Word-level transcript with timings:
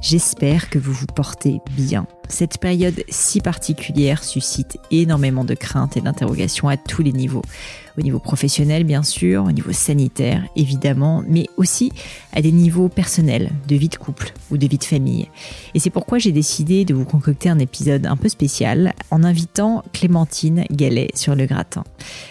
J'espère 0.00 0.70
que 0.70 0.78
vous 0.78 0.94
vous 0.94 1.06
portez 1.06 1.60
bien. 1.72 2.06
Cette 2.28 2.58
période 2.58 3.02
si 3.08 3.40
particulière 3.40 4.22
suscite 4.22 4.78
énormément 4.90 5.44
de 5.44 5.54
craintes 5.54 5.96
et 5.96 6.00
d'interrogations 6.00 6.68
à 6.68 6.76
tous 6.76 7.02
les 7.02 7.12
niveaux. 7.12 7.42
Au 7.98 8.00
niveau 8.00 8.20
professionnel, 8.20 8.84
bien 8.84 9.02
sûr, 9.02 9.44
au 9.44 9.50
niveau 9.50 9.72
sanitaire, 9.72 10.44
évidemment, 10.54 11.24
mais 11.26 11.48
aussi 11.56 11.90
à 12.32 12.40
des 12.40 12.52
niveaux 12.52 12.88
personnels, 12.88 13.50
de 13.66 13.74
vie 13.74 13.88
de 13.88 13.96
couple 13.96 14.32
ou 14.52 14.56
de 14.56 14.68
vie 14.68 14.78
de 14.78 14.84
famille. 14.84 15.28
Et 15.74 15.80
c'est 15.80 15.90
pourquoi 15.90 16.18
j'ai 16.18 16.30
décidé 16.30 16.84
de 16.84 16.94
vous 16.94 17.04
concocter 17.04 17.48
un 17.48 17.58
épisode 17.58 18.06
un 18.06 18.16
peu 18.16 18.28
spécial 18.28 18.92
en 19.10 19.24
invitant 19.24 19.82
Clémentine 19.92 20.64
Gallet 20.70 21.08
sur 21.14 21.34
le 21.34 21.46
gratin. 21.46 21.82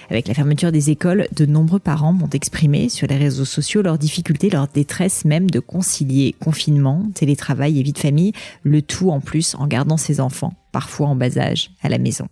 Avec 0.09 0.29
la 0.29 0.33
fermeture 0.33 0.71
des 0.71 0.89
écoles, 0.89 1.27
de 1.35 1.45
nombreux 1.45 1.79
parents 1.79 2.13
m'ont 2.13 2.29
exprimé 2.29 2.87
sur 2.87 3.07
les 3.07 3.17
réseaux 3.17 3.43
sociaux 3.43 3.81
leurs 3.81 3.97
difficultés, 3.97 4.49
leur 4.49 4.69
détresse 4.69 5.25
même 5.25 5.49
de 5.49 5.59
concilier 5.59 6.33
confinement, 6.39 7.03
télétravail 7.13 7.77
et 7.77 7.83
vie 7.83 7.91
de 7.91 7.97
famille, 7.97 8.31
le 8.63 8.81
tout 8.81 9.11
en 9.11 9.19
plus 9.19 9.53
en 9.55 9.67
ses 9.95 10.19
enfants, 10.19 10.53
parfois 10.73 11.07
en 11.07 11.15
bas 11.15 11.37
âge, 11.37 11.71
à 11.81 11.87
la 11.87 11.97
maison. 11.97 12.27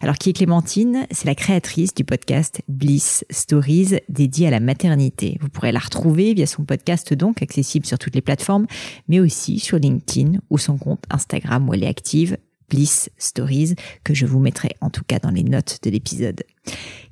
Alors 0.00 0.16
qui 0.16 0.30
est 0.30 0.32
Clémentine? 0.32 1.06
C'est 1.10 1.26
la 1.26 1.34
créatrice 1.34 1.92
du 1.92 2.04
podcast 2.04 2.62
Bliss 2.68 3.26
Stories 3.28 3.98
dédié 4.08 4.46
à 4.46 4.50
la 4.50 4.60
maternité. 4.60 5.36
Vous 5.42 5.50
pourrez 5.50 5.72
la 5.72 5.80
retrouver 5.80 6.32
via 6.32 6.46
son 6.46 6.64
podcast 6.64 7.12
donc 7.12 7.42
accessible 7.42 7.84
sur 7.84 7.98
toutes 7.98 8.14
les 8.14 8.22
plateformes, 8.22 8.66
mais 9.08 9.20
aussi 9.20 9.58
sur 9.58 9.78
LinkedIn 9.78 10.38
ou 10.48 10.56
son 10.56 10.78
compte 10.78 11.04
Instagram 11.10 11.68
où 11.68 11.74
elle 11.74 11.84
est 11.84 11.88
active 11.88 12.38
Bliss 12.68 13.10
Stories, 13.18 13.74
que 14.04 14.14
je 14.14 14.26
vous 14.26 14.40
mettrai 14.40 14.70
en 14.80 14.90
tout 14.90 15.04
cas 15.06 15.18
dans 15.18 15.30
les 15.30 15.44
notes 15.44 15.78
de 15.82 15.90
l'épisode. 15.90 16.42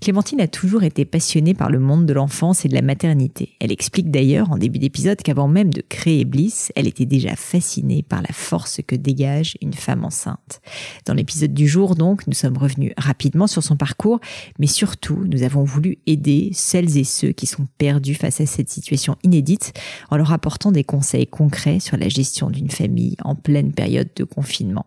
Clémentine 0.04 0.42
a 0.42 0.48
toujours 0.48 0.82
été 0.82 1.06
passionnée 1.06 1.54
par 1.54 1.70
le 1.70 1.78
monde 1.78 2.04
de 2.04 2.12
l'enfance 2.12 2.66
et 2.66 2.68
de 2.68 2.74
la 2.74 2.82
maternité. 2.82 3.56
Elle 3.58 3.72
explique 3.72 4.10
d'ailleurs 4.10 4.50
en 4.50 4.58
début 4.58 4.78
d'épisode 4.78 5.22
qu'avant 5.22 5.48
même 5.48 5.72
de 5.72 5.80
créer 5.80 6.26
Bliss, 6.26 6.70
elle 6.76 6.86
était 6.86 7.06
déjà 7.06 7.36
fascinée 7.36 8.02
par 8.02 8.20
la 8.20 8.32
force 8.34 8.80
que 8.86 8.96
dégage 8.96 9.56
une 9.62 9.72
femme 9.72 10.04
enceinte. 10.04 10.60
Dans 11.06 11.14
l'épisode 11.14 11.54
du 11.54 11.66
jour 11.66 11.94
donc, 11.94 12.26
nous 12.26 12.34
sommes 12.34 12.58
revenus 12.58 12.92
rapidement 12.98 13.46
sur 13.46 13.62
son 13.62 13.76
parcours, 13.76 14.20
mais 14.58 14.66
surtout, 14.66 15.24
nous 15.26 15.42
avons 15.42 15.64
voulu 15.64 15.96
aider 16.06 16.50
celles 16.52 16.98
et 16.98 17.04
ceux 17.04 17.32
qui 17.32 17.46
sont 17.46 17.66
perdus 17.78 18.14
face 18.14 18.42
à 18.42 18.46
cette 18.46 18.68
situation 18.68 19.16
inédite 19.22 19.72
en 20.10 20.18
leur 20.18 20.32
apportant 20.32 20.70
des 20.70 20.84
conseils 20.84 21.26
concrets 21.26 21.80
sur 21.80 21.96
la 21.96 22.10
gestion 22.10 22.50
d'une 22.50 22.70
famille 22.70 23.16
en 23.24 23.34
pleine 23.34 23.72
période 23.72 24.10
de 24.16 24.24
confinement. 24.24 24.84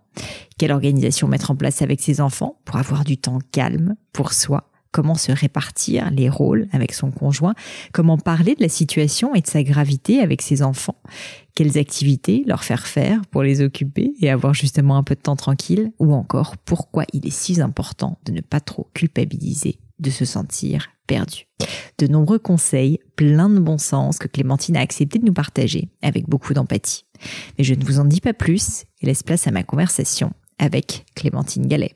Quelle 0.58 0.72
organisation 0.72 1.28
mettre 1.28 1.52
en 1.52 1.56
place 1.56 1.82
avec 1.82 2.02
ses 2.02 2.22
enfants 2.22 2.60
pour 2.66 2.78
avoir 2.78 3.04
du 3.04 3.18
temps 3.18 3.40
calme 3.52 3.96
pour 4.18 4.34
soi 4.34 4.68
comment 4.92 5.14
se 5.14 5.32
répartir 5.32 6.10
les 6.10 6.28
rôles 6.28 6.68
avec 6.72 6.92
son 6.92 7.12
conjoint, 7.12 7.54
comment 7.94 8.18
parler 8.18 8.56
de 8.56 8.64
la 8.64 8.70
situation 8.70 9.36
et 9.36 9.42
de 9.42 9.48
sa 9.48 9.62
gravité 9.62 10.22
avec 10.22 10.42
ses 10.42 10.64
enfants, 10.64 11.00
quelles 11.54 11.78
activités 11.78 12.44
leur 12.48 12.64
faire 12.64 12.88
faire 12.88 13.22
pour 13.30 13.44
les 13.44 13.62
occuper 13.62 14.14
et 14.20 14.32
avoir 14.32 14.56
justement 14.56 14.98
un 14.98 15.04
peu 15.04 15.14
de 15.14 15.20
temps 15.20 15.36
tranquille, 15.36 15.92
ou 16.00 16.14
encore 16.14 16.58
pourquoi 16.58 17.04
il 17.14 17.28
est 17.28 17.32
si 17.32 17.62
important 17.62 18.18
de 18.26 18.32
ne 18.32 18.42
pas 18.42 18.60
trop 18.60 18.90
culpabiliser, 18.96 19.78
de 20.00 20.10
se 20.10 20.26
sentir 20.26 20.88
perdu? 21.06 21.46
De 22.00 22.08
nombreux 22.08 22.40
conseils, 22.40 23.00
plein 23.16 23.50
de 23.50 23.60
bon 23.60 23.78
sens 23.78 24.18
que 24.18 24.28
Clémentine 24.28 24.78
a 24.78 24.82
accepté 24.82 25.20
de 25.20 25.26
nous 25.26 25.34
partager 25.34 25.90
avec 26.02 26.28
beaucoup 26.28 26.56
d'empathie. 26.56 27.06
Mais 27.60 27.64
je 27.64 27.76
ne 27.76 27.86
vous 27.86 28.00
en 28.00 28.06
dis 28.06 28.22
pas 28.22 28.34
plus 28.34 28.86
et 29.02 29.06
laisse 29.06 29.22
place 29.22 29.46
à 29.46 29.52
ma 29.52 29.62
conversation 29.62 30.32
avec 30.58 31.06
Clémentine 31.14 31.68
Gallet. 31.68 31.94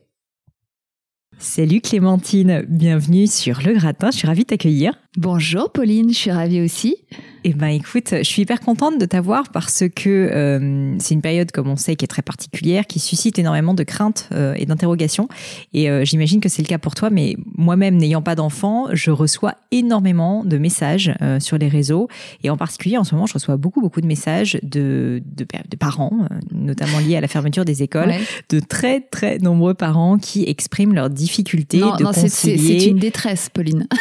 Salut 1.42 1.82
Clémentine, 1.82 2.64
bienvenue 2.70 3.26
sur 3.26 3.62
Le 3.66 3.74
Gratin, 3.74 4.12
je 4.12 4.18
suis 4.18 4.28
ravie 4.28 4.44
de 4.44 4.50
t'accueillir. 4.50 4.94
Bonjour 5.18 5.70
Pauline, 5.74 6.10
je 6.10 6.16
suis 6.16 6.32
ravie 6.32 6.62
aussi. 6.62 6.96
Eh 7.44 7.54
ben 7.54 7.68
écoute, 7.68 8.10
je 8.12 8.24
suis 8.24 8.44
hyper 8.44 8.62
contente 8.62 8.98
de 8.98 9.06
t'avoir 9.06 9.50
parce 9.50 9.84
que 9.94 10.10
euh, 10.10 10.96
c'est 11.00 11.14
une 11.14 11.22
période, 11.22 11.52
comme 11.52 11.68
on 11.68 11.76
sait, 11.76 11.98
qui 11.98 12.06
est 12.06 12.08
très 12.08 12.22
particulière, 12.22 12.88
qui 12.88 13.00
suscite 13.00 13.38
énormément 13.38 13.74
de 13.74 13.84
craintes 13.84 14.30
euh, 14.32 14.54
et 14.56 14.66
d'interrogations. 14.66 15.28
Et 15.74 15.90
euh, 15.90 16.06
j'imagine 16.06 16.40
que 16.40 16.48
c'est 16.48 16.62
le 16.62 16.68
cas 16.68 16.78
pour 16.78 16.96
toi, 16.96 17.10
mais 17.10 17.36
moi-même, 17.58 17.98
n'ayant 17.98 18.22
pas 18.22 18.36
d'enfant, 18.36 18.88
je 18.94 19.12
reçois 19.12 19.56
énormément 19.72 20.46
de 20.46 20.58
messages 20.58 21.14
sur 21.40 21.58
les 21.58 21.68
réseaux. 21.68 22.08
Et 22.44 22.50
en 22.50 22.56
particulier, 22.56 22.98
en 22.98 23.04
ce 23.04 23.14
moment, 23.14 23.26
je 23.26 23.34
reçois 23.34 23.58
beaucoup, 23.58 23.82
beaucoup 23.82 24.00
de 24.00 24.08
messages 24.08 24.60
de, 24.64 25.22
de, 25.26 25.46
de 25.70 25.76
parents, 25.76 26.28
notamment 26.54 27.00
liés 27.00 27.18
à 27.18 27.22
la 27.22 27.28
fermeture 27.28 27.66
des 27.66 27.84
écoles, 27.84 28.14
de 28.50 28.62
très, 28.62 29.02
très 29.02 29.40
nombreux 29.40 29.74
parents 29.74 30.18
qui 30.18 30.46
expriment 30.48 30.94
leurs 30.94 31.10
difficultés 31.10 31.80
non, 31.80 31.96
de 31.98 32.04
non, 32.04 32.14
concilier. 32.14 32.80
C'est 32.80 32.88
une 32.88 33.00
détresse, 33.00 33.50
Pauline. 33.50 33.88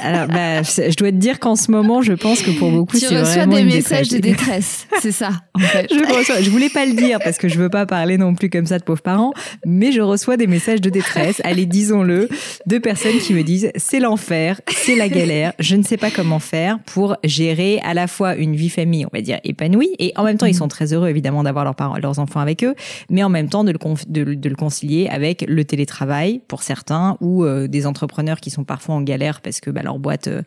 Alors, 0.00 0.28
bah, 0.28 0.62
je 0.62 0.96
dois 0.96 1.10
te 1.10 1.16
dire 1.16 1.40
qu'en 1.40 1.56
ce 1.56 1.70
moment, 1.70 2.02
je 2.02 2.12
pense 2.12 2.42
que 2.42 2.50
pour 2.50 2.70
beaucoup, 2.70 2.96
c'est 2.98 3.14
vraiment 3.14 3.56
des 3.56 3.64
messages 3.64 4.08
de 4.08 4.18
détresse. 4.18 4.86
C'est 5.00 5.12
ça, 5.12 5.30
en 5.54 5.60
fait. 5.60 5.88
je 5.90 6.14
reçois, 6.14 6.42
je 6.42 6.50
voulais 6.50 6.68
pas 6.68 6.84
le 6.84 6.92
dire 6.92 7.18
parce 7.22 7.38
que 7.38 7.48
je 7.48 7.58
veux 7.58 7.70
pas 7.70 7.86
parler 7.86 8.18
non 8.18 8.34
plus 8.34 8.50
comme 8.50 8.66
ça 8.66 8.78
de 8.78 8.84
pauvres 8.84 9.02
parents, 9.02 9.32
mais 9.64 9.92
je 9.92 10.00
reçois 10.00 10.36
des 10.36 10.46
messages 10.46 10.80
de 10.80 10.90
détresse. 10.90 11.40
Allez, 11.44 11.66
disons-le, 11.66 12.28
de 12.66 12.78
personnes 12.78 13.18
qui 13.18 13.32
me 13.32 13.42
disent 13.42 13.70
c'est 13.76 14.00
l'enfer, 14.00 14.60
c'est 14.68 14.94
la 14.94 15.08
galère, 15.08 15.52
je 15.58 15.76
ne 15.76 15.82
sais 15.82 15.96
pas 15.96 16.10
comment 16.10 16.38
faire 16.38 16.78
pour 16.84 17.16
gérer 17.24 17.80
à 17.82 17.94
la 17.94 18.06
fois 18.06 18.34
une 18.36 18.54
vie 18.54 18.68
famille, 18.68 19.06
on 19.06 19.16
va 19.16 19.22
dire 19.22 19.38
épanouie, 19.44 19.94
et 19.98 20.12
en 20.16 20.24
même 20.24 20.36
temps, 20.36 20.46
ils 20.46 20.54
sont 20.54 20.68
très 20.68 20.92
heureux 20.92 21.08
évidemment 21.08 21.42
d'avoir 21.42 21.64
leurs 21.64 21.76
parents, 21.76 21.96
leurs 21.96 22.18
enfants 22.18 22.40
avec 22.40 22.62
eux, 22.62 22.74
mais 23.10 23.22
en 23.22 23.30
même 23.30 23.48
temps 23.48 23.64
de 23.64 23.72
le, 23.72 23.78
de, 24.08 24.34
de 24.34 24.48
le 24.48 24.56
concilier 24.56 25.08
avec 25.08 25.44
le 25.48 25.64
télétravail 25.64 26.42
pour 26.46 26.62
certains 26.62 27.16
ou 27.20 27.44
euh, 27.44 27.68
des 27.68 27.86
entrepreneurs 27.86 28.40
qui 28.40 28.50
sont 28.50 28.64
parfois 28.64 28.96
en 28.96 29.02
galère 29.02 29.40
parce 29.40 29.60
que 29.60 29.70
bah, 29.78 29.84
leur 29.84 29.98
boîte 29.98 30.28
euh, 30.28 30.42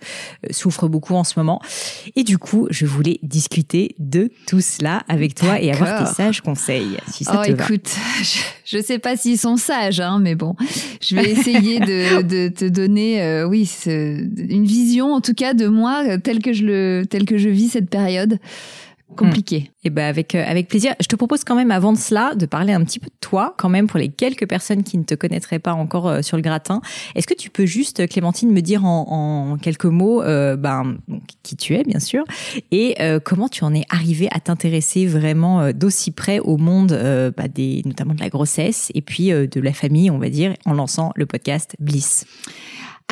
souffre 0.50 0.88
beaucoup 0.88 1.16
en 1.16 1.24
ce 1.24 1.34
moment. 1.38 1.62
Et 2.16 2.24
du 2.24 2.38
coup, 2.38 2.68
je 2.70 2.86
voulais 2.86 3.20
discuter 3.24 3.96
de 3.98 4.30
tout 4.46 4.62
cela 4.62 5.04
avec 5.08 5.36
toi 5.36 5.60
et 5.62 5.72
avoir 5.72 6.04
tes 6.04 6.14
sages 6.14 6.42
conseils. 6.42 6.98
Si 7.08 7.24
ça 7.24 7.42
oh, 7.42 7.46
te 7.46 7.52
écoute, 7.52 7.90
je, 8.66 8.78
ne 8.78 8.82
sais 8.82 9.00
pas 9.00 9.16
s'ils 9.16 9.38
sont 9.38 9.58
sages, 9.58 10.02
hein, 10.02 10.20
mais 10.20 10.36
bon, 10.36 10.56
je 11.02 11.16
vais 11.16 11.32
essayer 11.32 11.80
de, 11.80 12.22
de, 12.28 12.50
te 12.50 12.66
donner, 12.66 13.22
euh, 13.22 13.48
oui, 13.48 13.70
une 13.86 14.66
vision 14.66 15.14
en 15.14 15.22
tout 15.22 15.34
cas 15.34 15.54
de 15.54 15.68
moi 15.68 16.18
tel 16.18 16.40
que 16.40 16.52
je 16.52 16.66
le, 16.66 17.04
tel 17.10 17.26
que 17.26 17.38
je 17.38 17.50
vis 17.50 17.70
cette 17.70 17.90
période 17.90 18.38
compliqué. 19.16 19.56
Et 19.56 19.72
eh 19.86 19.90
ben 19.90 20.06
avec 20.06 20.36
euh, 20.36 20.44
avec 20.46 20.68
plaisir. 20.68 20.94
Je 21.00 21.08
te 21.08 21.16
propose 21.16 21.44
quand 21.44 21.56
même 21.56 21.72
avant 21.72 21.94
de 21.94 21.98
cela 21.98 22.36
de 22.36 22.46
parler 22.46 22.74
un 22.74 22.84
petit 22.84 23.00
peu 23.00 23.08
de 23.08 23.20
toi 23.20 23.56
quand 23.58 23.70
même 23.70 23.88
pour 23.88 24.00
les 24.00 24.10
quelques 24.10 24.48
personnes 24.48 24.84
qui 24.84 24.98
ne 24.98 25.04
te 25.04 25.16
connaîtraient 25.16 25.60
pas 25.60 25.74
encore 25.74 26.08
euh, 26.08 26.22
sur 26.22 26.38
le 26.38 26.44
gratin. 26.44 26.82
Est-ce 27.16 27.28
que 27.28 27.34
tu 27.34 27.50
peux 27.50 27.66
juste 27.66 28.08
Clémentine 28.08 28.52
me 28.52 28.62
dire 28.62 28.86
en, 28.86 29.52
en 29.52 29.58
quelques 29.58 29.86
mots 29.86 30.22
euh, 30.22 30.56
ben 30.56 30.98
qui 31.44 31.56
tu 31.56 31.76
es 31.76 31.84
bien 31.84 32.00
sûr 32.00 32.24
et 32.72 32.96
comment 33.24 33.48
tu 33.48 33.64
en 33.64 33.74
es 33.74 33.84
arrivée 33.90 34.28
à 34.32 34.40
t'intéresser 34.40 35.06
vraiment 35.06 35.72
d'aussi 35.72 36.12
près 36.12 36.40
au 36.40 36.58
monde 36.58 36.92
bah, 37.36 37.48
des 37.48 37.82
notamment 37.86 38.14
de 38.14 38.20
la 38.20 38.30
grossesse 38.30 38.92
et 38.94 39.02
puis 39.02 39.30
de 39.30 39.60
la 39.60 39.74
famille 39.74 40.10
on 40.10 40.18
va 40.18 40.30
dire 40.30 40.54
en 40.66 40.74
lançant 40.74 41.12
le 41.16 41.26
podcast 41.26 41.76
Bliss? 41.80 42.26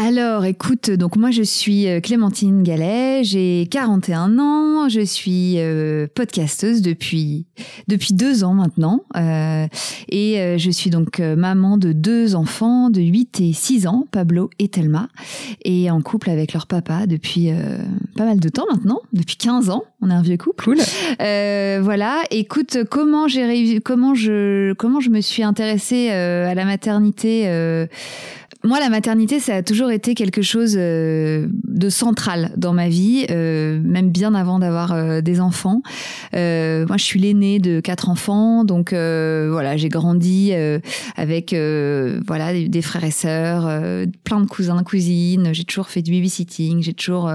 Alors, 0.01 0.45
écoute, 0.45 0.89
donc 0.91 1.17
moi 1.17 1.29
je 1.29 1.43
suis 1.43 1.89
euh, 1.89 1.99
Clémentine 1.99 2.63
Gallet, 2.63 3.21
j'ai 3.25 3.67
41 3.69 4.39
ans, 4.39 4.87
je 4.87 5.01
suis 5.01 5.55
euh, 5.57 6.07
podcasteuse 6.15 6.81
depuis 6.81 7.47
depuis 7.89 8.13
deux 8.13 8.45
ans 8.45 8.53
maintenant, 8.53 9.03
euh, 9.17 9.67
et 10.07 10.39
euh, 10.39 10.57
je 10.57 10.71
suis 10.71 10.89
donc 10.89 11.19
maman 11.19 11.77
de 11.77 11.91
deux 11.91 12.35
enfants 12.35 12.89
de 12.89 13.01
8 13.01 13.41
et 13.41 13.51
6 13.51 13.87
ans, 13.87 14.07
Pablo 14.09 14.49
et 14.57 14.69
Thelma, 14.69 15.09
et 15.65 15.91
en 15.91 16.01
couple 16.01 16.29
avec 16.29 16.53
leur 16.53 16.65
papa 16.65 17.05
depuis 17.05 17.49
pas 18.15 18.23
mal 18.23 18.39
de 18.39 18.47
temps 18.47 18.67
maintenant, 18.71 19.01
depuis 19.11 19.35
15 19.35 19.69
ans, 19.69 19.83
on 20.01 20.09
est 20.09 20.13
un 20.13 20.21
vieux 20.21 20.37
couple. 20.37 20.63
Cool. 20.63 20.77
voilà, 21.81 22.21
écoute, 22.31 22.85
comment 22.89 23.27
j'ai 23.27 23.81
comment 23.81 24.15
je 24.15 24.71
comment 24.75 25.01
je 25.01 25.09
me 25.09 25.19
suis 25.19 25.43
intéressée 25.43 26.09
à 26.09 26.55
la 26.55 26.63
maternité 26.63 27.87
moi, 28.65 28.81
la 28.81 28.89
maternité, 28.89 29.39
ça 29.39 29.55
a 29.55 29.63
toujours 29.63 29.89
été 29.89 30.15
quelque 30.15 30.41
chose 30.41 30.75
euh, 30.77 31.47
de 31.63 31.87
central 31.87 32.51
dans 32.57 32.73
ma 32.73 32.89
vie, 32.89 33.25
euh, 33.29 33.79
même 33.81 34.09
bien 34.09 34.35
avant 34.35 34.59
d'avoir 34.59 34.91
euh, 34.91 35.21
des 35.21 35.39
enfants. 35.39 35.81
moi, 36.33 36.97
je 36.97 37.03
suis 37.03 37.21
l'aînée 37.21 37.59
de 37.59 37.79
quatre 37.79 38.09
enfants, 38.09 38.65
donc 38.65 38.91
voilà, 38.91 39.77
j'ai 39.77 39.87
grandi 39.87 40.51
avec 41.15 41.53
voilà 41.53 42.53
des, 42.53 42.81
frères 42.81 43.03
et 43.05 43.11
sœurs, 43.11 44.05
plein 44.23 44.41
de 44.41 44.47
cousins, 44.47 44.83
cousines. 44.83 45.53
J'ai 45.53 45.63
toujours 45.63 45.87
fait 45.87 46.01
du 46.01 46.11
babysitting. 46.11 46.81
J'ai 46.81 46.93
toujours 46.93 47.31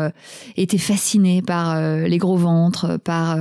été 0.57 0.79
fascinée 0.79 1.43
par 1.43 1.81
les 1.81 2.19
gros 2.19 2.37
ventres, 2.37 2.99
par 2.99 3.39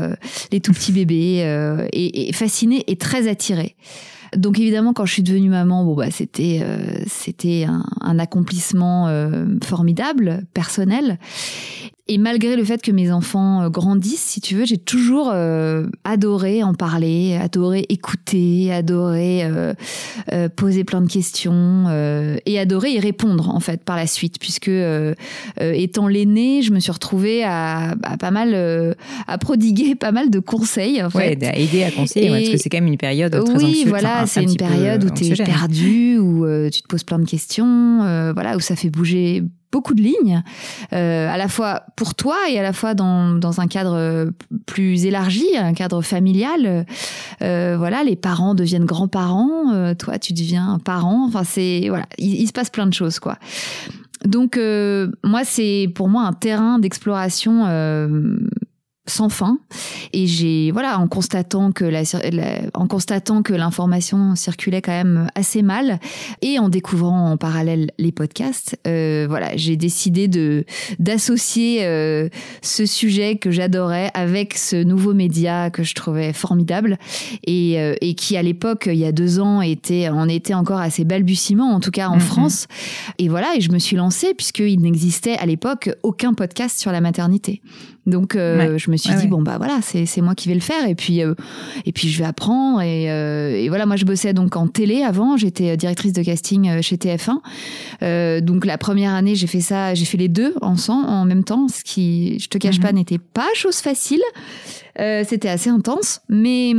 les 0.51 0.59
tout 0.61 0.71
petits 0.71 0.91
bébés, 0.91 1.87
et, 1.91 2.29
et 2.29 2.33
fascinée 2.33 2.83
et 2.87 2.95
très 2.95 3.27
attirée. 3.27 3.75
Donc 4.37 4.59
évidemment, 4.59 4.93
quand 4.93 5.05
je 5.05 5.13
suis 5.13 5.23
devenue 5.23 5.49
maman, 5.49 5.83
bon 5.83 5.95
bah 5.95 6.11
c'était 6.11 6.59
euh, 6.61 6.77
c'était 7.07 7.65
un, 8.01 8.19
accomplissement 8.19 9.07
euh, 9.07 9.45
formidable, 9.63 10.43
personnel. 10.53 11.19
Et 12.09 12.17
malgré 12.17 12.57
le 12.57 12.65
fait 12.65 12.81
que 12.81 12.91
mes 12.91 13.13
enfants 13.13 13.61
euh, 13.61 13.69
grandissent, 13.69 14.23
si 14.23 14.41
tu 14.41 14.55
veux, 14.55 14.65
j'ai 14.65 14.77
toujours 14.77 15.31
euh, 15.31 15.87
adoré 16.03 16.61
en 16.61 16.73
parler, 16.73 17.39
adoré 17.41 17.85
écouter, 17.87 18.73
adoré 18.73 19.43
euh, 19.45 19.73
poser 20.49 20.83
plein 20.83 20.99
de 20.99 21.09
questions 21.09 21.85
et 22.45 22.59
adoré 22.59 22.91
y 22.91 22.99
répondre 22.99 23.49
en 23.49 23.61
fait 23.61 23.83
par 23.83 23.95
la 23.95 24.07
suite, 24.07 24.37
puisque 24.37 24.71
étant 25.59 26.07
l'aîné, 26.07 26.61
je 26.61 26.73
me 26.73 26.79
suis 26.79 26.91
retrouvée 26.91 27.43
à, 27.45 27.95
pas 28.19 28.31
mal 28.31 28.95
à 29.27 29.37
prodiguer 29.37 29.95
pas 29.99 30.11
mal 30.11 30.29
de 30.29 30.39
conseils. 30.39 31.01
En 31.01 31.09
ouais, 31.09 31.37
à 31.45 31.57
aider 31.57 31.83
à 31.83 31.91
conseiller, 31.91 32.29
parce 32.29 32.49
que 32.49 32.57
c'est 32.57 32.69
quand 32.69 32.77
même 32.77 32.87
une 32.87 32.97
période 32.97 33.31
très 33.31 33.63
Oui, 33.63 33.85
voilà, 33.87 34.25
c'est 34.27 34.43
une 34.43 34.57
période 34.57 35.05
où 35.05 35.09
tu 35.09 35.25
es 35.25 35.35
perdu, 35.35 36.17
où 36.17 36.45
tu 36.69 36.81
te 36.81 36.87
poses 36.87 37.03
plein 37.03 37.19
de 37.19 37.25
questions, 37.25 37.99
voilà, 38.33 38.57
où 38.57 38.59
ça 38.59 38.75
fait 38.75 38.89
bouger 38.89 39.43
beaucoup 39.73 39.95
de 39.95 40.01
lignes, 40.01 40.43
euh, 40.93 41.27
à 41.27 41.35
la 41.35 41.47
fois 41.49 41.83
pour 41.95 42.13
toi 42.13 42.37
et 42.47 42.59
à 42.59 42.63
la 42.63 42.73
fois 42.73 42.93
dans, 42.93 43.33
dans 43.33 43.59
un 43.59 43.67
cadre 43.67 44.29
plus 44.67 45.05
élargi, 45.05 45.57
un 45.57 45.73
cadre 45.73 46.01
familial. 46.03 46.85
Euh, 47.41 47.75
voilà, 47.77 48.03
les 48.03 48.15
parents 48.15 48.53
deviennent 48.53 48.85
grands-parents, 48.85 49.73
euh, 49.73 49.95
toi 49.95 50.19
tu 50.19 50.31
deviens 50.31 50.79
parent. 50.85 51.25
Enfin, 51.27 51.43
c'est 51.43 51.87
voilà, 51.89 52.05
il, 52.19 52.47
se 52.47 52.53
passe 52.53 52.69
plein 52.69 52.85
de 52.85 52.93
choses 52.93 53.19
quoi. 53.19 53.37
Donc 54.25 54.57
moi, 55.23 55.41
c'est 55.43 55.89
pour 55.95 56.07
moi 56.07 56.23
un 56.23 56.31
terrain 56.31 56.79
d'exploration 56.79 57.65
sans 59.05 59.27
fin. 59.27 59.59
Et 60.13 60.27
j'ai 60.27 60.71
voilà 60.71 60.97
en 60.97 61.07
constatant 61.07 61.71
que 61.71 61.83
la, 61.83 62.03
en 62.73 62.87
constatant 62.87 63.43
que 63.43 63.53
l'information 63.53 64.35
circulait 64.35 64.81
quand 64.81 64.93
même 64.93 65.27
assez 65.35 65.61
mal 65.61 65.99
et 66.41 66.57
en 66.57 66.69
découvrant 66.69 67.31
en 67.31 67.37
parallèle 67.37 67.91
les 67.97 68.11
podcasts 68.11 68.77
euh, 68.87 69.25
voilà 69.27 69.57
j'ai 69.57 69.75
décidé 69.75 70.27
de 70.27 70.65
d'associer 70.99 71.85
euh, 71.85 72.29
ce 72.61 72.85
sujet 72.85 73.37
que 73.37 73.51
j'adorais 73.51 74.09
avec 74.13 74.57
ce 74.57 74.81
nouveau 74.81 75.13
média 75.13 75.69
que 75.69 75.83
je 75.83 75.95
trouvais 75.95 76.31
formidable 76.31 76.97
et, 77.45 77.81
euh, 77.81 77.95
et 77.99 78.13
qui 78.13 78.37
à 78.37 78.41
l'époque 78.41 78.87
il 78.91 78.99
y 78.99 79.05
a 79.05 79.11
deux 79.11 79.39
ans 79.39 79.61
était 79.61 80.07
en 80.07 80.29
était 80.29 80.53
encore 80.53 80.79
assez 80.79 81.03
balbutiement 81.03 81.73
en 81.73 81.79
tout 81.79 81.91
cas 81.91 82.07
en 82.07 82.17
mm-hmm. 82.17 82.21
France. 82.21 82.67
Et 83.17 83.27
voilà 83.27 83.55
et 83.57 83.61
je 83.61 83.71
me 83.71 83.79
suis 83.79 83.97
lancée 83.97 84.33
puisqu'il 84.33 84.79
n'existait 84.79 85.35
à 85.37 85.45
l'époque 85.45 85.89
aucun 86.03 86.33
podcast 86.33 86.79
sur 86.79 86.91
la 86.91 87.01
maternité. 87.01 87.61
Donc 88.05 88.35
euh, 88.35 88.77
je 88.77 88.91
me 88.91 88.92
suis 88.97 89.13
dit 89.15 89.27
bon 89.27 89.41
bah 89.41 89.57
voilà 89.57 89.79
c'est 89.81 90.05
c'est 90.05 90.21
moi 90.21 90.35
qui 90.35 90.47
vais 90.47 90.53
le 90.53 90.61
faire 90.61 90.87
et 90.87 90.95
puis 90.95 91.21
euh, 91.21 91.33
et 91.85 91.91
puis 91.91 92.09
je 92.09 92.19
vais 92.19 92.25
apprendre 92.25 92.81
et, 92.81 93.11
euh, 93.11 93.55
et 93.55 93.69
voilà 93.69 93.85
moi 93.85 93.95
je 93.95 94.05
bossais 94.05 94.33
donc 94.33 94.55
en 94.55 94.67
télé 94.67 95.03
avant 95.03 95.37
j'étais 95.37 95.75
directrice 95.77 96.13
de 96.13 96.23
casting 96.23 96.81
chez 96.81 96.97
TF1 96.97 98.41
donc 98.41 98.65
la 98.65 98.77
première 98.77 99.13
année 99.13 99.35
j'ai 99.35 99.47
fait 99.47 99.61
ça 99.61 99.93
j'ai 99.93 100.05
fait 100.05 100.17
les 100.17 100.29
deux 100.29 100.53
ensemble 100.61 101.07
en 101.07 101.25
même 101.25 101.43
temps 101.43 101.67
ce 101.67 101.83
qui 101.83 102.39
je 102.39 102.47
te 102.47 102.57
cache 102.57 102.79
pas 102.79 102.89
mhm. 102.89 102.97
n'était 102.97 103.19
pas 103.19 103.47
chose 103.55 103.77
facile 103.77 104.21
c'était 104.97 105.49
assez 105.49 105.69
intense 105.69 106.21
mais 106.29 106.73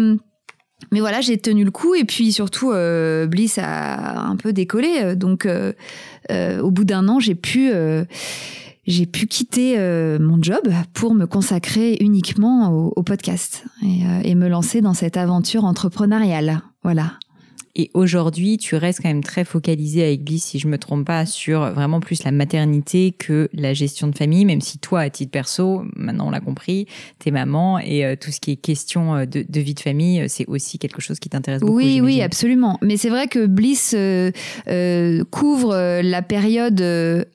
mais 0.93 1.01
voilà, 1.01 1.23
j'ai 1.23 1.39
tenu 1.39 1.65
le 1.65 1.71
coup 1.71 1.95
et 1.95 2.05
puis 2.05 2.31
surtout, 2.31 2.73
Bliss 3.27 3.59
a 3.59 4.21
un 4.21 4.37
peu 4.37 4.53
décollé. 4.53 5.17
Donc, 5.17 5.49
au 5.49 6.71
bout 6.71 6.85
d'un 6.85 7.09
an, 7.09 7.21
j'ai 7.21 7.35
pu, 7.35 7.73
j'ai 8.87 9.07
pu 9.07 9.27
quitter 9.27 9.79
euh, 9.79 10.19
mon 10.19 10.43
job 10.43 10.63
pour 10.93 11.15
me 11.15 11.27
consacrer 11.27 11.97
uniquement 12.01 12.71
au, 12.71 13.03
podcast 13.03 13.65
et, 13.83 14.05
euh, 14.07 14.21
et, 14.23 14.35
me 14.35 14.49
lancer 14.49 14.81
dans 14.81 14.95
cette 14.95 15.17
aventure 15.17 15.65
entrepreneuriale. 15.65 16.63
Voilà. 16.83 17.13
Et 17.77 17.91
aujourd'hui, 17.93 18.57
tu 18.57 18.77
restes 18.77 19.01
quand 19.03 19.09
même 19.09 19.25
très 19.25 19.45
focalisé 19.45 20.05
avec 20.05 20.23
Bliss, 20.23 20.45
si 20.45 20.59
je 20.61 20.69
me 20.69 20.79
trompe 20.79 21.05
pas, 21.05 21.27
sur 21.27 21.73
vraiment 21.73 21.99
plus 21.99 22.23
la 22.23 22.31
maternité 22.31 23.13
que 23.13 23.49
la 23.53 23.75
gestion 23.75 24.07
de 24.07 24.17
famille, 24.17 24.45
même 24.45 24.61
si 24.61 24.79
toi, 24.79 25.01
à 25.01 25.11
titre 25.11 25.33
perso, 25.33 25.83
maintenant 25.97 26.29
on 26.29 26.31
l'a 26.31 26.41
compris, 26.41 26.87
t'es 27.19 27.33
maman 27.33 27.81
et 27.81 28.05
euh, 28.05 28.15
tout 28.15 28.31
ce 28.31 28.39
qui 28.39 28.53
est 28.53 28.57
question 28.57 29.17
euh, 29.17 29.27
de, 29.27 29.45
de 29.49 29.61
vie 29.61 29.75
de 29.75 29.81
famille, 29.81 30.21
euh, 30.21 30.27
c'est 30.29 30.47
aussi 30.47 30.79
quelque 30.79 31.01
chose 31.01 31.19
qui 31.19 31.29
t'intéresse 31.29 31.61
beaucoup. 31.61 31.75
Oui, 31.75 32.01
oui, 32.01 32.23
absolument. 32.23 32.79
Mais 32.81 32.97
c'est 32.97 33.11
vrai 33.11 33.27
que 33.27 33.47
Bliss 33.47 33.95
euh, 33.97 34.31
couvre 35.31 36.01
la 36.01 36.23
période 36.23 36.81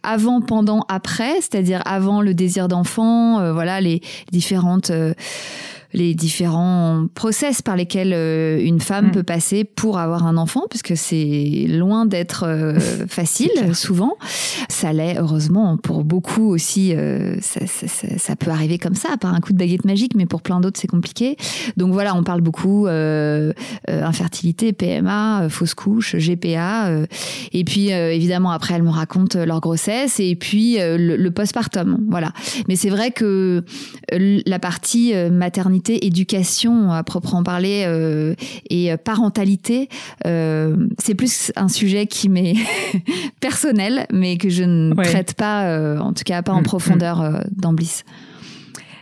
avant, 0.03 0.41
pendant, 0.41 0.85
après, 0.87 1.35
c'est-à-dire 1.41 1.81
avant 1.85 2.21
le 2.21 2.33
désir 2.33 2.67
d'enfant, 2.67 3.53
voilà, 3.53 3.81
les 3.81 4.01
différentes 4.31 4.91
les 5.93 6.13
différents 6.13 7.07
process 7.15 7.61
par 7.61 7.75
lesquels 7.75 8.13
euh, 8.13 8.59
une 8.61 8.79
femme 8.79 9.07
mm. 9.07 9.11
peut 9.11 9.23
passer 9.23 9.63
pour 9.63 9.97
avoir 9.97 10.25
un 10.25 10.37
enfant, 10.37 10.65
puisque 10.69 10.95
c'est 10.95 11.65
loin 11.67 12.05
d'être 12.05 12.43
euh, 12.45 12.79
facile 13.07 13.73
souvent. 13.73 14.13
Ça 14.69 14.93
l'est 14.93 15.17
heureusement 15.17 15.77
pour 15.77 16.03
beaucoup 16.03 16.47
aussi. 16.49 16.93
Euh, 16.95 17.35
ça, 17.41 17.61
ça, 17.65 17.87
ça, 18.17 18.35
peut 18.35 18.51
arriver 18.51 18.77
comme 18.77 18.93
ça, 18.93 19.17
par 19.17 19.33
un 19.33 19.39
coup 19.39 19.51
de 19.53 19.57
baguette 19.57 19.85
magique, 19.85 20.13
mais 20.15 20.25
pour 20.25 20.41
plein 20.41 20.59
d'autres 20.59 20.79
c'est 20.79 20.87
compliqué. 20.87 21.37
Donc 21.77 21.91
voilà, 21.91 22.15
on 22.15 22.23
parle 22.23 22.41
beaucoup 22.41 22.87
infertilité, 23.87 24.73
PMA, 24.73 25.47
fausse 25.49 25.73
couche, 25.73 26.15
GPA, 26.15 26.91
et 27.51 27.63
puis 27.63 27.89
évidemment 27.89 28.51
après 28.51 28.75
elles 28.75 28.83
me 28.83 28.89
racontent 28.89 29.43
leur 29.43 29.59
grossesse 29.59 30.19
et 30.19 30.35
puis 30.35 30.77
le, 30.77 31.15
le 31.15 31.31
postpartum. 31.31 31.97
Voilà. 32.09 32.31
Mais 32.67 32.75
c'est 32.75 32.89
vrai 32.89 33.11
que 33.11 33.63
la 34.11 34.59
partie 34.59 35.13
maternité 35.31 35.78
éducation 35.87 36.91
à 36.91 37.03
proprement 37.03 37.43
parler 37.43 37.83
euh, 37.87 38.35
et 38.69 38.95
parentalité, 38.97 39.89
euh, 40.25 40.75
c'est 40.97 41.15
plus 41.15 41.51
un 41.55 41.67
sujet 41.67 42.07
qui 42.07 42.29
m'est 42.29 42.55
personnel, 43.39 44.05
mais 44.11 44.37
que 44.37 44.49
je 44.49 44.63
ne 44.63 44.93
traite 44.93 45.33
pas, 45.33 45.65
euh, 45.67 45.99
en 45.99 46.13
tout 46.13 46.23
cas 46.25 46.41
pas 46.41 46.53
en 46.53 46.61
mm, 46.61 46.63
profondeur 46.63 47.21
mm. 47.21 47.43
dans 47.55 47.73
Bliss. 47.73 48.03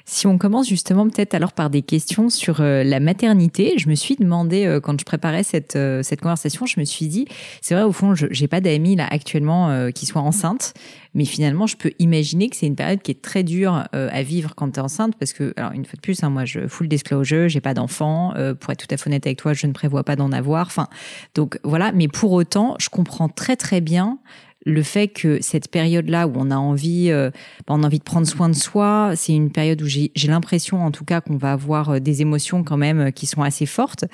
Si 0.09 0.25
on 0.25 0.37
commence 0.37 0.69
justement 0.69 1.09
peut-être 1.09 1.33
alors 1.33 1.51
par 1.51 1.69
des 1.69 1.81
questions 1.81 2.29
sur 2.29 2.61
euh, 2.61 2.81
la 2.81 3.01
maternité, 3.01 3.73
je 3.77 3.89
me 3.89 3.95
suis 3.95 4.15
demandé 4.15 4.65
euh, 4.65 4.79
quand 4.79 4.97
je 4.97 5.03
préparais 5.03 5.43
cette 5.43 5.75
euh, 5.75 6.01
cette 6.01 6.21
conversation, 6.21 6.65
je 6.65 6.79
me 6.79 6.85
suis 6.85 7.07
dit 7.07 7.27
c'est 7.59 7.75
vrai 7.75 7.83
au 7.83 7.91
fond 7.91 8.15
je 8.15 8.25
j'ai 8.31 8.47
pas 8.47 8.61
d'amis 8.61 8.95
là 8.95 9.05
actuellement 9.11 9.91
qui 9.91 10.05
soient 10.05 10.21
enceintes, 10.21 10.73
mais 11.13 11.25
finalement 11.25 11.67
je 11.67 11.75
peux 11.75 11.91
imaginer 11.99 12.47
que 12.49 12.55
c'est 12.55 12.67
une 12.67 12.77
période 12.77 13.01
qui 13.01 13.11
est 13.11 13.21
très 13.21 13.43
dure 13.43 13.83
à 13.91 14.23
vivre 14.23 14.55
quand 14.55 14.71
tu 14.71 14.79
es 14.79 14.81
enceinte 14.81 15.15
parce 15.19 15.33
que 15.33 15.53
alors 15.57 15.73
une 15.73 15.83
fois 15.83 15.97
de 15.97 16.01
plus 16.01 16.23
hein, 16.23 16.29
moi 16.29 16.45
je 16.45 16.67
full 16.67 16.87
disclosure, 16.87 17.49
j'ai 17.49 17.59
pas 17.59 17.73
d'enfant, 17.73 18.33
pour 18.59 18.71
être 18.71 18.87
tout 18.87 18.93
à 18.93 18.97
fait 18.97 19.09
honnête 19.09 19.25
avec 19.25 19.39
toi, 19.39 19.51
je 19.51 19.67
ne 19.67 19.73
prévois 19.73 20.03
pas 20.03 20.15
d'en 20.15 20.31
avoir. 20.31 20.67
Enfin 20.67 20.87
donc 21.35 21.59
voilà, 21.63 21.91
mais 21.91 22.07
pour 22.07 22.31
autant, 22.31 22.75
je 22.79 22.87
comprends 22.89 23.27
très 23.27 23.57
très 23.57 23.81
bien 23.81 24.19
le 24.67 24.83
fait 24.83 25.07
que 25.07 25.39
cette 25.41 25.69
période-là 25.69 26.27
où 26.27 26.33
on 26.35 26.51
a 26.51 26.57
envie, 26.57 27.09
euh, 27.09 27.31
bah, 27.65 27.73
on 27.73 27.83
a 27.83 27.85
envie 27.85 27.99
de 27.99 28.03
prendre 28.03 28.27
soin 28.27 28.49
de 28.49 28.55
soi, 28.55 29.13
c'est 29.15 29.33
une 29.33 29.49
période 29.49 29.81
où 29.81 29.85
j'ai 29.85 30.11
l'impression, 30.27 30.83
en 30.85 30.91
tout 30.91 31.05
cas, 31.05 31.21
qu'on 31.21 31.37
va 31.37 31.53
avoir 31.53 31.91
euh, 31.91 31.99
des 31.99 32.21
émotions 32.21 32.65
quand 32.65 32.75
même 32.75 32.99
euh, 32.99 33.11
qui 33.11 33.25
sont 33.27 33.41
assez 33.41 33.65
fortes, 33.65 34.05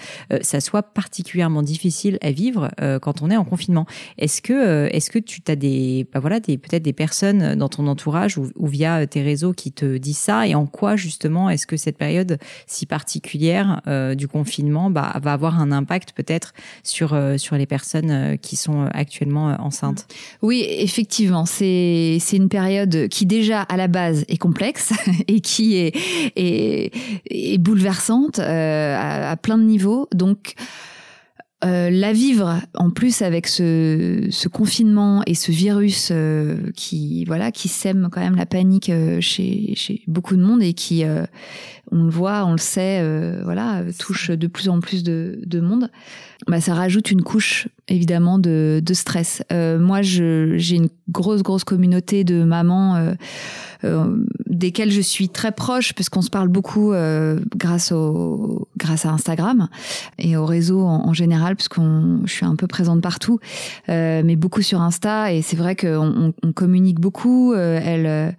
ça 0.41 0.59
soit 0.59 0.83
particulièrement 0.83 1.63
difficile 1.63 2.17
à 2.21 2.31
vivre 2.31 2.69
quand 3.01 3.21
on 3.21 3.29
est 3.29 3.37
en 3.37 3.45
confinement. 3.45 3.85
Est-ce 4.17 4.41
que, 4.41 4.87
est-ce 4.91 5.09
que 5.09 5.19
tu 5.19 5.41
as 5.47 5.55
des, 5.55 6.07
bah 6.11 6.19
voilà, 6.19 6.39
des 6.39 6.57
peut-être 6.57 6.83
des 6.83 6.93
personnes 6.93 7.55
dans 7.55 7.69
ton 7.69 7.87
entourage 7.87 8.37
ou, 8.37 8.51
via 8.67 9.07
tes 9.07 9.21
réseaux 9.21 9.53
qui 9.53 9.71
te 9.71 9.97
disent 9.97 10.17
ça? 10.17 10.47
Et 10.47 10.55
en 10.55 10.65
quoi 10.65 10.95
justement 10.95 11.49
est-ce 11.49 11.65
que 11.65 11.77
cette 11.77 11.97
période 11.97 12.37
si 12.67 12.85
particulière 12.85 13.81
du 14.15 14.27
confinement 14.27 14.89
bah, 14.89 15.13
va 15.21 15.33
avoir 15.33 15.59
un 15.59 15.71
impact 15.71 16.13
peut-être 16.13 16.53
sur 16.83 17.17
sur 17.37 17.55
les 17.55 17.65
personnes 17.65 18.37
qui 18.39 18.55
sont 18.55 18.85
actuellement 18.93 19.55
enceintes? 19.59 20.07
Oui, 20.43 20.65
effectivement, 20.67 21.45
c'est 21.45 22.19
une 22.33 22.49
période 22.49 23.07
qui 23.07 23.25
déjà 23.25 23.61
à 23.61 23.77
la 23.77 23.87
base 23.87 24.25
est 24.27 24.37
complexe 24.37 24.91
et 25.29 25.39
qui 25.39 25.77
est 25.77 25.95
est, 26.35 26.91
est 27.29 27.57
bouleversante 27.57 28.39
euh, 28.39 28.97
à, 28.97 29.31
à, 29.31 29.37
plein 29.37 29.57
de 29.57 29.63
niveaux. 29.63 30.09
Donc 30.13 30.55
euh, 31.65 31.89
la 31.89 32.11
vivre 32.13 32.59
en 32.75 32.89
plus 32.89 33.21
avec 33.21 33.47
ce, 33.47 34.27
ce 34.31 34.47
confinement 34.47 35.23
et 35.25 35.33
ce 35.33 35.51
virus 35.51 36.09
euh, 36.11 36.71
qui 36.75 37.23
voilà 37.25 37.51
qui 37.51 37.69
sème 37.69 38.09
quand 38.11 38.19
même 38.19 38.35
la 38.35 38.45
panique 38.45 38.89
euh, 38.89 39.21
chez, 39.21 39.73
chez 39.75 40.01
beaucoup 40.07 40.35
de 40.35 40.41
monde 40.41 40.61
et 40.61 40.73
qui 40.73 41.03
on 41.91 42.03
le 42.03 42.09
voit 42.09 42.45
on 42.45 42.53
le 42.53 42.57
sait 42.57 43.01
voilà 43.43 43.83
touche 43.97 44.31
de 44.31 44.47
plus 44.47 44.67
en 44.69 44.79
plus 44.79 45.03
de, 45.03 45.39
de 45.45 45.59
monde 45.59 45.89
bah, 46.47 46.59
ça 46.59 46.73
rajoute 46.73 47.11
une 47.11 47.21
couche 47.21 47.67
évidemment 47.87 48.39
de, 48.39 48.81
de 48.83 48.93
stress. 48.93 49.43
Moi, 49.51 50.01
j'ai 50.01 50.75
une 50.75 50.89
grosse 51.09 51.43
grosse 51.43 51.63
communauté 51.63 52.23
de 52.23 52.43
mamans 52.43 53.13
euh, 54.63 54.67
euh, 54.67 54.69
desquelles 54.73 54.91
je 54.91 55.01
suis 55.01 55.29
très 55.29 55.51
proche 55.51 55.93
puisqu'on 55.93 56.21
se 56.21 56.29
parle 56.29 56.47
beaucoup 56.47 56.93
euh, 56.93 57.39
grâce 57.55 57.91
au 57.91 58.67
grâce 58.77 59.05
à 59.05 59.09
Instagram 59.09 59.67
et 60.17 60.37
au 60.37 60.45
réseau 60.45 60.81
en, 60.81 61.07
en 61.07 61.13
général 61.13 61.55
puisqu'on 61.55 62.21
je 62.25 62.31
suis 62.31 62.45
un 62.45 62.55
peu 62.55 62.67
présente 62.67 63.01
partout, 63.01 63.39
euh, 63.89 64.21
mais 64.23 64.35
beaucoup 64.35 64.61
sur 64.61 64.81
Insta 64.81 65.33
et 65.33 65.41
c'est 65.41 65.57
vrai 65.57 65.75
qu'on 65.75 66.33
on, 66.43 66.53
communique 66.53 66.99
beaucoup. 66.99 67.53
elle 67.55 68.35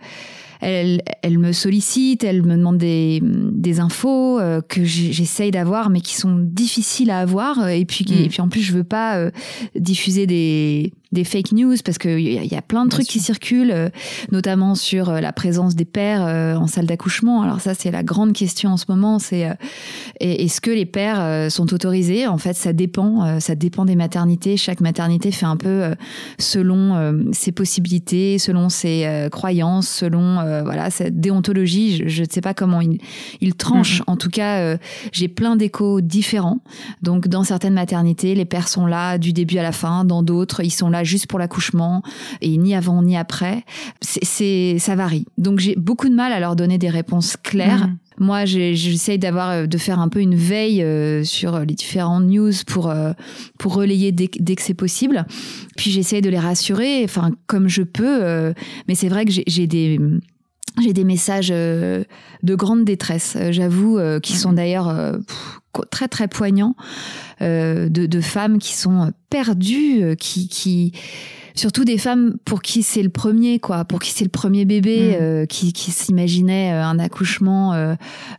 elle, 0.65 1.03
elle 1.23 1.39
me 1.39 1.53
sollicite, 1.53 2.25
elle 2.25 2.43
me 2.43 2.57
demande 2.57 2.79
des, 2.79 3.21
des 3.23 3.81
infos 3.81 4.39
euh, 4.41 4.63
que 4.63 4.83
j'essaye 4.83 5.51
d'avoir, 5.51 5.91
mais 5.91 6.01
qui 6.01 6.15
sont 6.15 6.39
difficiles 6.39 7.11
à 7.11 7.19
avoir. 7.19 7.69
Et 7.69 7.85
puis, 7.85 8.07
et 8.11 8.27
mm. 8.27 8.29
puis 8.29 8.41
en 8.41 8.49
plus, 8.49 8.63
je 8.63 8.73
veux 8.73 8.85
pas 8.85 9.17
euh, 9.19 9.31
diffuser 9.77 10.27
des, 10.27 10.93
des 11.15 11.25
fake 11.25 11.53
news 11.53 11.77
parce 11.85 11.97
qu'il 11.99 12.21
y, 12.21 12.37
a- 12.39 12.45
y 12.45 12.55
a 12.55 12.61
plein 12.63 12.85
de 12.85 12.91
trucs 12.91 13.07
qui 13.07 13.21
circulent, 13.21 13.71
euh, 13.73 13.89
notamment 14.31 14.75
sur 14.75 15.09
euh, 15.09 15.21
la 15.21 15.33
présence 15.33 15.75
des 15.75 15.85
pères 15.87 16.25
euh, 16.27 16.55
en 16.57 16.67
salle 16.67 16.85
d'accouchement. 16.87 17.43
Alors 17.43 17.61
ça, 17.61 17.73
c'est 17.73 17.91
la 17.91 18.03
grande 18.03 18.33
question 18.35 18.71
en 18.73 18.77
ce 18.77 18.85
moment. 18.89 19.19
C'est 19.19 19.49
est-ce 20.21 20.61
que 20.61 20.71
les 20.71 20.85
pères 20.87 21.51
sont 21.51 21.73
autorisés? 21.73 22.27
En 22.27 22.39
fait, 22.39 22.55
ça 22.55 22.73
dépend. 22.73 23.41
ça 23.41 23.55
dépend 23.55 23.85
des 23.85 23.97
maternités. 23.97 24.57
Chaque 24.57 24.81
maternité 24.81 25.31
fait 25.31 25.47
un 25.47 25.57
peu 25.57 25.95
selon 26.39 27.23
ses 27.33 27.53
possibilités, 27.53 28.39
selon 28.39 28.69
ses 28.69 29.29
croyances, 29.31 29.89
selon 29.89 30.63
voilà 30.65 30.91
cette 30.91 31.21
déontologie. 31.21 32.03
Je- 32.07 32.23
ne 32.25 32.29
sais 32.29 32.41
pas 32.41 32.55
comment 32.55 32.81
il, 32.81 32.99
il 33.41 33.55
tranche. 33.55 34.03
En 34.07 34.17
tout 34.17 34.31
cas, 34.31 34.77
j'ai 35.13 35.29
plein 35.29 35.57
d'échos 35.57 36.01
différents. 36.01 36.61
Donc, 37.03 37.29
dans 37.29 37.45
certaines 37.45 37.75
maternités, 37.75 38.35
les 38.35 38.45
pères 38.47 38.69
sont 38.69 38.87
là 38.87 39.19
du 39.19 39.33
début 39.33 39.59
à 39.59 39.63
la 39.63 39.73
fin. 39.73 40.05
Dans 40.05 40.23
d'autres, 40.23 40.63
ils 40.65 40.71
sont 40.73 40.89
là 40.91 41.04
juste 41.05 41.27
pour 41.27 41.39
l'accouchement 41.39 42.03
et 42.41 42.57
ni 42.57 42.75
avant 42.75 43.03
ni 43.03 43.17
après. 43.17 43.65
C'est, 44.03 44.79
ça 44.79 44.95
varie. 44.97 45.27
Donc, 45.39 45.59
j'ai 45.61 45.75
beaucoup 45.77 46.09
de 46.09 46.15
mal 46.15 46.33
à 46.33 46.41
leur 46.41 46.57
donner 46.57 46.79
des 46.79 46.89
réponses 46.91 47.37
claires. 47.43 47.87
Mhm. 47.89 47.97
Moi, 48.21 48.45
j'essaye 48.45 49.19
d'avoir, 49.19 49.51
euh, 49.51 49.67
de 49.67 49.77
faire 49.77 49.99
un 49.99 50.09
peu 50.09 50.21
une 50.21 50.37
veille 50.37 50.83
euh, 50.83 51.25
sur 51.25 51.59
les 51.61 51.75
différentes 51.75 52.25
news 52.27 52.53
pour 52.67 52.89
euh, 52.89 53.13
pour 53.59 53.75
relayer 53.75 54.13
dès, 54.13 54.29
que- 54.29 54.39
dès 54.41 54.55
que 54.55 54.63
c'est 54.63 54.73
possible. 54.75 55.27
Puis 55.77 55.91
j'essaye 55.91 56.21
de 56.23 56.31
les 56.31 56.39
rassurer, 56.39 57.03
enfin 57.05 57.33
comme 57.49 57.69
je 57.69 57.83
peux. 57.83 58.23
euh, 58.23 58.53
mais 58.87 58.95
c'est 58.95 59.09
vrai 59.09 59.25
que 59.25 59.33
j'ai 59.47 59.67
des 59.67 59.99
j'ai 60.83 60.93
des 60.93 61.05
messages 61.05 61.51
euh, 61.53 62.05
de 62.43 62.55
grande 62.55 62.85
détresse, 62.85 63.37
euh, 63.37 63.53
j'avoue, 63.53 63.99
euh, 63.99 64.19
qui 64.19 64.37
sont 64.37 64.53
d'ailleurs 64.53 64.93
très 65.91 66.09
très 66.09 66.29
poignants, 66.29 66.75
de, 67.41 67.89
de 67.89 68.21
femmes 68.21 68.59
qui 68.59 68.75
sont 68.75 69.13
perdues, 69.31 70.17
qui, 70.19 70.49
qui 70.49 70.93
surtout 71.55 71.85
des 71.85 71.99
femmes 71.99 72.35
pour 72.45 72.63
qui 72.63 72.83
c'est 72.83 73.03
le 73.03 73.09
premier, 73.11 73.59
quoi, 73.61 73.85
pour 73.85 74.01
qui 74.01 74.11
c'est 74.11 74.25
le 74.25 74.31
premier 74.31 74.65
bébé, 74.65 75.17
Mm. 75.19 75.23
euh, 75.23 75.47
qui, 75.47 75.73
qui 75.73 75.91
s'imaginaient 75.91 76.73
euh, 76.73 76.85
un 76.85 76.99
accouchement, 76.99 77.73
euh, 77.75 77.95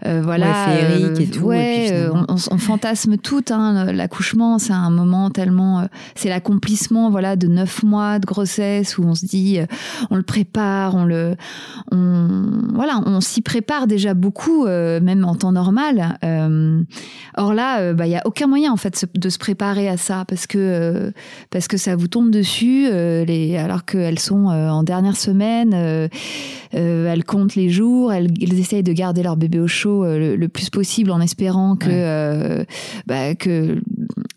euh, 0.05 0.21
voilà, 0.23 0.47
Ouais, 0.67 0.77
féerique 0.77 1.19
et 1.21 1.27
tout, 1.27 1.43
et 1.51 1.55
ouais, 1.55 1.83
puis 1.87 1.95
euh, 1.95 2.07
finalement- 2.09 2.25
on, 2.29 2.55
on 2.55 2.57
fantasme 2.57 3.17
tout, 3.17 3.43
hein, 3.51 3.91
l'accouchement, 3.93 4.59
c'est 4.59 4.73
un 4.73 4.89
moment 4.89 5.29
tellement, 5.29 5.79
euh, 5.81 5.85
c'est 6.15 6.29
l'accomplissement, 6.29 7.09
voilà, 7.09 7.35
de 7.35 7.47
neuf 7.47 7.83
mois 7.83 8.19
de 8.19 8.25
grossesse 8.25 8.97
où 8.97 9.03
on 9.03 9.15
se 9.15 9.25
dit, 9.25 9.59
euh, 9.59 9.65
on 10.09 10.15
le 10.17 10.23
prépare, 10.23 10.95
on 10.95 11.05
le, 11.05 11.35
on, 11.91 12.43
voilà, 12.73 13.01
on 13.05 13.21
s'y 13.21 13.41
prépare 13.41 13.87
déjà 13.87 14.13
beaucoup, 14.13 14.65
euh, 14.65 14.99
même 14.99 15.23
en 15.23 15.35
temps 15.35 15.51
normal. 15.51 16.17
Euh, 16.23 16.81
or 17.37 17.53
là, 17.53 17.79
euh, 17.79 17.93
bah, 17.93 18.07
il 18.07 18.11
y 18.11 18.15
a 18.15 18.21
aucun 18.25 18.47
moyen 18.47 18.71
en 18.71 18.77
fait 18.77 19.05
de 19.15 19.29
se 19.29 19.37
préparer 19.37 19.87
à 19.87 19.97
ça 19.97 20.25
parce 20.27 20.47
que 20.47 20.57
euh, 20.57 21.11
parce 21.49 21.67
que 21.67 21.77
ça 21.77 21.95
vous 21.95 22.07
tombe 22.07 22.29
dessus, 22.31 22.87
euh, 22.87 23.04
les, 23.27 23.57
alors 23.57 23.85
qu'elles 23.85 24.19
sont 24.19 24.49
euh, 24.49 24.69
en 24.69 24.83
dernière 24.83 25.15
semaine, 25.17 25.71
euh, 25.73 26.07
euh, 26.73 27.11
elles 27.11 27.23
comptent 27.23 27.55
les 27.55 27.69
jours, 27.69 28.11
elles, 28.11 28.29
elles 28.41 28.59
essayent 28.59 28.83
de 28.83 28.93
garder 28.93 29.23
leur 29.23 29.37
bébé 29.37 29.59
au 29.59 29.67
chaud 29.67 30.03
euh, 30.03 30.17
le, 30.19 30.35
le 30.35 30.47
plus 30.47 30.69
possible 30.69 31.11
en 31.11 31.21
espérant 31.21 31.75
que 31.75 31.85
Ouais. 31.87 31.93
euh, 31.93 32.63
bah, 33.07 33.35
que 33.35 33.79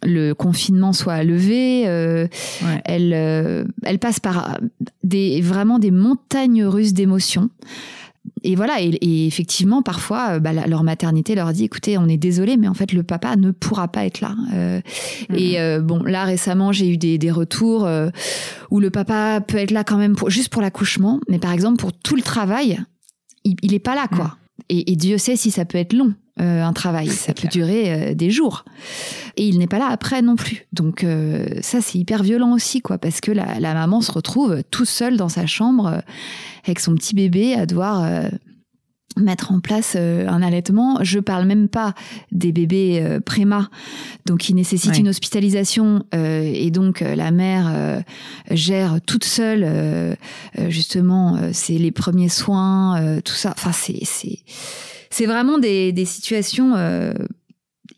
le 0.04 0.32
confinement 0.34 0.92
soit 0.92 1.22
levé. 1.25 1.84
euh, 1.87 2.26
Ouais. 2.62 2.80
elles, 2.84 3.12
euh, 3.14 3.64
elles 3.84 3.98
passent 3.98 4.20
par 4.20 4.58
des, 5.02 5.40
vraiment 5.40 5.78
des 5.78 5.90
montagnes 5.90 6.64
russes 6.64 6.92
d'émotions. 6.94 7.50
Et 8.45 8.54
voilà, 8.54 8.80
et, 8.80 8.88
et 8.88 9.26
effectivement, 9.26 9.83
parfois, 9.83 10.33
euh, 10.33 10.38
bah, 10.40 10.52
la- 10.52 10.66
leur 10.66 10.85
maternité 10.85 11.35
leur 11.35 11.52
dit, 11.52 11.64
écoutez, 11.64 11.99
on 11.99 12.07
est 12.09 12.16
désolé, 12.16 12.57
mais 12.57 12.68
en 12.68 12.75
fait, 12.75 12.92
le 12.92 13.02
papa 13.02 13.37
ne 13.37 13.50
pourra 13.50 13.88
pas 13.88 14.04
être 14.04 14.21
là. 14.21 14.35
Euh, 14.54 14.80
Et 15.35 15.61
euh, 15.61 15.80
bon, 15.80 16.02
là, 16.02 16.25
récemment, 16.25 16.73
j'ai 16.73 16.88
eu 16.88 16.97
des, 16.97 17.18
des 17.18 17.30
retours 17.30 17.87
euh, 17.87 18.09
où 18.71 18.80
le 18.80 18.90
papa 18.90 19.40
peut 19.40 19.59
être 19.59 19.71
là 19.71 19.85
quand 19.85 19.97
même 19.97 20.14
pour, 20.16 20.30
juste 20.30 20.49
pour 20.50 20.62
l'accouchement, 20.62 21.21
mais 21.28 21.38
par 21.38 21.52
exemple, 21.52 21.76
pour 21.78 21.92
tout 21.92 22.16
le 22.16 22.23
travail, 22.23 22.78
il, 23.45 23.57
il 23.62 23.75
est 23.75 23.78
pas 23.78 23.95
là, 23.95 24.07
quoi. 24.09 24.37
Et, 24.68 24.92
et 24.92 24.97
Dieu 24.97 25.18
sait 25.18 25.37
si 25.37 25.50
ça 25.50 25.64
peut 25.64 25.78
être 25.78 25.92
long, 25.92 26.14
euh, 26.40 26.62
un 26.62 26.73
travail. 26.73 27.09
Ça 27.09 27.35
peut 27.35 27.49
durer 27.49 27.92
euh, 27.92 28.14
des 28.14 28.30
jours. 28.30 28.64
Et 29.37 29.47
il 29.47 29.59
n'est 29.59 29.66
pas 29.66 29.78
là 29.78 29.88
après 29.90 30.23
non 30.23 30.37
plus. 30.37 30.66
Donc 30.73 31.04
euh, 31.04 31.47
ça, 31.61 31.80
c'est 31.80 31.99
hyper 31.99 32.23
violent 32.23 32.52
aussi, 32.52 32.80
quoi, 32.80 32.99
parce 32.99 33.21
que 33.21 33.30
la, 33.33 33.61
la 33.61 33.75
maman 33.75 34.00
se 34.00 34.12
retrouve 34.12 34.62
tout 34.71 34.85
seule 34.85 35.16
dans 35.16 35.28
sa 35.28 35.47
chambre 35.47 36.02
avec 36.64 36.80
son 36.80 36.95
petit 36.95 37.14
bébé 37.14 37.54
à 37.54 37.66
devoir 37.66 38.09
mettre 39.16 39.52
en 39.52 39.61
place 39.61 39.97
un 39.97 40.42
allaitement. 40.42 40.99
Je 41.02 41.18
parle 41.18 41.45
même 41.47 41.68
pas 41.68 41.95
des 42.30 42.52
bébés 42.52 43.18
préma, 43.25 43.68
donc 44.26 44.40
qui 44.40 44.54
nécessitent 44.54 44.92
Ouais. 44.92 44.99
une 44.99 45.09
hospitalisation 45.09 46.04
euh, 46.14 46.42
et 46.42 46.71
donc 46.71 47.00
la 47.00 47.30
mère 47.30 47.71
euh, 47.75 48.00
gère 48.50 49.00
toute 49.04 49.25
seule 49.25 49.64
euh, 49.64 50.14
justement 50.68 51.38
c'est 51.52 51.78
les 51.78 51.90
premiers 51.90 52.28
soins, 52.28 53.18
tout 53.25 53.35
ça. 53.35 53.54
Enfin 53.57 53.73
c'est 53.73 53.99
c'est 54.04 54.38
c'est 55.10 55.26
vraiment 55.26 55.58
des, 55.58 56.04
situations 56.04 56.74
euh, 56.76 57.12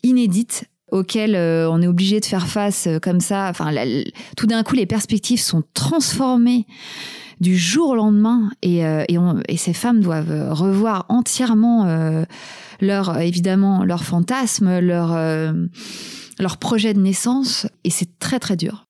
inédites 0.03 0.65
auxquelles 0.91 1.35
euh, 1.35 1.69
on 1.69 1.81
est 1.81 1.87
obligé 1.87 2.19
de 2.19 2.25
faire 2.25 2.47
face 2.47 2.87
euh, 2.87 2.99
comme 2.99 3.21
ça. 3.21 3.47
Enfin, 3.49 3.71
tout 4.37 4.47
d'un 4.47 4.63
coup, 4.63 4.75
les 4.75 4.85
perspectives 4.85 5.39
sont 5.39 5.63
transformées 5.73 6.65
du 7.39 7.57
jour 7.57 7.89
au 7.89 7.95
lendemain 7.95 8.51
et, 8.61 8.83
ces 9.57 9.73
femmes 9.73 10.01
doivent 10.01 10.51
revoir 10.51 11.07
entièrement 11.09 11.87
leur 12.79 13.19
évidemment 13.19 13.83
leur 13.83 14.03
fantasme, 14.03 14.79
leur 14.79 15.17
leur 16.37 16.57
projet 16.57 16.93
de 16.93 16.99
naissance 16.99 17.65
et 17.83 17.89
c'est 17.89 18.19
très 18.19 18.37
très 18.37 18.57
dur. 18.57 18.85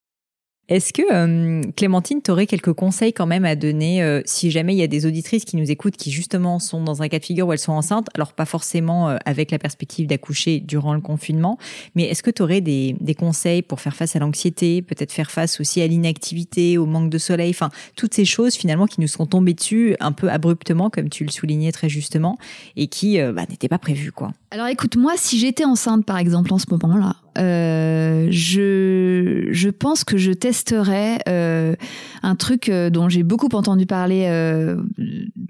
Est-ce 0.71 0.93
que 0.93 1.01
euh, 1.11 1.61
Clémentine, 1.75 2.21
tu 2.23 2.31
aurais 2.31 2.47
quelques 2.47 2.71
conseils 2.71 3.11
quand 3.11 3.25
même 3.25 3.43
à 3.43 3.57
donner 3.57 4.01
euh, 4.01 4.21
si 4.23 4.49
jamais 4.51 4.73
il 4.73 4.77
y 4.77 4.83
a 4.83 4.87
des 4.87 5.05
auditrices 5.05 5.43
qui 5.43 5.57
nous 5.57 5.69
écoutent 5.69 5.97
qui 5.97 6.11
justement 6.11 6.59
sont 6.59 6.81
dans 6.81 7.01
un 7.01 7.09
cas 7.09 7.19
de 7.19 7.25
figure 7.25 7.45
où 7.47 7.51
elles 7.51 7.59
sont 7.59 7.73
enceintes, 7.73 8.07
alors 8.13 8.31
pas 8.31 8.45
forcément 8.45 9.09
euh, 9.09 9.17
avec 9.25 9.51
la 9.51 9.59
perspective 9.59 10.07
d'accoucher 10.07 10.61
durant 10.61 10.93
le 10.93 11.01
confinement, 11.01 11.57
mais 11.93 12.03
est-ce 12.03 12.23
que 12.23 12.31
tu 12.31 12.41
aurais 12.41 12.61
des, 12.61 12.95
des 13.01 13.15
conseils 13.15 13.63
pour 13.63 13.81
faire 13.81 13.97
face 13.97 14.15
à 14.15 14.19
l'anxiété, 14.19 14.81
peut-être 14.81 15.11
faire 15.11 15.29
face 15.29 15.59
aussi 15.59 15.81
à 15.81 15.87
l'inactivité, 15.87 16.77
au 16.77 16.85
manque 16.85 17.09
de 17.09 17.17
soleil, 17.17 17.49
enfin 17.49 17.69
toutes 17.97 18.13
ces 18.13 18.23
choses 18.23 18.55
finalement 18.55 18.85
qui 18.85 19.01
nous 19.01 19.09
sont 19.09 19.25
tombées 19.25 19.55
dessus 19.55 19.97
un 19.99 20.13
peu 20.13 20.29
abruptement, 20.29 20.89
comme 20.89 21.09
tu 21.09 21.25
le 21.25 21.31
soulignais 21.31 21.73
très 21.73 21.89
justement, 21.89 22.37
et 22.77 22.87
qui 22.87 23.19
euh, 23.19 23.33
bah, 23.33 23.43
n'étaient 23.49 23.67
pas 23.67 23.77
prévues 23.77 24.13
quoi. 24.13 24.31
Alors 24.51 24.67
écoute, 24.67 24.97
moi, 24.97 25.13
si 25.15 25.39
j'étais 25.39 25.63
enceinte, 25.63 26.05
par 26.05 26.17
exemple, 26.17 26.53
en 26.53 26.59
ce 26.59 26.65
moment-là, 26.71 27.15
euh, 27.37 28.27
je, 28.29 29.47
je 29.51 29.69
pense 29.69 30.03
que 30.03 30.17
je 30.17 30.31
testerais 30.31 31.19
euh, 31.27 31.75
un 32.23 32.35
truc 32.35 32.69
euh, 32.69 32.89
dont 32.89 33.09
j'ai 33.09 33.23
beaucoup 33.23 33.49
entendu 33.53 33.85
parler 33.85 34.25
euh, 34.27 34.81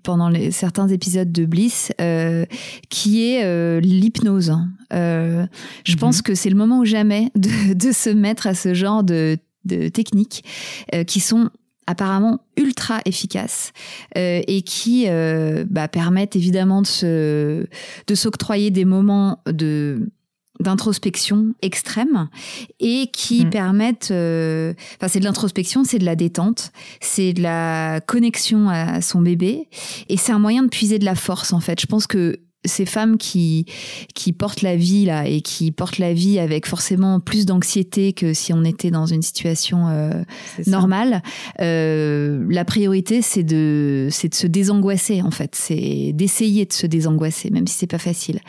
pendant 0.03 0.29
les, 0.29 0.51
certains 0.51 0.88
épisodes 0.88 1.31
de 1.31 1.45
Bliss, 1.45 1.91
qui 2.89 3.25
est 3.25 3.81
l'hypnose. 3.81 4.53
Euh, 4.93 5.45
je 5.85 5.93
Mhm. 5.93 6.00
pense 6.00 6.21
que 6.21 6.35
c'est 6.35 6.50
le 6.50 6.55
moment 6.55 6.79
ou 6.79 6.85
jamais 6.85 7.31
de, 7.35 7.73
de 7.73 7.91
se 7.91 8.09
mettre 8.09 8.47
à 8.47 8.53
ce 8.53 8.73
genre 8.73 9.03
de, 9.03 9.38
de 9.65 9.88
techniques 9.89 10.43
qui 11.07 11.19
sont 11.19 11.50
apparemment 11.88 12.39
ultra 12.57 13.01
efficaces 13.05 13.71
euh, 14.17 14.41
et 14.47 14.61
qui 14.61 15.05
euh, 15.07 15.65
bah, 15.69 15.88
permettent 15.88 16.35
évidemment 16.35 16.81
de 16.81 16.88
se 16.88 17.65
de 18.07 18.15
s'octroyer 18.15 18.69
des 18.71 18.85
moments 18.85 19.39
de 19.47 20.09
d'introspection 20.61 21.53
extrême 21.61 22.29
et 22.79 23.07
qui 23.11 23.45
Mm. 23.45 23.49
permettent 23.49 24.11
euh, 24.11 24.73
enfin 24.97 25.07
c'est 25.07 25.19
de 25.19 25.25
l'introspection 25.25 25.83
c'est 25.83 25.99
de 25.99 26.05
la 26.05 26.15
détente 26.15 26.71
c'est 26.99 27.33
de 27.33 27.41
la 27.41 28.01
connexion 28.01 28.69
à 28.69 29.01
son 29.01 29.21
bébé 29.21 29.67
et 30.09 30.17
c'est 30.17 30.31
un 30.31 30.39
moyen 30.39 30.63
de 30.63 30.69
puiser 30.69 30.99
de 30.99 31.05
la 31.05 31.15
force 31.15 31.53
en 31.53 31.59
fait. 31.59 31.79
Je 31.81 31.85
pense 31.87 32.07
que 32.07 32.39
ces 32.63 32.85
femmes 32.85 33.17
qui 33.17 33.65
qui 34.13 34.33
portent 34.33 34.61
la 34.61 34.75
vie 34.75 35.05
là 35.05 35.27
et 35.27 35.41
qui 35.41 35.71
portent 35.71 35.97
la 35.97 36.13
vie 36.13 36.37
avec 36.37 36.67
forcément 36.67 37.19
plus 37.19 37.45
d'anxiété 37.45 38.13
que 38.13 38.33
si 38.33 38.53
on 38.53 38.63
était 38.63 38.91
dans 38.91 39.07
une 39.07 39.23
situation 39.23 39.87
euh, 39.87 40.21
normale 40.67 41.23
euh, 41.59 42.45
la 42.49 42.63
priorité 42.63 43.23
c'est 43.23 43.43
de 43.43 44.09
c'est 44.11 44.29
de 44.29 44.35
se 44.35 44.47
désangoisser 44.47 45.21
en 45.23 45.31
fait. 45.31 45.55
C'est 45.55 46.11
d'essayer 46.13 46.65
de 46.65 46.73
se 46.73 46.85
désangoisser 46.85 47.49
même 47.49 47.65
si 47.65 47.77
c'est 47.79 47.87
pas 47.87 47.97
facile. 47.97 48.39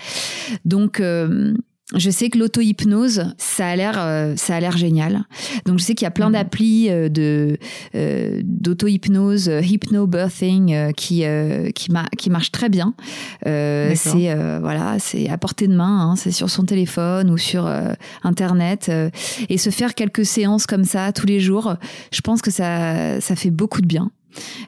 Donc 0.67 1.01
euh, 1.01 1.55
je 1.97 2.11
sais 2.11 2.31
que 2.31 2.39
l'auto-hypnose, 2.39 3.35
ça 3.39 3.67
a 3.69 3.77
l'air, 3.77 3.95
euh, 3.99 4.35
ça 4.37 4.57
a 4.57 4.61
l'air 4.61 4.77
génial. 4.77 5.25
Donc 5.67 5.79
je 5.79 5.85
sais 5.85 5.95
qu'il 5.95 6.05
y 6.05 6.09
a 6.09 6.11
plein 6.11 6.27
Mhm. 6.29 6.33
d'applis 6.33 6.91
euh, 6.91 7.09
de 7.09 7.59
euh, 7.95 8.41
d'auto-hypnose, 8.45 9.49
euh, 9.49 9.61
hypnobirthing, 9.63 10.73
euh, 10.75 10.93
qui 10.93 11.25
euh, 11.25 11.71
qui, 11.71 11.91
ma- 11.93 12.09
qui 12.19 12.31
marche 12.31 12.51
très 12.53 12.69
bien. 12.69 12.95
Euh, 13.47 13.93
c'est 13.97 14.31
euh, 14.31 14.59
voilà, 14.61 14.97
c'est 14.99 15.29
à 15.29 15.39
portée 15.39 15.69
de 15.69 15.75
main, 15.75 16.11
hein, 16.11 16.17
c'est 16.17 16.31
sur 16.33 16.51
son 16.51 16.65
téléphone 16.65 17.31
ou 17.31 17.39
sur 17.39 17.71
internet, 18.23 18.91
et 19.49 19.59
se 19.59 19.71
faire 19.71 19.95
quelques 19.95 20.25
séances 20.25 20.67
comme 20.67 20.85
ça 20.85 21.13
tous 21.13 21.27
les 21.27 21.41
jours, 21.41 21.75
je 22.13 22.21
pense 22.21 22.43
que 22.43 22.51
ça 22.51 23.21
ça 23.21 23.37
fait 23.37 23.51
beaucoup 23.51 23.81
de 23.81 23.87
bien. 23.87 24.11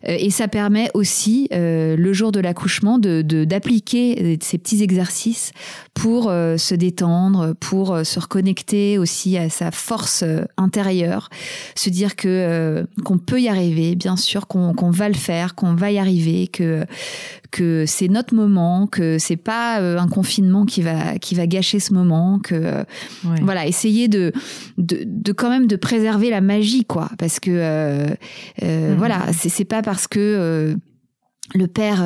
Et 0.05 0.31
ça 0.31 0.49
permet 0.49 0.91
aussi, 0.95 1.49
le 1.51 2.13
jour 2.13 2.33
de 2.33 2.41
l'accouchement, 2.41 2.99
de 2.99 3.23
d'appliquer 3.45 4.39
ces 4.41 4.59
petits 4.59 4.83
exercices 4.83 5.53
pour 5.95 6.25
se 6.25 6.75
détendre, 6.75 7.55
pour 7.59 7.99
se 8.05 8.21
reconnecter 8.21 8.99
aussi 8.99 9.37
à 9.37 9.49
sa 9.49 9.71
force 9.71 10.25
intérieure, 10.57 11.31
se 11.75 11.91
dire 11.91 12.17
que 12.17 12.87
qu'on 13.05 13.19
peut 13.19 13.41
y 13.41 13.49
arriver, 13.49 13.95
bien 13.95 14.17
sûr, 14.17 14.47
qu'on 14.47 14.91
va 14.91 15.09
le 15.09 15.15
faire, 15.15 15.55
qu'on 15.55 15.75
va 15.75 15.91
y 15.91 15.99
arriver, 15.99 16.49
que 16.49 16.85
que 17.55 17.85
c'est 17.87 18.09
notre 18.09 18.35
moment, 18.35 18.89
que 18.89 19.17
c'est 19.21 19.37
pas 19.37 19.81
euh, 19.81 19.97
un 19.97 20.09
confinement 20.09 20.67
qui 20.67 20.83
va 20.83 21.21
qui 21.21 21.37
va 21.37 21.47
gâcher 21.47 21.79
ce 21.79 21.95
moment, 21.95 22.41
que 22.41 22.85
voilà, 23.43 23.65
essayer 23.69 24.09
de, 24.09 24.33
de, 24.77 25.33
quand 25.33 25.51
même 25.51 25.69
de 25.69 25.77
préserver 25.77 26.31
la 26.31 26.41
magie 26.41 26.85
quoi, 26.85 27.11
parce 27.17 27.39
que 27.39 27.53
euh, 27.53 28.09
euh 28.65 28.91
mhm. 28.91 28.99
voilà, 28.99 29.33
c'est 29.33 29.65
pas 29.65 29.83
parce 29.83 30.09
que 30.09 30.75
le 31.55 31.67
père 31.69 32.03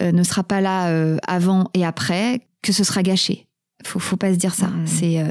ne 0.00 0.22
sera 0.22 0.44
pas 0.44 0.60
là 0.60 1.16
avant 1.26 1.70
et 1.74 1.84
après 1.84 2.42
que 2.62 2.72
ce 2.72 2.84
sera 2.84 3.02
gâché 3.02 3.46
faut, 3.84 4.00
faut 4.00 4.16
pas 4.16 4.32
se 4.32 4.38
dire 4.38 4.54
ça. 4.54 4.68
Mhm. 4.68 4.86
C'est 4.86 5.24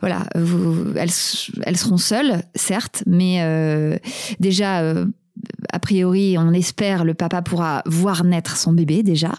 voilà, 0.00 0.26
elles, 0.34 1.10
elles 1.62 1.76
seront 1.76 1.98
seules, 1.98 2.42
certes, 2.54 3.02
mais 3.06 4.00
déjà 4.40 4.94
a 5.72 5.78
priori, 5.78 6.36
on 6.38 6.52
espère, 6.52 7.04
le 7.04 7.14
papa 7.14 7.42
pourra 7.42 7.82
voir 7.86 8.24
naître 8.24 8.56
son 8.56 8.72
bébé 8.72 9.02
déjà. 9.02 9.32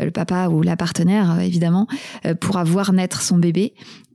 Euh, 0.00 0.06
le 0.06 0.10
papa 0.10 0.48
ou 0.48 0.62
la 0.62 0.76
partenaire, 0.76 1.32
euh, 1.32 1.40
évidemment, 1.40 1.86
euh, 2.26 2.34
pourra 2.34 2.64
voir 2.64 2.92
naître 2.92 3.22
son 3.22 3.38
bébé. 3.38 3.74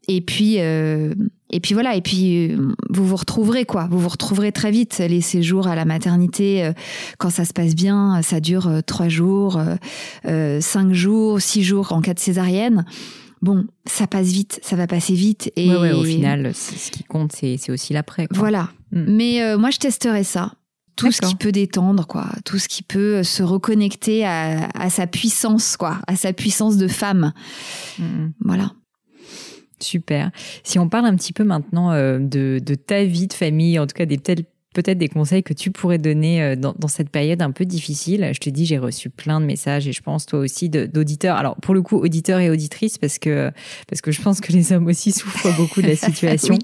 Et 0.09 0.21
puis, 0.21 0.55
et 0.55 1.59
puis 1.61 1.73
voilà. 1.73 1.95
Et 1.97 2.01
puis, 2.01 2.55
vous 2.89 3.05
vous 3.05 3.17
retrouverez 3.17 3.65
quoi. 3.65 3.89
Vous 3.91 3.99
vous 3.99 4.07
retrouverez 4.07 4.53
très 4.53 4.71
vite. 4.71 4.99
Les 4.99 5.19
séjours 5.19 5.67
à 5.67 5.75
la 5.75 5.83
maternité, 5.83 6.71
quand 7.17 7.29
ça 7.29 7.43
se 7.43 7.51
passe 7.51 7.75
bien, 7.75 8.21
ça 8.21 8.39
dure 8.39 8.71
trois 8.85 9.09
jours, 9.09 9.59
cinq 10.23 10.93
jours, 10.93 11.41
six 11.41 11.61
jours 11.61 11.91
en 11.91 11.99
cas 11.99 12.13
de 12.13 12.19
césarienne 12.19 12.85
bon, 13.41 13.65
ça 13.85 14.07
passe 14.07 14.27
vite, 14.27 14.61
ça 14.63 14.77
va 14.77 14.87
passer 14.87 15.13
vite. 15.13 15.51
Et 15.57 15.69
au 15.69 16.03
final, 16.05 16.53
ce 16.55 16.89
qui 16.89 17.03
compte, 17.03 17.33
c'est 17.33 17.69
aussi 17.69 17.91
l'après. 17.91 18.29
Voilà. 18.31 18.69
Mm. 18.93 19.03
Mais 19.09 19.57
moi, 19.57 19.71
je 19.71 19.79
testerai 19.79 20.23
ça 20.23 20.53
tout 20.97 21.11
ce 21.11 21.21
qui 21.21 21.35
peut 21.35 21.51
détendre, 21.51 22.05
quoi, 22.05 22.27
tout 22.43 22.57
ce 22.57 22.67
qui 22.67 22.83
peut 22.83 23.23
se 23.23 23.43
reconnecter 23.43 24.25
à, 24.25 24.89
sa 24.89 25.07
puissance, 25.07 25.77
quoi, 25.77 25.99
à 26.07 26.15
sa 26.15 26.33
puissance 26.33 26.77
de 26.77 26.87
femme. 26.87 27.33
Voilà. 28.41 28.73
Super. 29.79 30.31
Si 30.63 30.79
on 30.79 30.89
parle 30.89 31.05
un 31.05 31.15
petit 31.15 31.33
peu 31.33 31.43
maintenant 31.43 31.91
euh, 31.91 32.17
de, 32.19 32.59
de, 32.63 32.75
ta 32.75 33.03
vie 33.03 33.27
de 33.27 33.33
famille, 33.33 33.77
en 33.77 33.85
tout 33.85 33.93
cas 33.93 34.07
des 34.07 34.17
peut 34.17 34.45
peut-être 34.73 34.97
des 34.97 35.07
conseils 35.07 35.43
que 35.43 35.53
tu 35.53 35.71
pourrais 35.71 35.97
donner 35.97 36.41
euh, 36.41 36.55
dans, 36.55 36.73
dans, 36.77 36.87
cette 36.87 37.09
période 37.09 37.41
un 37.41 37.51
peu 37.51 37.65
difficile. 37.65 38.29
Je 38.33 38.39
te 38.39 38.49
dis, 38.49 38.65
j'ai 38.65 38.77
reçu 38.77 39.09
plein 39.09 39.39
de 39.41 39.45
messages 39.45 39.87
et 39.87 39.91
je 39.91 40.01
pense 40.01 40.25
toi 40.25 40.39
aussi 40.39 40.69
d'auditeurs. 40.69 41.35
Alors 41.37 41.55
pour 41.57 41.73
le 41.73 41.81
coup, 41.81 41.97
auditeurs 41.97 42.39
et 42.39 42.49
auditrices 42.49 42.97
parce 42.97 43.17
que 43.19 43.51
parce 43.87 44.01
que 44.01 44.11
je 44.11 44.21
pense 44.21 44.41
que 44.41 44.51
les 44.51 44.73
hommes 44.73 44.87
aussi 44.87 45.11
souffrent 45.11 45.55
beaucoup 45.55 45.81
de 45.81 45.87
la 45.87 45.95
situation. 45.95 46.57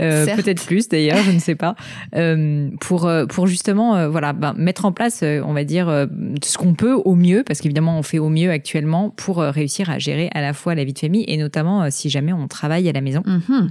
euh, 0.00 0.26
peut-être 0.36 0.64
plus 0.64 0.88
d'ailleurs, 0.88 1.22
je 1.24 1.30
ne 1.30 1.38
sais 1.38 1.54
pas. 1.54 1.76
Euh, 2.14 2.70
pour 2.80 3.10
pour 3.28 3.46
justement 3.46 3.96
euh, 3.96 4.08
voilà 4.08 4.32
ben, 4.32 4.54
mettre 4.56 4.84
en 4.84 4.92
place, 4.92 5.22
on 5.22 5.52
va 5.52 5.64
dire 5.64 6.08
ce 6.42 6.58
qu'on 6.58 6.74
peut 6.74 6.94
au 6.94 7.14
mieux 7.14 7.42
parce 7.44 7.60
qu'évidemment 7.60 7.98
on 7.98 8.02
fait 8.02 8.18
au 8.18 8.28
mieux 8.28 8.50
actuellement 8.50 9.10
pour 9.10 9.38
réussir 9.38 9.90
à 9.90 9.98
gérer 9.98 10.30
à 10.34 10.40
la 10.40 10.52
fois 10.52 10.74
la 10.74 10.84
vie 10.84 10.92
de 10.92 10.98
famille 10.98 11.24
et 11.28 11.36
notamment 11.36 11.90
si 11.90 12.10
jamais 12.10 12.32
on 12.32 12.48
travaille 12.48 12.88
à 12.88 12.92
la 12.92 13.00
maison. 13.00 13.22
Mm-hmm. 13.26 13.70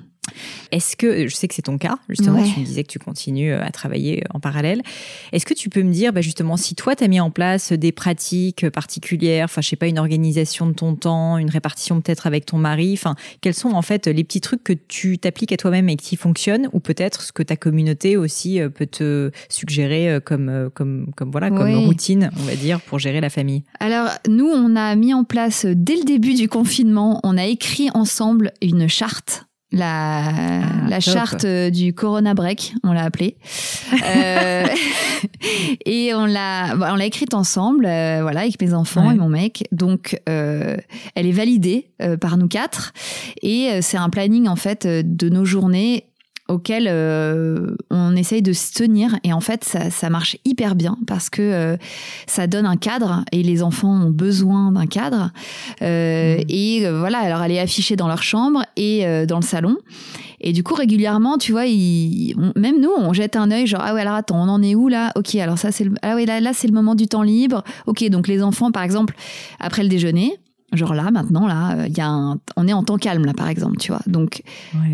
Est-ce 0.72 0.96
que, 0.96 1.28
je 1.28 1.36
sais 1.36 1.48
que 1.48 1.54
c'est 1.54 1.62
ton 1.62 1.78
cas, 1.78 1.98
justement, 2.10 2.44
tu 2.44 2.60
me 2.60 2.66
disais 2.66 2.84
que 2.84 2.90
tu 2.90 3.00
continues 3.00 3.52
euh, 3.52 3.64
à 3.64 3.72
travailler 3.72 4.24
euh, 4.24 4.28
en 4.34 4.40
parallèle. 4.40 4.82
Est-ce 5.32 5.46
que 5.46 5.54
tu 5.54 5.70
peux 5.70 5.84
me 5.84 5.92
dire, 5.92 6.14
bah, 6.14 6.22
justement, 6.22 6.58
si 6.58 6.76
toi, 6.76 6.96
tu 6.96 7.04
as 7.04 7.08
mis 7.08 7.20
en 7.20 7.32
place 7.32 7.72
des 7.72 7.92
pratiques 7.92 8.70
particulières, 8.70 9.46
enfin, 9.46 9.62
je 9.62 9.70
sais 9.70 9.76
pas, 9.76 9.88
une 9.88 10.00
organisation 10.00 10.68
de 10.68 10.74
ton 10.74 10.96
temps, 10.96 11.38
une 11.38 11.50
répartition 11.50 12.02
peut-être 12.02 12.28
avec 12.28 12.46
ton 12.46 12.58
mari, 12.58 12.94
enfin, 12.94 13.16
quels 13.42 13.54
sont 13.54 13.72
en 13.72 13.82
fait 13.82 14.08
les 14.08 14.24
petits 14.24 14.42
trucs 14.42 14.64
que 14.64 14.74
tu 14.74 15.18
t'appliques 15.18 15.52
à 15.52 15.58
toi-même 15.58 15.90
et 15.90 15.96
qui 15.96 16.16
fonctionnent, 16.16 16.70
ou 16.74 16.80
peut-être 16.80 17.22
ce 17.22 17.32
que 17.32 17.44
ta 17.44 17.56
communauté 17.56 18.18
aussi 18.18 18.60
euh, 18.60 18.70
peut 18.70 18.88
te 18.88 19.32
suggérer 19.50 20.20
comme, 20.24 20.70
comme, 20.74 21.12
comme, 21.16 21.32
voilà, 21.32 21.50
comme 21.50 21.74
routine, 21.86 22.30
on 22.40 22.44
va 22.44 22.56
dire, 22.56 22.82
pour 22.82 23.00
gérer 23.00 23.22
la 23.22 23.30
famille? 23.30 23.64
Alors, 23.80 24.10
nous, 24.28 24.48
on 24.48 24.76
a 24.76 24.96
mis 24.96 25.14
en 25.14 25.24
place, 25.24 25.66
dès 25.66 25.96
le 25.96 26.04
début 26.04 26.34
du 26.34 26.50
confinement, 26.50 27.20
on 27.24 27.38
a 27.38 27.46
écrit 27.46 27.90
ensemble 27.94 28.52
une 28.62 28.88
charte 28.88 29.45
la, 29.72 30.28
ah, 30.28 30.88
la 30.88 31.00
charte 31.00 31.46
euh, 31.46 31.70
du 31.70 31.94
Corona 31.94 32.34
Break, 32.34 32.74
on 32.84 32.94
l'a 32.94 33.04
appelée. 33.04 33.38
euh, 34.06 34.66
et 35.86 36.14
on 36.14 36.26
l'a, 36.26 36.76
on 36.76 36.96
l'a 36.96 37.06
écrite 37.06 37.34
ensemble, 37.34 37.86
euh, 37.86 38.20
voilà, 38.22 38.42
avec 38.42 38.62
mes 38.62 38.74
enfants 38.74 39.12
et 39.12 39.16
mon 39.16 39.30
mec. 39.30 39.68
Donc, 39.72 40.20
euh, 40.30 40.78
elle 41.16 41.26
est 41.26 41.32
validée 41.32 41.92
par 42.22 42.38
nous 42.38 42.48
quatre. 42.48 42.94
Et 43.42 43.82
c'est 43.82 43.98
un 43.98 44.10
planning 44.10 44.48
en 44.48 44.56
fait 44.56 44.88
de 44.88 45.30
nos 45.30 45.46
journées 45.46 46.06
auquel 46.48 46.88
euh, 46.88 47.76
on 47.90 48.16
essaye 48.16 48.42
de 48.42 48.54
se 48.54 48.74
tenir. 48.74 49.18
Et 49.24 49.34
en 49.34 49.40
fait 49.40 49.64
ça, 49.64 49.90
ça 49.90 50.10
marche 50.10 50.38
hyper 50.46 50.76
bien 50.76 50.98
parce 51.08 51.30
que 51.30 51.42
euh, 51.42 51.78
ça 52.28 52.48
donne 52.48 52.66
un 52.66 52.78
cadre 52.78 53.24
et 53.32 53.42
les 53.44 53.64
enfants 53.64 54.06
ont 54.06 54.10
besoin 54.10 54.72
d'un 54.72 54.86
cadre. 54.86 55.32
Euh, 55.82 56.38
mmh. 56.38 56.44
et 56.50 56.90
voilà 56.90 57.20
alors 57.20 57.42
elle 57.44 57.52
est 57.52 57.60
affichée 57.60 57.96
dans 57.96 58.08
leur 58.08 58.24
chambre 58.24 58.64
et 58.78 59.26
dans 59.26 59.38
le 59.38 59.46
salon. 59.46 59.78
Et 60.42 60.54
du 60.54 60.64
coup 60.64 60.76
régulièrement 60.76 61.38
tu 61.38 61.52
vois 61.52 61.66
ils, 61.66 62.36
même 62.56 62.80
nous 62.80 62.92
on 62.96 63.14
jette 63.14 63.36
un 63.36 63.50
œil 63.52 63.66
genre 63.66 63.82
ah 63.84 63.94
ouais 63.94 64.02
alors 64.02 64.14
attends 64.14 64.44
on 64.44 64.50
en 64.50 64.62
est 64.62 64.76
où 64.76 64.88
là? 64.88 65.12
Ok 65.16 65.36
alors 65.36 65.58
ça 65.58 65.72
c'est 65.72 65.88
ah 66.02 66.16
ouais 66.16 66.26
là, 66.26 66.40
là 66.40 66.52
c'est 66.54 66.68
le 66.68 66.74
moment 66.74 66.94
du 66.96 67.08
temps 67.08 67.24
libre. 67.24 67.64
Ok 67.88 68.08
donc 68.10 68.28
les 68.28 68.44
enfants 68.44 68.72
par 68.72 68.84
exemple 68.84 69.16
après 69.60 69.82
le 69.82 69.90
déjeuner 69.90 70.38
Genre 70.76 70.94
là, 70.94 71.12
maintenant, 71.12 71.48
là, 71.48 71.86
il 71.88 71.98
y 71.98 72.02
a 72.02 72.08
un... 72.08 72.40
on 72.56 72.68
est 72.68 72.74
en 72.74 72.84
temps 72.84 72.98
calme, 72.98 73.26
là, 73.26 73.34
par 73.34 73.50
exemple, 73.50 73.78
tu 73.78 73.92
vois. 73.92 74.02
Donc 74.08 74.42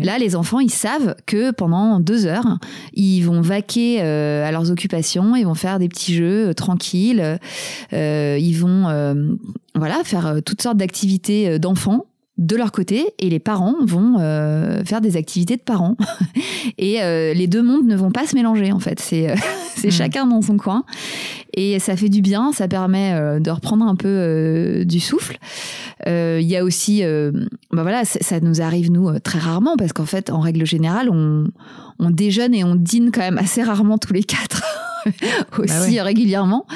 là, 0.02 0.18
les 0.18 0.36
enfants, 0.36 0.60
ils 0.60 0.70
savent 0.70 1.14
que 1.26 1.50
pendant 1.50 2.00
deux 2.00 2.26
heures, 2.26 2.58
ils 2.94 3.22
vont 3.22 3.40
vaquer 3.40 3.98
euh, 4.00 4.46
à 4.46 4.52
leurs 4.52 4.70
occupations, 4.70 5.36
ils 5.36 5.44
vont 5.44 5.54
faire 5.54 5.78
des 5.78 5.88
petits 5.88 6.14
jeux 6.14 6.48
euh, 6.48 6.54
tranquilles, 6.54 7.38
euh, 7.92 8.38
ils 8.40 8.54
vont, 8.54 8.82
voilà, 9.74 10.02
faire 10.04 10.36
toutes 10.44 10.62
sortes 10.62 10.76
d'activités 10.76 11.58
d'enfants 11.58 12.06
de 12.38 12.56
leur 12.56 12.72
côté 12.72 13.12
et 13.18 13.28
les 13.28 13.38
parents 13.38 13.74
vont 13.82 14.18
faire 14.84 15.00
des 15.00 15.16
activités 15.16 15.56
de 15.56 15.62
parents 15.62 15.96
et 16.78 16.98
les 17.34 17.46
deux 17.46 17.62
mondes 17.62 17.86
ne 17.86 17.94
vont 17.94 18.10
pas 18.10 18.26
se 18.26 18.34
mélanger 18.34 18.72
en 18.72 18.78
fait 18.78 19.00
c'est 19.00 19.34
c'est 19.76 19.88
hmm. 19.88 19.92
chacun 19.92 20.26
dans 20.26 20.40
son 20.40 20.56
coin 20.56 20.84
et 21.54 21.78
ça 21.78 21.96
fait 21.96 22.08
du 22.08 22.22
bien, 22.22 22.52
ça 22.52 22.66
permet 22.66 23.12
euh, 23.12 23.38
de 23.38 23.50
reprendre 23.50 23.84
un 23.84 23.94
peu 23.94 24.08
euh, 24.08 24.84
du 24.84 25.00
souffle. 25.00 25.38
Euh, 26.06 26.38
il 26.40 26.48
y 26.48 26.56
a 26.56 26.64
aussi, 26.64 27.02
bah 27.70 27.82
voilà, 27.82 28.04
ça 28.04 28.40
nous 28.40 28.60
arrive 28.62 28.90
nous 28.90 29.18
très 29.20 29.38
rarement 29.38 29.76
parce 29.76 29.92
qu'en 29.92 30.06
fait, 30.06 30.30
en 30.30 30.40
règle 30.40 30.64
générale, 30.64 31.10
on, 31.10 31.46
on 31.98 32.10
déjeune 32.10 32.54
et 32.54 32.64
on 32.64 32.74
dîne 32.74 33.10
quand 33.12 33.20
même 33.20 33.38
assez 33.38 33.62
rarement 33.62 33.98
tous 33.98 34.12
les 34.12 34.24
quatre. 34.24 34.62
aussi 35.58 35.96
bah 35.96 36.04
régulièrement. 36.04 36.66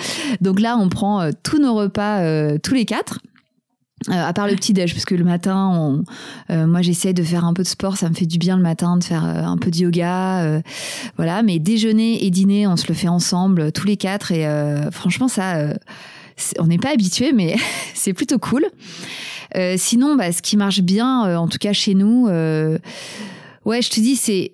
Donc 0.40 0.60
là, 0.60 0.76
on 0.78 0.88
prend 0.88 1.30
tous 1.42 1.58
nos 1.58 1.74
repas 1.74 2.58
tous 2.58 2.74
les 2.74 2.84
quatre. 2.84 3.20
Euh, 4.08 4.12
à 4.12 4.32
part 4.32 4.46
le 4.46 4.54
petit 4.54 4.72
déj, 4.72 4.92
parce 4.92 5.04
que 5.04 5.14
le 5.14 5.24
matin, 5.24 5.70
on, 5.72 6.04
euh, 6.50 6.66
moi 6.66 6.80
j'essaie 6.82 7.12
de 7.12 7.22
faire 7.22 7.44
un 7.44 7.54
peu 7.54 7.62
de 7.62 7.68
sport, 7.68 7.96
ça 7.96 8.08
me 8.08 8.14
fait 8.14 8.26
du 8.26 8.38
bien 8.38 8.56
le 8.56 8.62
matin 8.62 8.96
de 8.96 9.04
faire 9.04 9.24
euh, 9.24 9.42
un 9.42 9.56
peu 9.56 9.70
de 9.70 9.78
yoga, 9.78 10.62
voilà. 11.16 11.42
Mais 11.42 11.58
déjeuner 11.58 12.24
et 12.24 12.30
dîner, 12.30 12.66
on 12.66 12.76
se 12.76 12.86
le 12.88 12.94
fait 12.94 13.08
ensemble 13.08 13.72
tous 13.72 13.86
les 13.86 13.96
quatre 13.96 14.32
et 14.32 14.46
franchement 14.92 15.28
ça, 15.28 15.74
on 16.58 16.66
n'est 16.66 16.78
pas 16.78 16.92
habitué, 16.92 17.32
mais 17.32 17.56
c'est 17.94 18.12
plutôt 18.12 18.38
cool. 18.38 18.66
sinon, 19.76 20.16
bah, 20.16 20.32
ce 20.32 20.42
qui 20.42 20.56
marche 20.56 20.80
bien, 20.80 21.36
en 21.36 21.48
tout 21.48 21.58
cas 21.58 21.72
chez 21.72 21.94
nous, 21.94 22.26
ouais, 22.28 23.82
je 23.82 23.90
te 23.90 24.00
dis, 24.00 24.16
c'est 24.16 24.52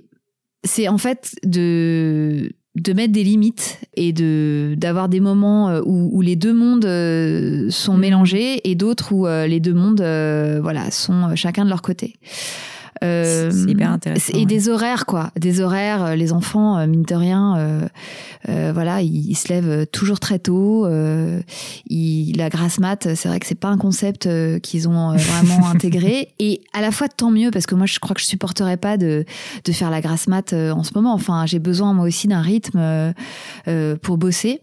c'est 0.65 0.89
en 0.89 0.99
fait 0.99 1.35
de 1.45 2.53
de 2.75 2.93
mettre 2.95 3.13
des 3.13 3.25
limites 3.25 3.81
et 3.95 4.13
de 4.13 4.75
d'avoir 4.79 5.09
des 5.09 5.21
moments 5.21 5.69
euh, 5.69 5.83
où, 5.85 6.09
où, 6.13 6.23
les 6.23 6.37
deux 6.37 6.55
mondes 6.55 6.87
euh, 6.87 7.69
sont 7.71 7.97
mmh. 7.97 8.01
mélangés 8.01 8.71
et 8.71 8.75
d'autres 8.75 9.13
où 9.13 9.27
euh, 9.27 9.47
les 9.47 9.61
deux 9.61 9.75
mondes 9.75 10.01
voilà 10.63 10.91
sont 10.91 11.37
chacun 11.37 11.65
de 11.65 11.71
leur 11.71 11.83
côté. 11.83 12.17
Euh, 13.03 13.51
c'est 13.51 13.71
hyper 13.71 13.91
intéressant. 13.91 14.33
Et 14.37 14.47
des 14.47 14.69
horaires, 14.69 15.07
quoi. 15.07 15.31
Des 15.37 15.61
horaires, 15.61 16.05
euh, 16.05 16.15
les 16.15 16.33
enfants, 16.33 16.79
euh, 16.79 16.87
mine 16.87 17.03
de 17.03 17.15
rien, 17.15 17.57
euh, 18.49 18.73
voilà, 18.73 19.03
ils, 19.03 19.35
se 19.35 19.49
lèvent 19.49 19.87
toujours 19.87 20.21
très 20.21 20.39
tôt. 20.39 20.87
Ils, 21.89 22.37
la 22.37 22.49
grasse 22.49 22.79
mat, 22.79 23.15
c'est 23.15 23.29
vrai 23.29 23.41
que 23.41 23.47
c'est 23.47 23.55
pas 23.55 23.69
un 23.69 23.79
concept 23.79 24.29
qu'ils 24.61 24.89
ont 24.89 25.17
vraiment 25.17 25.67
intégré. 25.73 26.29
Et 26.39 26.63
à 26.73 26.81
la 26.81 26.91
fois, 26.91 27.09
tant 27.09 27.31
mieux, 27.31 27.51
parce 27.51 27.67
que 27.67 27.75
moi, 27.75 27.87
je 27.87 27.99
crois 27.99 28.15
que 28.15 28.21
je 28.21 28.27
supporterais 28.27 28.77
pas 28.77 28.97
de, 28.97 29.25
de 29.65 29.73
faire 29.73 29.91
la 29.91 30.01
grasse 30.01 30.29
mat 30.29 30.53
en 30.53 30.83
ce 30.83 30.93
moment. 30.95 31.15
Enfin, 31.15 31.47
j'ai 31.47 31.59
besoin, 31.59 31.93
moi 31.93 32.07
aussi, 32.07 32.29
d'un 32.29 32.43
rythme 32.43 33.15
pour 34.03 34.19
bosser. 34.19 34.61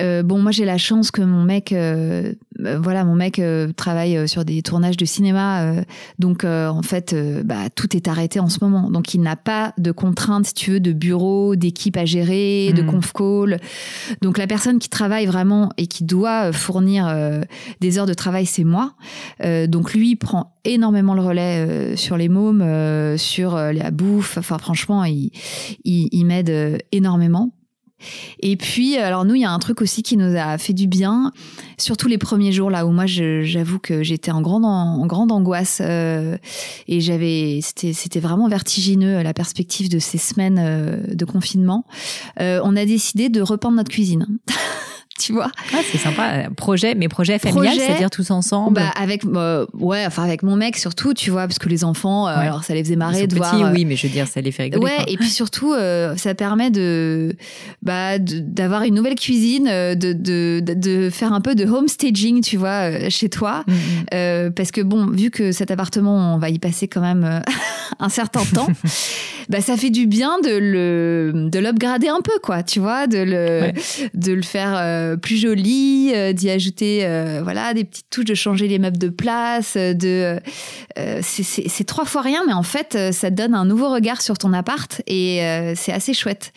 Euh, 0.00 0.22
bon, 0.22 0.38
moi 0.38 0.50
j'ai 0.52 0.64
la 0.64 0.78
chance 0.78 1.10
que 1.10 1.22
mon 1.22 1.42
mec 1.42 1.72
euh, 1.72 2.32
voilà, 2.80 3.04
mon 3.04 3.14
mec 3.14 3.40
travaille 3.76 4.28
sur 4.28 4.44
des 4.44 4.62
tournages 4.62 4.96
de 4.96 5.04
cinéma, 5.04 5.72
donc 6.18 6.44
en 6.44 6.82
fait, 6.82 7.14
bah, 7.44 7.70
tout 7.74 7.96
est 7.96 8.08
arrêté 8.08 8.40
en 8.40 8.48
ce 8.48 8.58
moment. 8.62 8.90
Donc 8.90 9.14
il 9.14 9.20
n'a 9.20 9.36
pas 9.36 9.72
de 9.78 9.92
contraintes, 9.92 10.46
si 10.46 10.54
tu 10.54 10.72
veux, 10.72 10.80
de 10.80 10.92
bureau, 10.92 11.56
d'équipe 11.56 11.96
à 11.96 12.04
gérer, 12.04 12.72
de 12.72 12.82
hmm. 12.82 12.86
conf 12.86 13.12
call. 13.12 13.60
Donc 14.22 14.38
la 14.38 14.46
personne 14.46 14.78
qui 14.78 14.88
travaille 14.88 15.26
vraiment 15.26 15.70
et 15.76 15.86
qui 15.86 16.04
doit 16.04 16.52
fournir 16.52 17.14
des 17.80 17.98
heures 17.98 18.06
de 18.06 18.14
travail, 18.14 18.46
c'est 18.46 18.64
moi. 18.64 18.94
donc 19.68 19.94
lui 19.94 20.16
prend 20.16 20.54
énormément 20.64 21.14
le 21.14 21.22
relais 21.22 21.96
sur 21.96 22.16
les 22.16 22.28
mômes, 22.28 23.16
sur 23.16 23.56
la 23.56 23.90
bouffe. 23.90 24.38
Enfin, 24.38 24.58
franchement, 24.58 25.04
il, 25.04 25.30
il 25.84 26.24
m'aide 26.24 26.82
énormément. 26.92 27.52
Et 28.40 28.56
puis, 28.56 28.96
alors 28.96 29.24
nous, 29.24 29.34
il 29.34 29.42
y 29.42 29.44
a 29.44 29.50
un 29.50 29.58
truc 29.58 29.80
aussi 29.80 30.02
qui 30.02 30.16
nous 30.16 30.36
a 30.36 30.58
fait 30.58 30.72
du 30.72 30.86
bien, 30.86 31.32
surtout 31.78 32.08
les 32.08 32.18
premiers 32.18 32.52
jours 32.52 32.70
là 32.70 32.86
où 32.86 32.90
moi, 32.90 33.06
j'avoue 33.06 33.78
que 33.78 34.02
j'étais 34.02 34.30
en 34.30 34.40
grande, 34.40 34.64
en 34.64 35.06
grande 35.06 35.32
angoisse 35.32 35.80
euh, 35.82 36.36
et 36.88 37.00
j'avais, 37.00 37.60
c'était 37.62 38.20
vraiment 38.20 38.48
vertigineux 38.48 39.22
la 39.22 39.34
perspective 39.34 39.88
de 39.88 39.98
ces 39.98 40.18
semaines 40.18 40.60
euh, 40.60 41.14
de 41.14 41.24
confinement. 41.24 41.84
Euh, 42.40 42.60
on 42.64 42.76
a 42.76 42.84
décidé 42.84 43.28
de 43.28 43.40
repeindre 43.40 43.76
notre 43.76 43.90
cuisine. 43.90 44.26
tu 45.18 45.32
vois. 45.32 45.50
Ah, 45.72 45.78
c'est 45.90 45.98
sympa. 45.98 46.48
Projet, 46.56 46.94
mais 46.94 47.08
projet 47.08 47.38
familial, 47.38 47.76
c'est-à-dire 47.78 48.10
tous 48.10 48.30
ensemble. 48.30 48.74
Bah, 48.74 48.92
avec, 48.96 49.24
euh, 49.24 49.66
ouais, 49.74 50.04
enfin, 50.06 50.24
avec 50.24 50.42
mon 50.42 50.56
mec 50.56 50.76
surtout, 50.76 51.14
tu 51.14 51.30
vois, 51.30 51.46
parce 51.46 51.58
que 51.58 51.68
les 51.68 51.84
enfants, 51.84 52.28
euh, 52.28 52.34
alors 52.34 52.64
ça 52.64 52.74
les 52.74 52.84
faisait 52.84 52.96
marrer 52.96 53.26
de 53.26 53.34
petits, 53.34 53.56
voir. 53.56 53.72
oui, 53.72 53.84
mais 53.84 53.96
je 53.96 54.06
veux 54.06 54.12
dire, 54.12 54.26
ça 54.26 54.40
les 54.40 54.52
fait 54.52 54.64
rigoler. 54.64 54.84
Ouais, 54.84 55.04
et 55.08 55.16
puis 55.16 55.28
surtout, 55.28 55.72
euh, 55.72 56.16
ça 56.16 56.34
permet 56.34 56.70
de, 56.70 57.36
bah, 57.82 58.18
d'avoir 58.18 58.82
une 58.82 58.94
nouvelle 58.94 59.14
cuisine, 59.14 59.64
de, 59.66 60.12
de, 60.12 60.60
de, 60.60 61.10
faire 61.10 61.32
un 61.32 61.40
peu 61.40 61.54
de 61.54 61.64
home 61.64 61.88
staging, 61.88 62.42
tu 62.42 62.56
vois, 62.56 63.08
chez 63.08 63.28
toi. 63.28 63.64
Mm-hmm. 63.66 64.50
parce 64.52 64.70
que 64.70 64.80
bon, 64.80 65.06
vu 65.06 65.30
que 65.30 65.52
cet 65.52 65.70
appartement, 65.70 66.34
on 66.34 66.38
va 66.38 66.50
y 66.50 66.58
passer 66.58 66.88
quand 66.88 67.00
même 67.00 67.42
un 67.98 68.08
certain 68.08 68.44
temps, 68.44 68.68
bah, 69.48 69.60
ça 69.60 69.76
fait 69.76 69.90
du 69.90 70.06
bien 70.06 70.38
de 70.40 70.50
le, 70.50 71.48
de 71.50 71.58
l'upgrader 71.58 72.08
un 72.08 72.20
peu, 72.20 72.38
quoi, 72.42 72.62
tu 72.62 72.80
vois, 72.80 73.06
de 73.06 73.18
le, 73.18 73.72
de 74.14 74.32
le 74.32 74.42
faire 74.42 74.74
euh, 75.06 75.16
plus 75.16 75.36
joli, 75.36 76.12
euh, 76.14 76.32
d'y 76.32 76.50
ajouter 76.50 77.04
euh, 77.04 77.40
voilà 77.42 77.74
des 77.74 77.84
petites 77.84 78.10
touches, 78.10 78.24
de 78.24 78.34
changer 78.34 78.68
les 78.68 78.78
meubles 78.78 78.98
de 78.98 79.08
place, 79.08 79.76
de 79.76 80.38
c'est 81.22 81.84
trois 81.86 82.04
fois 82.04 82.22
rien, 82.22 82.42
mais 82.46 82.52
en 82.52 82.62
fait 82.62 82.98
ça 83.12 83.30
donne 83.30 83.54
un 83.54 83.64
nouveau 83.64 83.92
regard 83.92 84.20
sur 84.20 84.38
ton 84.38 84.52
appart 84.52 85.02
et 85.06 85.40
c'est 85.76 85.92
assez 85.92 86.14
chouette. 86.14 86.52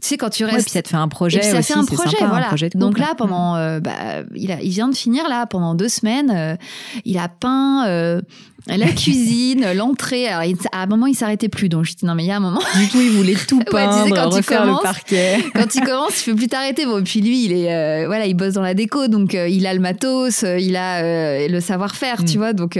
Tu 0.00 0.10
sais 0.10 0.16
quand 0.16 0.30
tu 0.30 0.44
restes 0.44 0.66
puis 0.66 0.70
ça 0.70 0.82
te 0.82 0.88
fait 0.88 0.96
un 0.96 1.08
projet 1.08 1.42
ça 1.42 1.60
fait 1.60 1.74
un 1.74 1.84
projet 1.84 2.18
voilà. 2.20 2.50
donc 2.74 3.00
là 3.00 3.14
pendant 3.16 3.54
bah, 3.80 4.22
il 4.36 4.52
a 4.52 4.60
il 4.62 4.70
vient 4.70 4.88
de 4.88 4.94
finir 4.94 5.28
là 5.28 5.46
pendant 5.46 5.74
deux 5.74 5.88
semaines 5.88 6.56
il 7.04 7.18
a 7.18 7.28
peint 7.28 8.20
la 8.66 8.88
cuisine, 8.92 9.72
l'entrée. 9.74 10.28
Alors, 10.28 10.52
à 10.72 10.82
un 10.82 10.86
moment, 10.86 11.06
il 11.06 11.14
s'arrêtait 11.14 11.48
plus. 11.48 11.68
Donc, 11.68 11.84
je 11.84 11.94
dis 11.94 12.04
non, 12.04 12.14
mais 12.14 12.24
il 12.24 12.26
y 12.26 12.30
a 12.30 12.36
un 12.36 12.40
moment. 12.40 12.60
Du 12.76 12.88
tout, 12.88 13.00
il 13.00 13.10
voulait 13.10 13.34
tout 13.34 13.58
peindre, 13.70 14.04
ouais, 14.04 14.10
quand 14.10 14.30
refaire 14.30 14.66
le 14.66 14.82
parquet. 14.82 15.38
quand 15.54 15.74
il 15.74 15.82
commence, 15.82 16.20
il 16.26 16.32
peut 16.32 16.36
plus 16.36 16.48
t'arrêter. 16.48 16.84
Bon, 16.84 16.98
et 16.98 17.02
puis 17.02 17.20
lui, 17.20 17.44
il 17.44 17.52
est, 17.52 17.74
euh, 17.74 18.06
voilà, 18.06 18.26
il 18.26 18.34
bosse 18.34 18.54
dans 18.54 18.62
la 18.62 18.74
déco, 18.74 19.08
donc 19.08 19.34
euh, 19.34 19.48
il 19.48 19.66
a 19.66 19.74
le 19.74 19.80
matos, 19.80 20.42
euh, 20.42 20.58
il 20.58 20.76
a 20.76 21.48
le 21.48 21.60
savoir-faire, 21.60 22.24
tu 22.24 22.36
mm. 22.36 22.38
vois. 22.38 22.52
Donc, 22.52 22.78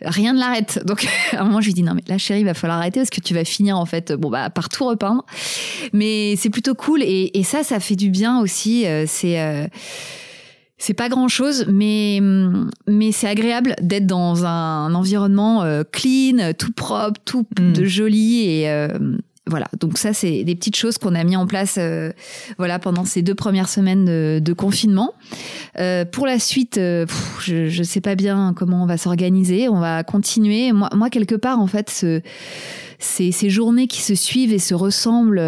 rien 0.00 0.32
ne 0.32 0.38
l'arrête. 0.38 0.80
Donc, 0.86 1.06
à 1.32 1.40
un 1.40 1.44
moment, 1.44 1.60
je 1.60 1.66
lui 1.66 1.74
dis 1.74 1.82
non, 1.82 1.94
mais 1.94 2.02
là, 2.08 2.18
chérie, 2.18 2.40
il 2.40 2.46
va 2.46 2.54
falloir 2.54 2.78
arrêter 2.78 3.00
parce 3.00 3.10
que 3.10 3.20
tu 3.20 3.34
vas 3.34 3.44
finir, 3.44 3.78
en 3.78 3.86
fait, 3.86 4.12
bon, 4.12 4.30
bah, 4.30 4.50
par 4.50 4.68
tout 4.68 4.84
repeindre. 4.84 5.24
Mais 5.92 6.34
c'est 6.36 6.50
plutôt 6.50 6.74
cool. 6.74 7.02
Et, 7.02 7.38
et, 7.38 7.42
ça, 7.42 7.62
ça 7.62 7.80
fait 7.80 7.96
du 7.96 8.10
bien 8.10 8.40
aussi. 8.40 8.86
c'est, 9.06 9.68
c'est 10.82 10.94
pas 10.94 11.08
grand 11.08 11.28
chose, 11.28 11.64
mais, 11.68 12.18
mais 12.88 13.12
c'est 13.12 13.28
agréable 13.28 13.76
d'être 13.80 14.06
dans 14.06 14.44
un 14.44 14.92
environnement 14.96 15.62
euh, 15.62 15.84
clean, 15.84 16.54
tout 16.58 16.72
propre, 16.72 17.20
tout 17.24 17.46
mm. 17.56 17.72
de 17.72 17.84
joli 17.84 18.48
et 18.48 18.68
euh, 18.68 18.88
voilà. 19.46 19.68
Donc 19.78 19.96
ça, 19.96 20.12
c'est 20.12 20.42
des 20.42 20.56
petites 20.56 20.74
choses 20.74 20.98
qu'on 20.98 21.14
a 21.14 21.22
mis 21.22 21.36
en 21.36 21.46
place, 21.46 21.76
euh, 21.78 22.10
voilà, 22.58 22.80
pendant 22.80 23.04
ces 23.04 23.22
deux 23.22 23.36
premières 23.36 23.68
semaines 23.68 24.06
de, 24.40 24.52
confinement. 24.54 25.14
pour 26.10 26.26
la 26.26 26.40
suite, 26.40 26.74
je, 26.78 27.68
je 27.68 27.82
sais 27.84 28.00
pas 28.00 28.16
bien 28.16 28.52
comment 28.56 28.82
on 28.82 28.86
va 28.86 28.96
s'organiser. 28.96 29.68
On 29.68 29.78
va 29.78 30.02
continuer. 30.02 30.72
Moi, 30.72 30.90
moi, 30.96 31.10
quelque 31.10 31.36
part, 31.36 31.60
en 31.60 31.68
fait, 31.68 31.90
ce, 31.90 32.22
ces, 32.98 33.30
ces 33.30 33.50
journées 33.50 33.86
qui 33.86 34.00
se 34.00 34.16
suivent 34.16 34.52
et 34.52 34.58
se 34.58 34.74
ressemblent 34.74 35.40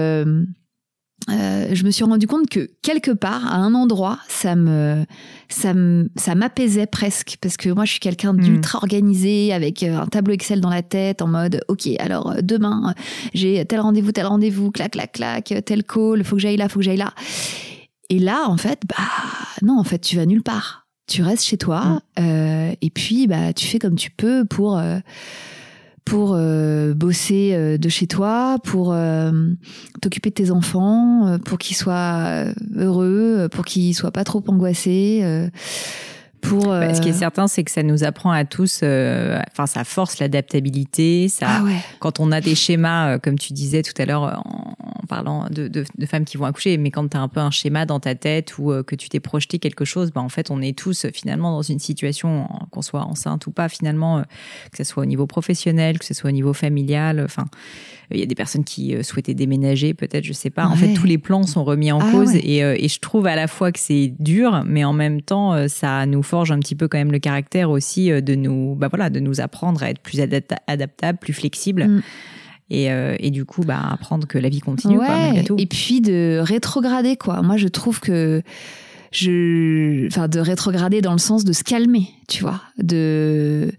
euh, 1.31 1.69
je 1.73 1.85
me 1.85 1.91
suis 1.91 2.05
rendu 2.05 2.27
compte 2.27 2.49
que 2.49 2.71
quelque 2.83 3.11
part, 3.11 3.47
à 3.47 3.57
un 3.57 3.75
endroit, 3.75 4.19
ça 4.29 4.57
me, 4.57 5.05
ça 5.49 5.73
ça 6.17 6.35
m'apaisait 6.35 6.87
presque 6.87 7.39
parce 7.41 7.57
que 7.57 7.71
moi, 7.71 7.85
je 7.85 7.93
suis 7.93 8.01
quelqu'un 8.01 8.33
hmm. 8.33 8.41
d'ultra 8.41 8.79
organisé 8.79 9.53
avec 9.53 9.83
euh, 9.83 9.99
un 9.99 10.07
tableau 10.07 10.35
Excel 10.35 10.61
dans 10.61 10.71
la 10.71 10.83
tête 10.83 11.23
en 11.23 11.27
mode, 11.27 11.61
ok, 11.69 11.89
alors 11.99 12.33
euh, 12.33 12.41
demain, 12.43 12.95
j'ai 13.33 13.65
tel 13.65 13.81
rendez-vous, 13.81 14.13
tel 14.13 14.27
rendez-vous, 14.27 14.71
clac, 14.71 14.93
clac, 14.93 15.13
clac, 15.13 15.55
tel 15.65 15.85
call, 15.85 16.25
faut 16.25 16.37
que 16.37 16.43
j'aille 16.43 16.57
là, 16.57 16.69
faut 16.69 16.81
que 16.81 16.85
j'aille 16.85 16.99
là. 16.99 17.15
Et 18.11 18.19
là, 18.19 18.45
en 18.49 18.59
fait, 18.59 18.81
bah 18.87 19.05
non, 19.63 19.79
en 19.79 19.85
fait, 19.85 19.99
tu 19.99 20.17
vas 20.17 20.27
nulle 20.27 20.43
part. 20.43 20.87
Tu 21.07 21.23
restes 21.23 21.45
chez 21.45 21.59
toi 21.59 22.01
hmm. 22.19 22.73
et 22.81 22.91
puis 22.95 23.27
bah 23.27 23.53
tu 23.53 23.67
fais 23.67 23.79
comme 23.79 23.97
tu 23.97 24.11
peux 24.11 24.47
pour 24.47 24.81
pour 26.05 26.35
euh, 26.35 26.93
bosser 26.95 27.53
euh, 27.55 27.79
de 27.79 27.89
chez 27.89 28.07
toi, 28.07 28.59
pour 28.63 28.93
euh, 28.93 29.33
t'occuper 30.03 30.31
de 30.31 30.35
tes 30.35 30.51
enfants, 30.51 31.39
pour 31.45 31.59
qu'ils 31.59 31.77
soient 31.77 32.45
heureux, 32.77 33.49
pour 33.51 33.65
qu'ils 33.65 33.95
soient 33.95 34.13
pas 34.13 34.25
trop 34.25 34.43
angoissés. 34.47 35.49
Pour, 36.41 36.67
bah, 36.67 36.93
ce 36.93 37.01
qui 37.01 37.09
est 37.09 37.15
certain, 37.15 37.49
c'est 37.49 37.65
que 37.65 37.71
ça 37.71 37.83
nous 37.83 38.05
apprend 38.05 38.31
à 38.31 38.45
tous, 38.45 38.83
enfin, 38.83 39.67
ça 39.67 39.83
force 39.85 40.19
l'adaptabilité. 40.19 41.29
Ça, 41.29 41.47
ah 41.49 41.63
ouais. 41.63 41.79
quand 42.01 42.21
on 42.21 42.33
a 42.33 42.43
des 42.43 42.55
schémas, 42.55 43.19
comme 43.19 43.39
tu 43.39 43.55
disais 43.55 43.83
tout 43.83 43.95
à 43.97 44.05
l'heure, 44.05 44.45
en, 45.05 45.07
parlant 45.07 45.47
de, 45.51 45.69
de, 45.69 45.85
de, 45.97 46.07
femmes 46.07 46.25
qui 46.25 46.37
vont 46.37 46.47
accoucher, 46.47 46.77
mais 46.79 46.91
quand 46.91 47.09
tu 47.09 47.17
as 47.17 47.21
un 47.21 47.29
peu 47.29 47.41
un 47.41 47.51
schéma 47.51 47.87
dans 47.87 48.01
ta 48.01 48.15
tête 48.15 48.59
ou 48.59 48.73
que 48.83 48.95
tu 48.95 49.09
t'es 49.09 49.21
projeté 49.21 49.59
quelque 49.59 49.85
chose, 49.85 50.11
bah, 50.13 50.21
en 50.21 50.29
fait, 50.29 50.51
on 50.51 50.61
est 50.61 50.77
tous 50.77 51.07
finalement 51.13 51.53
dans 51.53 51.63
une 51.63 51.79
situation, 51.79 52.49
qu'on 52.71 52.83
soit 52.83 53.03
enceinte 53.03 53.47
ou 53.47 53.51
pas, 53.51 53.69
finalement, 53.69 54.23
que 54.71 54.77
ce 54.79 54.85
soit 54.85 55.03
au 55.03 55.07
niveau 55.07 55.27
professionnel, 55.27 55.99
que 55.99 56.05
ce 56.05 56.15
soit 56.15 56.31
au 56.31 56.33
niveau 56.33 56.53
familial, 56.53 57.21
enfin, 57.25 57.45
il 58.11 58.19
y 58.19 58.23
a 58.23 58.27
des 58.27 58.35
personnes 58.35 58.65
qui 58.65 59.03
souhaitaient 59.03 59.35
déménager, 59.35 59.95
peut-être, 59.95 60.25
je 60.25 60.33
sais 60.33 60.51
pas. 60.51 60.67
En 60.67 60.77
fait, 60.77 60.95
tous 60.95 61.07
les 61.07 61.19
plans 61.19 61.45
sont 61.45 61.65
remis 61.65 61.93
en 61.93 62.01
ah 62.01 62.11
cause 62.11 62.35
et, 62.35 62.59
et, 62.59 62.89
je 62.89 63.01
trouve 63.01 63.27
à 63.27 63.37
la 63.37 63.47
fois 63.47 63.73
que 63.73 63.79
c'est 63.79 64.15
dur, 64.19 64.63
mais 64.67 64.85
en 64.85 64.93
même 64.93 65.23
temps, 65.23 65.69
ça 65.69 66.07
nous 66.07 66.23
forge 66.23 66.51
un 66.53 66.59
petit 66.59 66.75
peu 66.75 66.89
quand 66.89 66.99
même 66.99 67.13
le 67.13 67.19
caractère 67.19 67.71
aussi 67.71 68.11
de 68.11 68.35
nous, 68.35 68.75
bah 68.75 68.89
voilà, 68.89 69.11
de 69.11 69.21
nous 69.21 69.41
apprendre 69.41 69.83
à 69.83 69.91
être 69.91 70.01
plus 70.01 70.21
adaptable, 70.21 71.19
plus 71.19 71.33
flexible. 71.33 71.87
Mm. 71.87 72.03
Et, 72.75 72.91
euh, 72.91 73.17
et, 73.21 73.31
du 73.31 73.45
coup 73.45 73.63
bah 73.63 73.81
apprendre 73.93 74.27
que 74.27 74.37
la 74.37 74.49
vie 74.49 74.61
continue 74.61 74.99
ouais, 74.99 75.45
et 75.59 75.67
puis 75.67 76.01
de 76.01 76.39
rétrograder 76.43 77.17
quoi. 77.17 77.41
Moi 77.43 77.57
je 77.57 77.69
trouve 77.69 78.01
que 78.01 78.43
je 79.13 80.07
enfin 80.09 80.27
de 80.27 80.41
rétrograder 80.41 81.01
dans 81.01 81.13
le 81.13 81.19
sens 81.19 81.45
de 81.45 81.53
se 81.53 81.63
calmer 81.63 82.09
tu 82.27 82.43
vois 82.43 82.61
de 82.83 83.71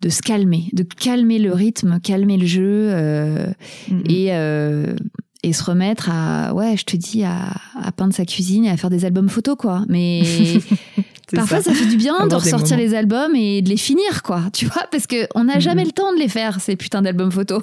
de 0.00 0.08
se 0.08 0.20
calmer 0.20 0.64
de 0.72 0.82
calmer 0.82 1.38
le 1.38 1.52
rythme 1.52 2.00
calmer 2.00 2.36
le 2.36 2.46
jeu 2.46 2.88
euh, 2.90 3.46
mm-hmm. 3.88 4.10
et 4.10 4.28
euh, 4.32 4.96
et 5.42 5.52
se 5.52 5.62
remettre 5.62 6.10
à 6.10 6.52
ouais 6.52 6.76
je 6.76 6.84
te 6.84 6.96
dis 6.96 7.24
à, 7.24 7.52
à 7.80 7.92
peindre 7.92 8.12
sa 8.12 8.24
cuisine 8.24 8.64
et 8.64 8.70
à 8.70 8.76
faire 8.76 8.90
des 8.90 9.04
albums 9.04 9.28
photos 9.28 9.56
quoi. 9.56 9.84
Mais 9.88 10.22
parfois 11.34 11.62
ça. 11.62 11.72
fait 11.72 11.86
du 11.86 11.96
bien 11.96 12.26
de 12.26 12.34
ressortir 12.34 12.76
les 12.76 12.94
albums 12.94 13.34
et 13.36 13.62
de 13.62 13.68
les 13.68 13.76
finir 13.76 14.22
quoi 14.22 14.42
tu 14.52 14.66
vois 14.66 14.86
parce 14.90 15.06
que 15.06 15.28
on 15.34 15.44
n'a 15.44 15.60
jamais 15.60 15.84
le 15.84 15.92
temps 15.92 16.12
de 16.12 16.18
les 16.18 16.28
faire 16.28 16.60
ces 16.60 16.76
putains 16.76 17.02
d'albums 17.02 17.30
photos. 17.32 17.62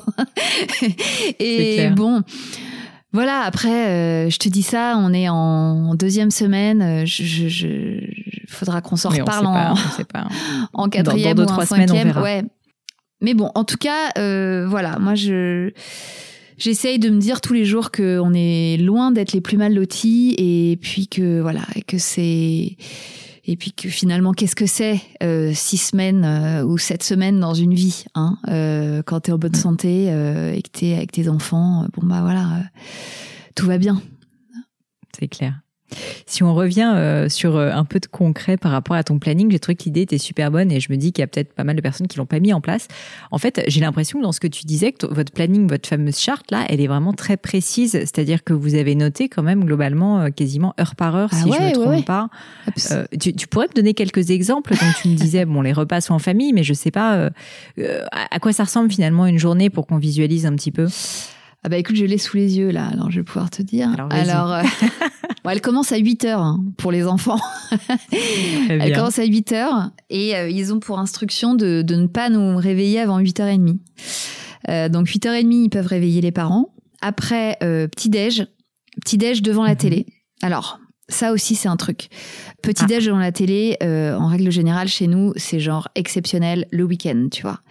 Et 1.39 1.89
bon 1.89 2.21
voilà 3.11 3.41
après 3.45 3.87
euh, 3.87 4.29
je 4.29 4.37
te 4.37 4.49
dis 4.49 4.63
ça 4.63 4.95
on 4.97 5.13
est 5.13 5.29
en 5.29 5.95
deuxième 5.95 6.31
semaine 6.31 6.81
euh, 6.81 7.05
je, 7.05 7.23
je, 7.23 7.47
je 7.47 7.99
faudra 8.47 8.81
qu'on 8.81 8.97
s'en 8.97 9.09
reparle 9.09 9.45
en, 9.47 9.75
pas, 10.11 10.27
en 10.73 10.89
quatrième 10.89 11.39
ou 11.39 11.43
en 11.43 11.65
cinquième 11.65 12.17
ouais. 12.17 12.43
Mais 13.21 13.33
bon 13.33 13.51
en 13.55 13.63
tout 13.63 13.77
cas 13.77 14.11
euh, 14.17 14.65
voilà 14.67 14.99
moi 14.99 15.15
je 15.15 15.71
j'essaye 16.57 16.99
de 16.99 17.09
me 17.09 17.19
dire 17.19 17.41
tous 17.41 17.53
les 17.53 17.65
jours 17.65 17.91
qu'on 17.91 18.33
est 18.33 18.77
loin 18.77 19.11
d'être 19.11 19.33
les 19.33 19.41
plus 19.41 19.57
mal 19.57 19.73
lotis 19.73 20.35
et 20.37 20.77
puis 20.81 21.07
que 21.07 21.41
voilà 21.41 21.65
que 21.87 21.97
c'est 21.97 22.77
et 23.47 23.57
puis 23.57 23.73
que 23.73 23.89
finalement 23.89 24.31
qu'est-ce 24.31 24.55
que 24.55 24.65
c'est 24.65 24.99
euh, 25.21 25.51
six 25.53 25.77
semaines 25.77 26.25
euh, 26.25 26.65
ou 26.65 26.77
sept 26.77 27.03
semaines 27.03 27.39
dans 27.39 27.53
une 27.53 27.73
vie 27.73 28.05
hein 28.15 28.37
euh, 28.47 29.03
quand 29.05 29.21
t'es 29.21 29.31
en 29.31 29.37
bonne 29.37 29.55
santé 29.55 30.07
euh, 30.09 30.53
et 30.53 30.61
que 30.61 30.69
t'es 30.69 30.93
avec 30.93 31.11
tes 31.11 31.29
enfants 31.29 31.85
bon 31.93 32.07
bah 32.07 32.21
voilà 32.21 32.63
tout 33.55 33.67
va 33.67 33.77
bien. 33.77 34.01
C'est 35.17 35.29
clair 35.29 35.64
Si 36.25 36.43
on 36.43 36.53
revient 36.53 36.91
euh, 36.95 37.29
sur 37.29 37.55
euh, 37.55 37.71
un 37.71 37.85
peu 37.85 37.99
de 37.99 38.05
concret 38.07 38.57
par 38.57 38.71
rapport 38.71 38.95
à 38.95 39.03
ton 39.03 39.19
planning, 39.19 39.51
j'ai 39.51 39.59
trouvé 39.59 39.75
que 39.75 39.83
l'idée 39.83 40.01
était 40.01 40.17
super 40.17 40.51
bonne 40.51 40.71
et 40.71 40.79
je 40.79 40.91
me 40.91 40.97
dis 40.97 41.11
qu'il 41.11 41.21
y 41.21 41.23
a 41.23 41.27
peut-être 41.27 41.53
pas 41.53 41.63
mal 41.63 41.75
de 41.75 41.81
personnes 41.81 42.07
qui 42.07 42.17
l'ont 42.17 42.25
pas 42.25 42.39
mis 42.39 42.53
en 42.53 42.61
place. 42.61 42.87
En 43.31 43.37
fait, 43.37 43.61
j'ai 43.67 43.81
l'impression 43.81 44.19
que 44.19 44.23
dans 44.23 44.31
ce 44.31 44.39
que 44.39 44.47
tu 44.47 44.65
disais, 44.65 44.91
que 44.91 45.05
votre 45.07 45.31
planning, 45.31 45.67
votre 45.67 45.87
fameuse 45.87 46.17
charte 46.17 46.51
là, 46.51 46.65
elle 46.69 46.81
est 46.81 46.87
vraiment 46.87 47.13
très 47.13 47.37
précise. 47.37 47.91
C'est-à-dire 47.91 48.43
que 48.43 48.53
vous 48.53 48.75
avez 48.75 48.95
noté 48.95 49.29
quand 49.29 49.43
même 49.43 49.65
globalement 49.65 50.21
euh, 50.21 50.29
quasiment 50.29 50.73
heure 50.79 50.95
par 50.95 51.15
heure, 51.15 51.29
Ah 51.31 51.35
si 51.37 51.43
je 51.43 51.57
ouais, 51.57 51.69
me 51.69 51.73
trompe 51.73 51.87
ouais, 51.87 51.95
ouais. 51.97 52.03
pas. 52.03 52.29
Euh, 52.91 53.05
tu, 53.19 53.33
tu 53.33 53.47
pourrais 53.47 53.67
me 53.67 53.73
donner 53.73 53.93
quelques 53.93 54.29
exemples 54.29 54.71
Donc 54.71 54.95
tu 55.01 55.09
me 55.09 55.15
disais, 55.15 55.45
bon, 55.45 55.61
les 55.61 55.73
repas 55.73 56.01
sont 56.01 56.13
en 56.13 56.19
famille, 56.19 56.53
mais 56.53 56.63
je 56.63 56.73
sais 56.73 56.91
pas 56.91 57.29
à 58.11 58.39
quoi 58.39 58.53
ça 58.53 58.63
ressemble 58.63 58.91
finalement 58.91 59.25
une 59.25 59.39
journée 59.39 59.69
pour 59.69 59.87
qu'on 59.87 59.97
visualise 59.97 60.45
un 60.45 60.55
petit 60.55 60.71
peu? 60.71 60.87
Ah 61.65 61.69
bah 61.69 61.77
écoute, 61.77 61.95
je 61.95 62.05
l'ai 62.05 62.19
sous 62.19 62.37
les 62.37 62.59
yeux 62.59 62.69
là, 62.69 62.85
alors 62.85 63.09
je 63.09 63.19
vais 63.19 63.23
pouvoir 63.23 63.49
te 63.49 63.63
dire. 63.63 63.89
Alors, 64.11 64.53
euh, 64.53 64.61
bon, 65.43 65.49
elle 65.49 65.61
commence 65.61 65.91
à 65.91 65.97
8 65.97 66.25
heures 66.25 66.41
hein, 66.41 66.63
pour 66.77 66.91
les 66.91 67.07
enfants. 67.07 67.39
Elle 68.69 68.93
commence 68.95 69.17
à 69.17 69.25
8 69.25 69.51
heures 69.53 69.89
et 70.11 70.35
euh, 70.35 70.47
ils 70.47 70.71
ont 70.73 70.79
pour 70.79 70.99
instruction 70.99 71.55
de, 71.55 71.81
de 71.81 71.95
ne 71.95 72.05
pas 72.05 72.29
nous 72.29 72.55
réveiller 72.57 72.99
avant 72.99 73.19
8h30. 73.19 73.77
Euh, 74.69 74.89
donc 74.89 75.07
8h30, 75.07 75.63
ils 75.63 75.69
peuvent 75.69 75.87
réveiller 75.87 76.21
les 76.21 76.31
parents. 76.31 76.73
Après, 77.01 77.57
euh, 77.63 77.87
petit-déj, 77.87 78.45
petit-déj 79.03 79.41
devant 79.41 79.63
la 79.63 79.71
Mhm. 79.71 79.77
télé. 79.77 80.05
Alors, 80.43 80.79
ça 81.09 81.31
aussi, 81.31 81.55
c'est 81.55 81.67
un 81.67 81.77
truc. 81.77 82.09
Petit-déj 82.61 83.07
devant 83.07 83.17
la 83.17 83.31
télé, 83.31 83.77
euh, 83.81 84.15
en 84.15 84.27
règle 84.27 84.51
générale, 84.51 84.87
chez 84.87 85.07
nous, 85.07 85.33
c'est 85.35 85.59
genre 85.59 85.87
exceptionnel 85.95 86.67
le 86.71 86.83
week-end, 86.83 87.27
tu 87.31 87.41
vois. 87.41 87.61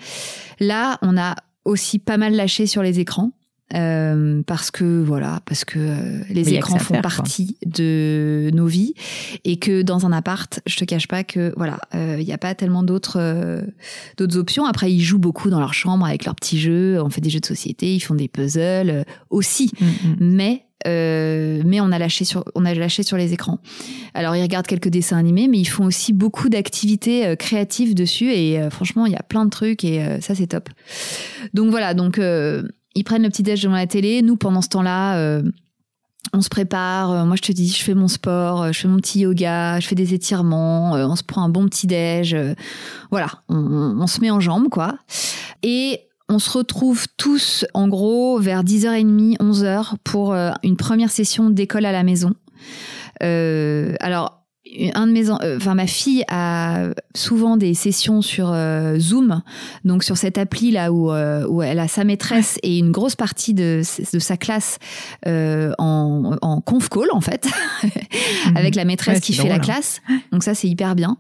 Là, 0.59 0.99
on 1.03 1.17
a 1.17 1.37
aussi 1.65 2.01
pas 2.01 2.17
mal 2.17 2.35
lâché 2.35 2.67
sur 2.67 2.83
les 2.83 2.99
écrans. 2.99 3.31
Euh, 3.73 4.43
parce 4.47 4.71
que 4.71 5.03
voilà, 5.03 5.41
parce 5.47 5.65
que 5.65 5.79
euh, 5.79 6.23
les 6.29 6.45
que 6.45 6.51
écrans 6.51 6.79
font 6.79 6.95
faire, 6.95 7.03
quoi. 7.03 7.11
partie 7.11 7.57
de 7.65 8.51
nos 8.53 8.67
vies 8.67 8.95
et 9.45 9.59
que 9.59 9.83
dans 9.83 10.05
un 10.05 10.13
appart, 10.13 10.61
je 10.67 10.77
te 10.77 10.85
cache 10.85 11.09
pas 11.09 11.25
que 11.25 11.53
voilà, 11.57 11.79
euh, 11.95 12.19
il 12.21 12.27
n'y 12.27 12.33
a 12.33 12.39
pas 12.39 12.55
tellement 12.55 12.83
d'autres 12.83 13.19
euh, 13.19 13.63
d'autres 14.19 14.37
options. 14.37 14.67
Après, 14.67 14.93
ils 14.93 15.01
jouent 15.01 15.19
beaucoup 15.19 15.49
dans 15.49 15.61
leur 15.61 15.75
chambre 15.75 16.05
avec 16.05 16.25
leurs 16.25 16.35
petits 16.35 16.59
jeux. 16.59 17.01
On 17.03 17.09
fait 17.09 17.23
des 17.23 17.31
jeux 17.31 17.41
de 17.41 17.47
société, 17.47 17.95
ils 17.95 18.01
font 18.01 18.15
des 18.15 18.29
puzzles 18.29 18.91
euh, 18.91 19.03
aussi. 19.31 19.73
Mm, 19.81 19.87
mm. 19.87 20.17
Mais 20.21 20.65
euh, 20.87 21.63
mais 21.65 21.81
on 21.81 21.91
a 21.93 21.99
lâché 21.99 22.25
sur 22.25 22.45
on 22.55 22.65
a 22.65 22.75
lâché 22.75 23.03
sur 23.03 23.17
les 23.17 23.33
écrans. 23.33 23.59
Alors 24.13 24.37
ils 24.37 24.43
regardent 24.43 24.67
quelques 24.67 24.89
dessins 24.89 25.17
animés, 25.17 25.49
mais 25.49 25.59
ils 25.59 25.65
font 25.65 25.87
aussi 25.87 26.13
beaucoup 26.13 26.49
d'activités 26.49 27.27
euh, 27.27 27.37
créatives 27.37 27.95
dessus 27.95 28.31
et 28.31 28.61
euh, 28.61 28.71
franchement 28.71 29.07
il 29.07 29.13
y 29.13 29.17
a 29.17 29.23
plein 29.23 29.45
de 29.45 29.51
trucs 29.51 29.85
et 29.85 30.03
euh, 30.03 30.21
ça 30.21 30.35
c'est 30.35 30.49
top. 30.49 30.69
Donc 31.55 31.71
voilà 31.71 31.95
donc 31.95 32.19
euh, 32.19 32.65
ils 32.95 33.05
prennent 33.05 33.23
le 33.23 33.29
petit 33.29 33.43
déj 33.43 33.63
devant 33.63 33.75
la 33.75 33.87
télé. 33.87 34.23
Nous 34.23 34.37
pendant 34.37 34.63
ce 34.63 34.69
temps-là. 34.69 35.19
euh, 35.19 35.43
on 36.33 36.41
se 36.41 36.49
prépare, 36.49 37.13
euh, 37.13 37.25
moi 37.27 37.37
je 37.37 37.43
te 37.43 37.53
dis, 37.53 37.69
je 37.69 37.83
fais 37.83 37.95
mon 37.95 38.09
sport, 38.09 38.63
euh, 38.63 38.73
je 38.73 38.81
fais 38.81 38.89
mon 38.89 38.97
petit 38.97 39.21
yoga, 39.21 39.79
je 39.79 39.87
fais 39.87 39.95
des 39.95 40.15
étirements, 40.15 40.93
on 40.93 41.17
se 41.17 41.23
prend 41.23 41.43
un 41.43 41.51
bon 41.51 41.67
petit 41.69 41.87
déj, 41.87 42.35
voilà, 43.11 43.29
on, 43.51 44.07
se 44.07 44.21
met 44.23 44.31
en 44.31 44.41
jambes 44.41 44.71
quoi. 44.71 44.97
Et 45.63 46.01
on 46.31 46.39
se 46.39 46.51
retrouve 46.51 47.07
tous 47.19 47.67
en 47.75 47.89
gros 47.89 48.39
vers 48.41 48.65
10h30, 48.65 49.37
11h 49.37 49.97
pour 50.03 50.35
une 50.63 50.77
première 50.79 51.11
session 51.11 51.51
d'école 51.51 51.85
à 51.85 51.93
la 51.93 52.03
maison. 52.03 52.35
Euh, 53.23 53.95
alors 54.01 54.45
un 54.95 55.07
de 55.07 55.13
mes, 55.13 55.31
euh, 55.31 55.57
enfin 55.57 55.75
ma 55.75 55.87
fille 55.87 56.25
a 56.29 56.89
souvent 57.15 57.57
des 57.57 57.75
sessions 57.75 58.23
sur 58.23 58.51
euh, 58.53 58.99
Zoom, 58.99 59.43
donc 59.85 60.05
sur 60.05 60.17
cette 60.17 60.39
appli 60.39 60.71
là 60.71 60.93
où 60.93 61.13
euh, 61.13 61.47
où 61.47 61.63
elle 61.63 61.79
a 61.79 61.89
sa 61.89 62.05
maîtresse 62.05 62.59
et 62.63 62.79
une 62.79 62.91
grosse 62.91 63.17
partie 63.17 63.55
de, 63.55 63.83
de 64.13 64.19
sa 64.19 64.37
classe 64.37 64.79
en, 65.27 66.37
en 66.41 66.61
conf 66.61 66.89
call 66.89 67.09
en 67.13 67.21
fait, 67.21 67.49
avec 68.55 68.75
la 68.75 68.85
maîtresse 68.85 69.15
Ouais, 69.15 69.21
qui 69.21 69.35
fait 69.35 69.49
la 69.49 69.57
hein. 69.57 69.59
classe. 69.59 70.01
Donc 70.33 70.43
ça 70.43 70.55
c'est 70.55 70.69
hyper 70.69 70.95
bien. 70.95 71.19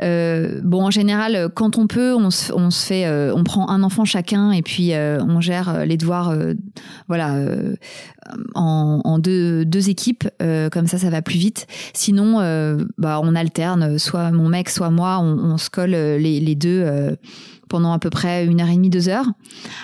Bon 0.00 0.82
en 0.84 0.90
général 0.90 1.48
quand 1.54 1.78
on 1.78 1.86
peut 1.86 2.14
on 2.14 2.30
se, 2.30 2.52
on 2.52 2.70
se 2.70 2.86
fait 2.86 3.30
on 3.32 3.44
prend 3.44 3.68
un 3.68 3.82
enfant 3.82 4.04
chacun 4.04 4.52
et 4.52 4.62
puis 4.62 4.92
on 4.94 5.40
gère 5.40 5.84
les 5.84 5.96
devoirs 5.96 6.34
voilà 7.08 7.34
en, 8.54 9.00
en 9.04 9.18
deux, 9.18 9.64
deux 9.64 9.88
équipes 9.88 10.28
comme 10.70 10.86
ça 10.86 10.98
ça 10.98 11.10
va 11.10 11.22
plus 11.22 11.38
vite. 11.38 11.66
Sinon 11.92 12.40
euh, 12.40 12.84
bah 12.96 13.20
on 13.22 13.34
alterne 13.34 13.98
soit 13.98 14.30
mon 14.30 14.48
mec 14.48 14.68
soit 14.70 14.90
moi 14.90 15.18
on, 15.20 15.38
on 15.38 15.58
se 15.58 15.68
colle 15.70 15.94
euh, 15.94 16.18
les, 16.18 16.40
les 16.40 16.54
deux 16.54 16.82
euh, 16.84 17.14
pendant 17.68 17.92
à 17.92 17.98
peu 17.98 18.10
près 18.10 18.46
une 18.46 18.60
heure 18.60 18.68
et 18.68 18.74
demie 18.74 18.90
deux 18.90 19.08
heures. 19.08 19.26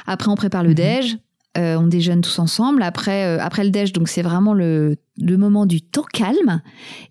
Après 0.07 0.31
on 0.31 0.35
prépare 0.37 0.63
le 0.63 0.71
Mhm. 0.71 0.75
déj. 0.75 1.19
euh, 1.57 1.77
on 1.77 1.87
déjeune 1.87 2.21
tous 2.21 2.41
ensemble. 2.41 2.83
Après, 2.83 3.27
euh, 3.27 3.39
après 3.41 3.63
le 3.63 3.71
déj, 3.71 3.93
donc 3.93 4.09
c'est 4.09 4.23
vraiment 4.23 4.55
le, 4.55 4.97
le 5.21 5.37
moment 5.37 5.67
du 5.67 5.81
temps 5.83 6.03
calme. 6.13 6.61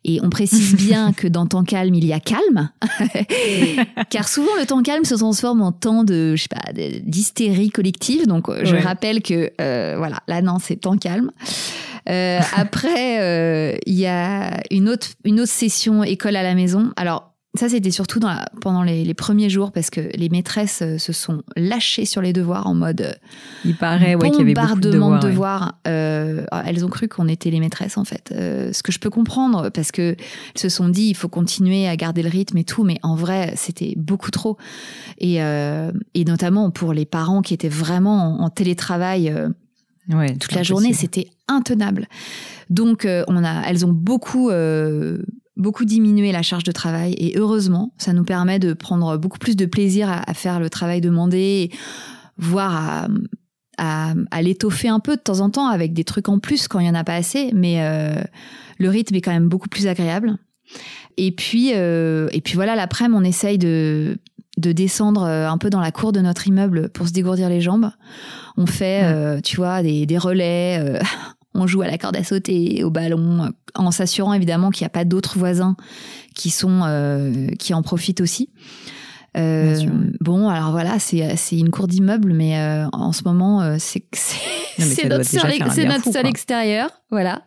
Et 0.03 0.19
on 0.21 0.29
précise 0.29 0.75
bien 0.85 1.13
que 1.13 1.29
dans 1.29 1.45
temps 1.47 1.63
calme, 1.63 1.93
il 1.95 2.03
y 2.03 2.11
a 2.11 2.19
calme. 2.19 2.69
Car 4.09 4.27
souvent, 4.27 4.51
le 4.59 4.65
temps 4.65 4.81
calme 4.83 5.05
se 5.05 5.15
transforme 5.15 5.61
en 5.61 5.71
temps 5.71 6.03
de, 6.03 6.35
je 6.35 6.41
sais 6.43 6.47
pas, 6.49 6.73
d'hystérie 6.73 7.69
collective. 7.69 8.27
Donc, 8.27 8.49
je 8.63 8.73
Ouais. 8.75 8.81
rappelle 8.81 9.21
que, 9.21 9.51
euh, 9.61 9.95
voilà, 9.97 10.17
là, 10.27 10.41
non, 10.41 10.57
c'est 10.59 10.75
temps 10.75 10.97
calme. 10.97 11.31
Euh, 12.09 12.39
après, 12.55 13.21
euh, 13.21 13.77
il 13.85 13.95
y 13.95 14.05
a 14.07 14.59
une 14.71 14.89
autre, 14.89 15.07
une 15.23 15.39
autre 15.39 15.51
session 15.51 16.03
école 16.03 16.35
à 16.35 16.43
la 16.43 16.55
maison. 16.55 16.91
Alors, 16.95 17.29
ça, 17.55 17.69
c'était 17.69 17.91
surtout 17.91 18.19
dans 18.19 18.29
la- 18.29 18.49
pendant 18.61 18.81
les, 18.81 19.03
les 19.05 19.13
premiers 19.13 19.47
jours 19.47 19.71
parce 19.71 19.91
que 19.91 20.01
les 20.15 20.27
maîtresses 20.29 20.81
euh, 20.81 20.97
se 20.97 21.13
sont 21.13 21.43
lâchées 21.55 22.05
sur 22.05 22.19
les 22.19 22.33
devoirs 22.33 22.65
en 22.65 22.73
mode 22.73 23.01
euh, 23.01 23.11
Il 23.63 23.75
paraît 23.77 24.15
ouais, 24.15 24.31
qu'il 24.31 24.39
y 24.39 24.41
avait 24.41 24.53
beaucoup 24.55 24.79
de 24.79 24.89
devoirs. 24.89 25.19
de 25.19 25.25
ouais. 25.27 25.31
devoirs. 25.31 25.73
Euh, 25.87 26.45
elles 26.65 26.83
ont 26.83 26.87
cru 26.89 27.07
qu'on 27.07 27.27
était 27.27 27.51
les 27.51 27.59
maîtresses 27.59 27.95
en 27.99 28.05
fait. 28.05 28.31
Euh, 28.31 28.73
ce 28.73 28.81
que 28.81 28.91
je 28.91 28.97
peux 28.97 29.11
comprendre 29.11 29.69
parce 29.69 29.91
que 29.91 30.15
elles 30.55 30.59
se 30.59 30.67
sont 30.67 30.89
dit 30.89 31.03
il 31.09 31.15
faut 31.15 31.29
continuer 31.29 31.87
à 31.87 31.95
garder 31.95 32.23
le 32.23 32.29
rythme 32.29 32.57
et 32.57 32.63
tout, 32.63 32.83
mais 32.83 32.97
en 33.03 33.13
vrai 33.15 33.53
c'était 33.55 33.93
beaucoup 33.97 34.31
trop. 34.31 34.57
Et, 35.19 35.43
euh, 35.43 35.91
et 36.15 36.25
notamment 36.25 36.71
pour 36.71 36.91
les 36.91 37.05
parents 37.05 37.43
qui 37.43 37.53
étaient 37.53 37.69
vraiment 37.69 38.39
en, 38.39 38.45
en 38.45 38.49
télétravail 38.49 39.29
euh, 39.29 39.49
Ouais, 40.09 40.35
toute 40.35 40.53
la 40.53 40.63
journée, 40.63 40.93
c'était 40.93 41.27
intenable. 41.47 42.07
Donc 42.69 43.05
euh, 43.05 43.23
on 43.27 43.43
a, 43.43 43.61
elles 43.67 43.85
ont 43.85 43.93
beaucoup 43.93 44.49
euh, 44.49 45.19
beaucoup 45.55 45.85
diminué 45.85 46.31
la 46.31 46.41
charge 46.41 46.63
de 46.63 46.71
travail 46.71 47.13
et 47.13 47.37
heureusement, 47.37 47.93
ça 47.97 48.13
nous 48.13 48.23
permet 48.23 48.59
de 48.59 48.73
prendre 48.73 49.17
beaucoup 49.17 49.39
plus 49.39 49.55
de 49.55 49.65
plaisir 49.65 50.09
à, 50.09 50.29
à 50.29 50.33
faire 50.33 50.59
le 50.59 50.69
travail 50.69 50.99
demandé, 50.99 51.71
voire 52.37 52.75
à, 52.75 53.07
à, 53.77 54.13
à 54.31 54.41
l'étoffer 54.41 54.89
un 54.89 54.99
peu 54.99 55.15
de 55.15 55.21
temps 55.21 55.39
en 55.39 55.49
temps 55.49 55.67
avec 55.67 55.93
des 55.93 56.03
trucs 56.03 56.27
en 56.29 56.39
plus 56.39 56.67
quand 56.67 56.79
il 56.79 56.87
y 56.87 56.89
en 56.89 56.95
a 56.95 57.03
pas 57.03 57.15
assez, 57.15 57.51
mais 57.53 57.81
euh, 57.81 58.21
le 58.77 58.89
rythme 58.89 59.15
est 59.15 59.21
quand 59.21 59.31
même 59.31 59.47
beaucoup 59.47 59.69
plus 59.69 59.87
agréable. 59.87 60.37
Et 61.17 61.31
puis 61.31 61.69
et 61.69 62.41
puis 62.43 62.55
voilà, 62.55 62.75
l'après-midi, 62.75 63.19
on 63.21 63.23
essaye 63.23 63.59
de 63.59 64.17
de 64.57 64.71
descendre 64.71 65.23
euh, 65.23 65.49
un 65.49 65.57
peu 65.57 65.69
dans 65.69 65.79
la 65.81 65.91
cour 65.91 66.11
de 66.11 66.19
notre 66.21 66.47
immeuble 66.47 66.89
pour 66.89 67.07
se 67.07 67.13
dégourdir 67.13 67.49
les 67.49 67.59
jambes. 67.61 67.89
On 68.57 68.65
fait, 68.67 69.01
Ouais. 69.01 69.11
euh, 69.13 69.41
tu 69.41 69.55
vois, 69.57 69.81
des, 69.83 70.05
des 70.05 70.17
relais. 70.17 70.77
euh, 70.79 70.99
on 71.55 71.67
joue 71.67 71.81
à 71.81 71.87
la 71.87 71.97
corde 71.97 72.15
à 72.17 72.23
sauter, 72.23 72.83
au 72.83 72.89
ballon, 72.89 73.51
en 73.75 73.91
s'assurant 73.91 74.33
évidemment 74.33 74.69
qu'il 74.71 74.83
n'y 74.83 74.87
a 74.87 74.89
pas 74.89 75.05
d'autres 75.05 75.37
voisins 75.37 75.75
qui 76.35 76.49
sont 76.49 76.81
euh, 76.83 77.47
qui 77.59 77.73
en 77.75 77.81
profitent 77.83 78.21
aussi. 78.21 78.49
Bon, 79.35 80.49
alors 80.49 80.71
voilà, 80.71 80.99
c'est 80.99 81.57
une 81.57 81.69
cour 81.71 81.87
d'immeuble, 81.87 82.33
mais 82.33 82.55
en 82.93 83.11
ce 83.11 83.23
moment, 83.23 83.77
c'est 83.79 84.03
notre 85.09 85.23
seul, 85.25 85.51
notre 85.87 86.03
fou, 86.03 86.11
seul 86.11 86.27
extérieur, 86.27 86.89
voilà. 87.09 87.41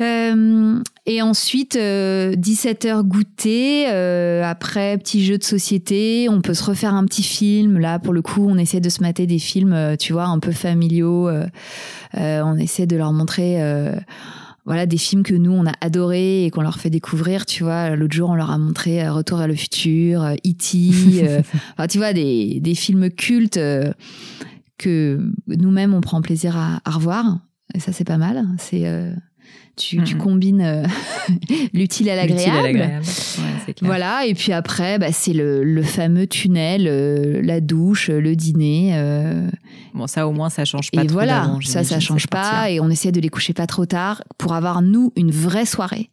Euh, 0.00 0.80
et 1.06 1.22
ensuite, 1.22 1.76
17h 1.76 3.02
goûter, 3.02 3.86
euh, 3.88 4.42
après 4.44 4.98
petit 4.98 5.24
jeu 5.24 5.38
de 5.38 5.44
société, 5.44 6.28
on 6.28 6.40
peut 6.40 6.54
se 6.54 6.64
refaire 6.64 6.94
un 6.94 7.04
petit 7.04 7.22
film. 7.22 7.78
Là, 7.78 7.98
pour 7.98 8.12
le 8.12 8.22
coup, 8.22 8.46
on 8.48 8.58
essaie 8.58 8.80
de 8.80 8.88
se 8.88 9.02
mater 9.02 9.26
des 9.26 9.38
films, 9.38 9.72
euh, 9.72 9.96
tu 9.96 10.12
vois, 10.12 10.24
un 10.26 10.38
peu 10.38 10.52
familiaux. 10.52 11.28
euh, 11.28 11.46
euh, 12.16 12.42
on 12.44 12.56
essaie 12.56 12.86
de 12.86 12.96
leur 12.96 13.12
montrer... 13.12 13.62
euh, 13.62 13.94
voilà 14.64 14.84
des 14.84 14.98
films 14.98 15.22
que 15.22 15.32
nous 15.32 15.52
on 15.52 15.64
a 15.66 15.72
adorés 15.80 16.44
et 16.44 16.50
qu'on 16.50 16.60
leur 16.60 16.78
fait 16.78 16.90
découvrir 16.90 17.46
tu 17.46 17.62
vois 17.64 17.96
l'autre 17.96 18.12
jour 18.14 18.28
on 18.28 18.34
leur 18.34 18.50
a 18.50 18.58
montré 18.58 19.02
euh, 19.02 19.10
Retour 19.14 19.38
vers 19.38 19.48
le 19.48 19.54
futur 19.54 20.22
euh, 20.22 20.34
E.T. 20.46 21.24
euh, 21.26 21.40
enfin, 21.72 21.86
tu 21.86 21.96
vois 21.96 22.12
des, 22.12 22.60
des 22.60 22.74
films 22.74 23.08
cultes 23.08 23.56
euh, 23.56 23.90
que 24.76 25.18
nous-mêmes 25.46 25.94
on 25.94 26.02
prend 26.02 26.20
plaisir 26.20 26.58
à, 26.58 26.80
à 26.84 26.90
revoir 26.90 27.38
et 27.74 27.80
ça 27.80 27.92
c'est 27.92 28.04
pas 28.04 28.18
mal 28.18 28.44
c'est 28.58 28.86
euh, 28.86 29.10
tu, 29.78 30.02
tu 30.04 30.14
Mhm. 30.16 30.20
combines 30.20 30.60
euh, 30.62 30.82
l'utile 31.72 32.10
à 32.10 32.16
l'agréable. 32.16 32.82
Ouais, 32.82 33.74
voilà, 33.82 34.26
et 34.26 34.34
puis 34.34 34.52
après, 34.52 34.98
bah, 34.98 35.12
c'est 35.12 35.32
le, 35.32 35.62
le 35.64 35.82
fameux 35.82 36.26
tunnel, 36.26 36.86
euh, 36.86 37.40
la 37.42 37.60
douche, 37.60 38.08
le 38.08 38.34
dîner. 38.36 38.92
euh, 38.94 39.48
Bon, 39.94 40.06
ça 40.06 40.28
au 40.28 40.32
moins, 40.32 40.48
ça 40.50 40.64
change 40.64 40.90
pas 40.90 41.02
et 41.02 41.06
trop 41.06 41.14
voilà, 41.14 41.50
ça, 41.64 41.82
ça 41.84 41.98
change 42.00 42.26
pas. 42.28 42.38
partie-là. 42.40 42.70
Et 42.70 42.80
on 42.80 42.88
essaie 42.90 43.12
de 43.12 43.20
les 43.20 43.28
coucher 43.30 43.52
pas 43.52 43.66
trop 43.66 43.86
tard 43.86 44.22
pour 44.36 44.52
avoir, 44.54 44.82
nous, 44.82 45.12
une 45.16 45.30
vraie 45.30 45.66
soirée. 45.66 46.10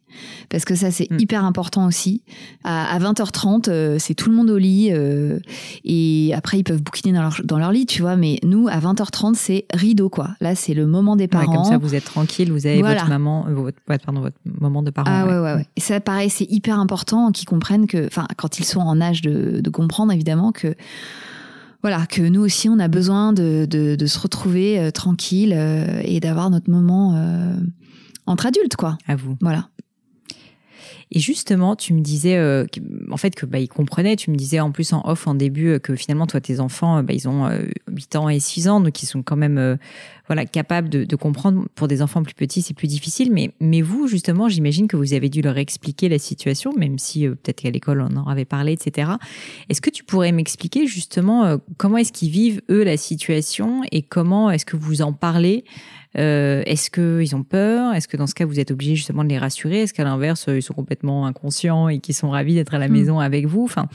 Parce 0.48 0.64
que 0.64 0.74
ça, 0.74 0.90
c'est 0.90 1.10
Mm. 1.10 1.18
hyper 1.20 1.44
important 1.44 1.86
aussi. 1.86 2.22
À, 2.64 2.94
à 2.94 2.98
20h30, 2.98 3.68
euh, 3.68 3.96
c'est 3.98 4.14
tout 4.14 4.30
le 4.30 4.36
monde 4.36 4.48
au 4.48 4.56
lit. 4.56 4.88
euh, 4.92 5.38
et 5.84 6.32
après, 6.34 6.58
ils 6.58 6.64
peuvent 6.64 6.82
bouquiner 6.82 7.12
dans 7.12 7.20
leur, 7.22 7.40
dans 7.44 7.58
leur 7.58 7.70
lit, 7.70 7.84
tu 7.86 8.00
vois. 8.00 8.16
Mais 8.16 8.38
nous, 8.42 8.66
à 8.68 8.78
20h30, 8.78 9.34
c'est 9.34 9.66
rideau, 9.74 10.08
quoi. 10.08 10.30
Là, 10.40 10.54
c'est 10.54 10.72
le 10.74 10.86
moment 10.86 11.16
des 11.16 11.24
Ouais, 11.24 11.28
parents. 11.28 11.52
comme 11.52 11.64
ça, 11.64 11.76
vous 11.78 11.94
êtes 11.94 12.04
tranquille, 12.04 12.50
vous 12.50 12.66
avez 12.66 12.78
Voilà. 12.80 13.00
votre 13.00 13.10
maman, 13.10 13.44
votre, 13.62 13.78
pardon, 13.84 14.20
votre 14.20 14.36
moment 14.60 14.82
de 14.82 14.90
parents. 14.90 15.10
Ah 15.10 15.26
ouais, 15.26 15.38
ouais, 15.38 15.54
ouais. 15.54 15.66
Et 15.76 15.80
ça, 15.80 16.00
pareil, 16.00 16.30
c'est 16.30 16.50
hyper 16.50 16.78
important 16.78 17.32
qu'ils 17.32 17.48
comprennent 17.48 17.86
que, 17.86 18.06
enfin, 18.06 18.26
quand 18.36 18.58
ils 18.58 18.64
sont 18.64 18.80
en 18.80 19.00
âge 19.00 19.22
de, 19.22 19.60
de 19.60 19.70
comprendre, 19.70 20.12
évidemment, 20.12 20.52
que 20.52 20.74
voilà, 21.82 22.06
que 22.06 22.22
nous 22.22 22.40
aussi, 22.40 22.68
on 22.68 22.78
a 22.78 22.88
besoin 22.88 23.32
de, 23.32 23.66
de, 23.68 23.94
de 23.94 24.06
se 24.06 24.18
retrouver 24.18 24.78
euh, 24.78 24.90
tranquille 24.90 25.54
euh, 25.56 26.00
et 26.02 26.20
d'avoir 26.20 26.50
notre 26.50 26.70
moment 26.70 27.14
euh, 27.14 27.56
entre 28.26 28.46
adultes, 28.46 28.76
quoi. 28.76 28.98
À 29.06 29.14
vous. 29.14 29.36
Voilà. 29.40 29.68
Et 31.12 31.20
justement, 31.20 31.76
tu 31.76 31.94
me 31.94 32.00
disais, 32.00 32.36
euh, 32.36 32.66
en 33.12 33.16
fait, 33.16 33.34
que 33.34 33.46
bah, 33.46 33.60
ils 33.60 33.68
comprenaient. 33.68 34.16
Tu 34.16 34.30
me 34.30 34.36
disais 34.36 34.58
en 34.58 34.72
plus 34.72 34.92
en 34.92 35.02
off, 35.04 35.28
en 35.28 35.34
début, 35.34 35.68
euh, 35.68 35.78
que 35.78 35.94
finalement, 35.94 36.26
toi, 36.26 36.40
tes 36.40 36.58
enfants, 36.58 36.98
euh, 36.98 37.02
bah, 37.02 37.12
ils 37.12 37.28
ont 37.28 37.48
8 37.88 38.16
ans 38.16 38.28
et 38.28 38.40
6 38.40 38.68
ans, 38.68 38.80
donc 38.80 39.02
ils 39.02 39.06
sont 39.06 39.22
quand 39.22 39.36
même 39.36 39.78
voilà, 40.26 40.44
capables 40.44 40.88
de, 40.88 41.04
de, 41.04 41.16
comprendre. 41.16 41.66
Pour 41.74 41.88
des 41.88 42.02
enfants 42.02 42.22
plus 42.22 42.34
petits, 42.34 42.62
c'est 42.62 42.74
plus 42.74 42.88
difficile. 42.88 43.32
Mais, 43.32 43.50
mais 43.60 43.82
vous, 43.82 44.08
justement, 44.08 44.48
j'imagine 44.48 44.88
que 44.88 44.96
vous 44.96 45.14
avez 45.14 45.28
dû 45.28 45.42
leur 45.42 45.58
expliquer 45.58 46.08
la 46.08 46.18
situation, 46.18 46.72
même 46.76 46.98
si 46.98 47.26
peut-être 47.28 47.62
qu'à 47.62 47.70
l'école, 47.70 48.00
on 48.00 48.16
en 48.16 48.26
avait 48.26 48.44
parlé, 48.44 48.72
etc. 48.72 49.12
Est-ce 49.68 49.80
que 49.80 49.90
tu 49.90 50.04
pourrais 50.04 50.32
m'expliquer 50.32 50.86
justement 50.86 51.58
comment 51.76 51.98
est-ce 51.98 52.12
qu'ils 52.12 52.30
vivent, 52.30 52.62
eux, 52.70 52.84
la 52.84 52.96
situation 52.96 53.82
et 53.92 54.02
comment 54.02 54.50
est-ce 54.50 54.66
que 54.66 54.76
vous 54.76 55.02
en 55.02 55.12
parlez? 55.12 55.64
Euh, 56.18 56.62
Est-ce 56.64 56.90
qu'ils 56.90 57.36
ont 57.36 57.42
peur? 57.42 57.94
Est-ce 57.94 58.08
que 58.08 58.16
dans 58.16 58.26
ce 58.26 58.34
cas, 58.34 58.46
vous 58.46 58.58
êtes 58.58 58.70
obligé 58.70 58.94
justement 58.94 59.22
de 59.22 59.28
les 59.28 59.38
rassurer? 59.38 59.82
Est-ce 59.82 59.92
qu'à 59.92 60.04
l'inverse, 60.04 60.46
ils 60.48 60.62
sont 60.62 60.74
complètement 60.74 61.26
inconscients 61.26 61.88
et 61.88 61.98
qu'ils 61.98 62.14
sont 62.14 62.30
ravis 62.30 62.54
d'être 62.54 62.74
à 62.74 62.78
la 62.78 62.88
hmm. 62.88 62.92
maison 62.92 63.20
avec 63.20 63.46
vous? 63.46 63.64
Enfin, 63.64 63.88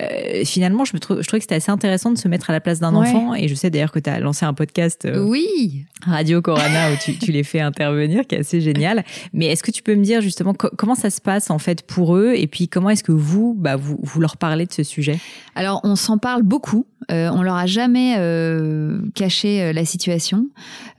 euh, 0.00 0.44
finalement, 0.44 0.84
je, 0.84 0.94
me 0.94 1.00
trouve, 1.00 1.22
je 1.22 1.26
trouvais 1.26 1.40
que 1.40 1.44
c'était 1.44 1.56
assez 1.56 1.72
intéressant 1.72 2.10
de 2.12 2.18
se 2.18 2.28
mettre 2.28 2.50
à 2.50 2.52
la 2.52 2.60
place 2.60 2.78
d'un 2.78 2.94
enfant. 2.94 3.34
Et 3.34 3.48
je 3.48 3.54
sais 3.54 3.70
d'ailleurs 3.70 3.92
que 3.92 3.98
tu 3.98 4.10
as 4.10 4.20
lancé 4.20 4.44
un 4.44 4.54
podcast 4.54 5.06
euh, 5.06 5.24
oui. 5.24 5.65
Radio 6.02 6.42
Corona 6.42 6.92
où 6.92 6.96
tu, 7.02 7.18
tu, 7.18 7.32
les 7.32 7.42
fais 7.42 7.60
intervenir, 7.60 8.26
qui 8.26 8.34
est 8.34 8.40
assez 8.40 8.60
génial. 8.60 9.04
Mais 9.32 9.46
est-ce 9.46 9.62
que 9.62 9.70
tu 9.70 9.82
peux 9.82 9.94
me 9.94 10.02
dire 10.02 10.20
justement 10.20 10.54
comment 10.54 10.94
ça 10.94 11.10
se 11.10 11.20
passe 11.20 11.50
en 11.50 11.58
fait 11.58 11.82
pour 11.82 12.16
eux? 12.16 12.34
Et 12.34 12.46
puis 12.46 12.68
comment 12.68 12.90
est-ce 12.90 13.04
que 13.04 13.12
vous, 13.12 13.54
bah, 13.56 13.76
vous, 13.76 13.98
vous 14.02 14.20
leur 14.20 14.36
parlez 14.36 14.66
de 14.66 14.72
ce 14.72 14.82
sujet? 14.82 15.18
Alors, 15.54 15.80
on 15.84 15.96
s'en 15.96 16.18
parle 16.18 16.42
beaucoup. 16.42 16.86
Euh, 17.10 17.30
on 17.32 17.42
leur 17.42 17.54
a 17.54 17.66
jamais 17.66 18.16
euh, 18.18 19.00
caché 19.14 19.62
euh, 19.62 19.72
la 19.72 19.84
situation. 19.84 20.48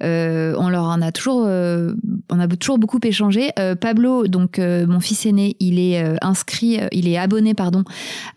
Euh, 0.03 0.56
on 0.58 0.69
leur 0.69 0.86
en 0.86 1.01
a 1.01 1.12
toujours, 1.12 1.47
on 1.47 2.39
a 2.39 2.47
toujours 2.47 2.77
beaucoup 2.77 2.99
échangé. 3.03 3.51
Pablo, 3.82 4.27
donc 4.27 4.60
mon 4.60 4.99
fils 4.99 5.25
aîné, 5.25 5.56
il 5.60 5.80
est 5.80 6.03
inscrit, 6.21 6.80
il 6.91 7.08
est 7.08 7.17
abonné, 7.17 7.53
pardon, 7.53 7.84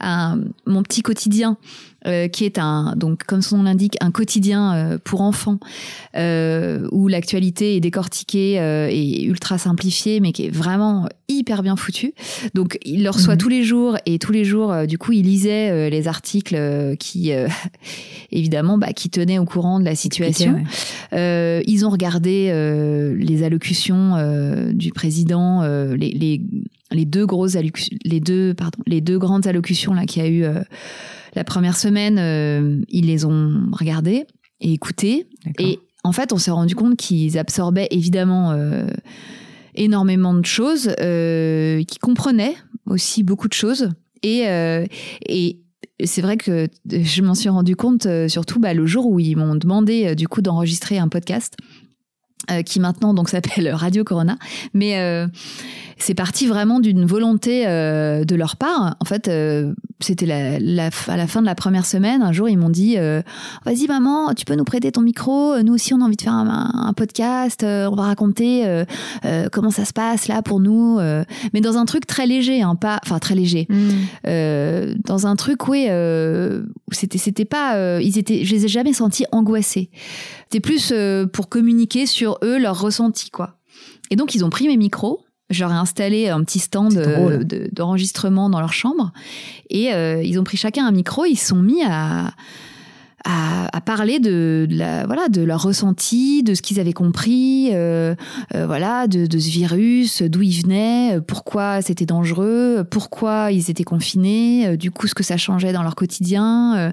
à 0.00 0.36
mon 0.66 0.82
petit 0.82 1.02
quotidien 1.02 1.56
euh, 2.06 2.28
qui 2.28 2.46
est 2.46 2.58
un 2.58 2.94
donc 2.96 3.24
comme 3.24 3.42
son 3.42 3.58
nom 3.58 3.64
l'indique 3.64 3.98
un 4.00 4.10
quotidien 4.10 4.72
euh, 4.74 4.98
pour 5.04 5.20
enfants 5.20 5.58
euh, 6.16 6.88
où 6.92 7.08
l'actualité 7.08 7.76
est 7.76 7.80
décortiquée 7.80 8.54
et 8.90 9.24
ultra 9.24 9.58
simplifiée 9.58 10.18
mais 10.20 10.32
qui 10.32 10.46
est 10.46 10.50
vraiment 10.50 11.10
hyper 11.28 11.62
bien 11.62 11.76
foutu. 11.76 12.14
Donc 12.54 12.78
il 12.86 13.04
le 13.04 13.10
reçoit 13.10 13.34
mhm. 13.34 13.40
tous 13.40 13.48
les 13.50 13.62
jours 13.64 13.98
et 14.06 14.18
tous 14.18 14.32
les 14.32 14.46
jours 14.46 14.86
du 14.86 14.96
coup 14.96 15.12
il 15.12 15.26
lisait 15.26 15.90
les 15.90 16.08
articles 16.08 16.96
qui 16.98 17.32
évidemment 18.32 18.78
bah, 18.78 18.94
qui 18.94 19.10
tenaient 19.10 19.38
au 19.38 19.44
courant 19.44 19.78
de 19.78 19.84
la 19.84 19.94
situation. 19.94 20.64
ils 21.12 21.84
ont 21.84 21.90
regardé 21.90 22.50
les 23.18 23.42
allocutions 23.42 24.72
du 24.72 24.90
président 24.92 25.62
les, 25.62 26.12
les 26.12 26.40
les 26.92 27.04
deux 27.04 27.26
grosses 27.26 27.56
les 28.04 28.20
deux 28.20 28.54
pardon 28.54 28.78
les 28.86 29.02
deux 29.02 29.18
grandes 29.18 29.46
allocutions 29.46 29.92
là 29.92 30.06
qu'il 30.06 30.22
y 30.22 30.26
a 30.26 30.28
eu 30.28 30.44
la 31.34 31.44
première 31.44 31.76
semaine, 31.76 32.18
euh, 32.18 32.82
ils 32.88 33.06
les 33.06 33.24
ont 33.24 33.68
regardés 33.72 34.26
et 34.60 34.72
écoutés. 34.72 35.26
Et 35.58 35.78
en 36.04 36.12
fait, 36.12 36.32
on 36.32 36.38
s'est 36.38 36.50
rendu 36.50 36.74
compte 36.74 36.96
qu'ils 36.96 37.38
absorbaient 37.38 37.88
évidemment 37.90 38.52
euh, 38.52 38.86
énormément 39.74 40.34
de 40.34 40.44
choses, 40.44 40.90
euh, 41.00 41.82
qu'ils 41.84 42.00
comprenaient 42.00 42.54
aussi 42.86 43.22
beaucoup 43.22 43.48
de 43.48 43.52
choses. 43.52 43.90
Et, 44.22 44.42
et 45.26 45.60
c'est 46.04 46.20
vrai 46.20 46.36
que 46.36 46.68
je 46.90 47.22
m'en 47.22 47.34
suis 47.34 47.48
rendu 47.48 47.74
compte 47.74 48.06
surtout 48.28 48.60
bah, 48.60 48.74
le 48.74 48.84
jour 48.84 49.06
où 49.06 49.18
ils 49.18 49.34
m'ont 49.34 49.54
demandé 49.54 50.14
du 50.14 50.28
coup 50.28 50.42
d'enregistrer 50.42 50.98
un 50.98 51.08
podcast. 51.08 51.56
qui 52.66 52.80
maintenant 52.80 53.14
donc 53.14 53.30
s'appelle 53.30 53.70
Radio 53.70 54.04
Corona, 54.04 54.36
mais 54.74 55.26
c'est 56.02 56.14
parti 56.14 56.46
vraiment 56.46 56.80
d'une 56.80 57.04
volonté 57.04 57.64
de 57.66 58.34
leur 58.34 58.56
part. 58.56 58.96
En 59.00 59.04
fait, 59.04 59.28
c'était 60.00 60.26
la, 60.26 60.90
à 61.08 61.16
la 61.16 61.26
fin 61.26 61.40
de 61.40 61.46
la 61.46 61.54
première 61.54 61.86
semaine, 61.86 62.22
un 62.22 62.32
jour 62.32 62.48
ils 62.48 62.56
m'ont 62.56 62.70
dit 62.70 62.96
euh, 62.96 63.22
vas-y 63.64 63.86
maman, 63.86 64.34
tu 64.34 64.44
peux 64.44 64.54
nous 64.54 64.64
prêter 64.64 64.90
ton 64.90 65.02
micro, 65.02 65.60
nous 65.62 65.74
aussi 65.74 65.94
on 65.94 66.00
a 66.00 66.04
envie 66.04 66.16
de 66.16 66.22
faire 66.22 66.32
un, 66.32 66.92
podcast, 66.96 67.62
euh, 67.62 67.88
on 67.90 67.94
va 67.94 68.04
raconter 68.04 68.66
euh, 68.66 68.84
comment 69.52 69.70
ça 69.70 69.84
se 69.84 69.92
passe 69.92 70.28
là 70.28 70.42
pour 70.42 70.60
nous, 70.60 70.98
mais 71.52 71.60
dans 71.60 71.76
un 71.76 71.84
truc 71.84 72.06
très 72.06 72.26
léger, 72.26 72.62
hein, 72.62 72.74
pas, 72.74 73.00
enfin 73.04 73.18
très 73.18 73.34
léger, 73.34 73.68
mm. 73.68 74.94
dans 75.04 75.26
un 75.26 75.36
truc 75.36 75.68
oui, 75.68 75.86
c'était 76.92 77.18
c'était 77.18 77.44
pas, 77.44 78.00
ils 78.00 78.18
étaient, 78.18 78.44
je 78.44 78.54
les 78.54 78.64
ai 78.64 78.68
jamais 78.68 78.92
sentis 78.92 79.26
angoissés, 79.32 79.90
c'était 80.44 80.60
plus 80.60 80.92
pour 81.32 81.48
communiquer 81.48 82.06
sur 82.06 82.38
eux 82.42 82.58
leur 82.58 82.80
ressenti 82.80 83.30
quoi. 83.30 83.56
Et 84.10 84.16
donc 84.16 84.34
ils 84.34 84.44
ont 84.44 84.50
pris 84.50 84.66
mes 84.66 84.76
micros 84.76 85.20
ai 85.50 85.62
installé 85.62 86.28
un 86.28 86.42
petit 86.44 86.58
stand 86.58 86.96
euh, 86.96 87.42
d'enregistrement 87.72 88.50
dans 88.50 88.60
leur 88.60 88.72
chambre 88.72 89.12
et 89.68 89.92
euh, 89.92 90.22
ils 90.22 90.38
ont 90.38 90.44
pris 90.44 90.56
chacun 90.56 90.86
un 90.86 90.92
micro. 90.92 91.24
Ils 91.24 91.36
se 91.36 91.48
sont 91.48 91.62
mis 91.62 91.82
à, 91.84 92.32
à, 93.24 93.80
parler 93.80 94.20
de, 94.20 94.66
la, 94.70 95.06
voilà, 95.06 95.28
de 95.28 95.42
leur 95.42 95.62
ressenti, 95.62 96.42
de 96.42 96.54
ce 96.54 96.62
qu'ils 96.62 96.80
avaient 96.80 96.92
compris, 96.92 97.70
euh, 97.72 98.14
voilà, 98.52 99.06
de, 99.06 99.26
de, 99.26 99.38
ce 99.38 99.50
virus, 99.50 100.22
d'où 100.22 100.42
il 100.42 100.62
venait, 100.62 101.18
pourquoi 101.26 101.82
c'était 101.82 102.06
dangereux, 102.06 102.84
pourquoi 102.88 103.52
ils 103.52 103.70
étaient 103.70 103.84
confinés, 103.84 104.76
du 104.76 104.90
coup 104.90 105.06
ce 105.06 105.14
que 105.14 105.24
ça 105.24 105.36
changeait 105.36 105.72
dans 105.72 105.82
leur 105.82 105.96
quotidien. 105.96 106.92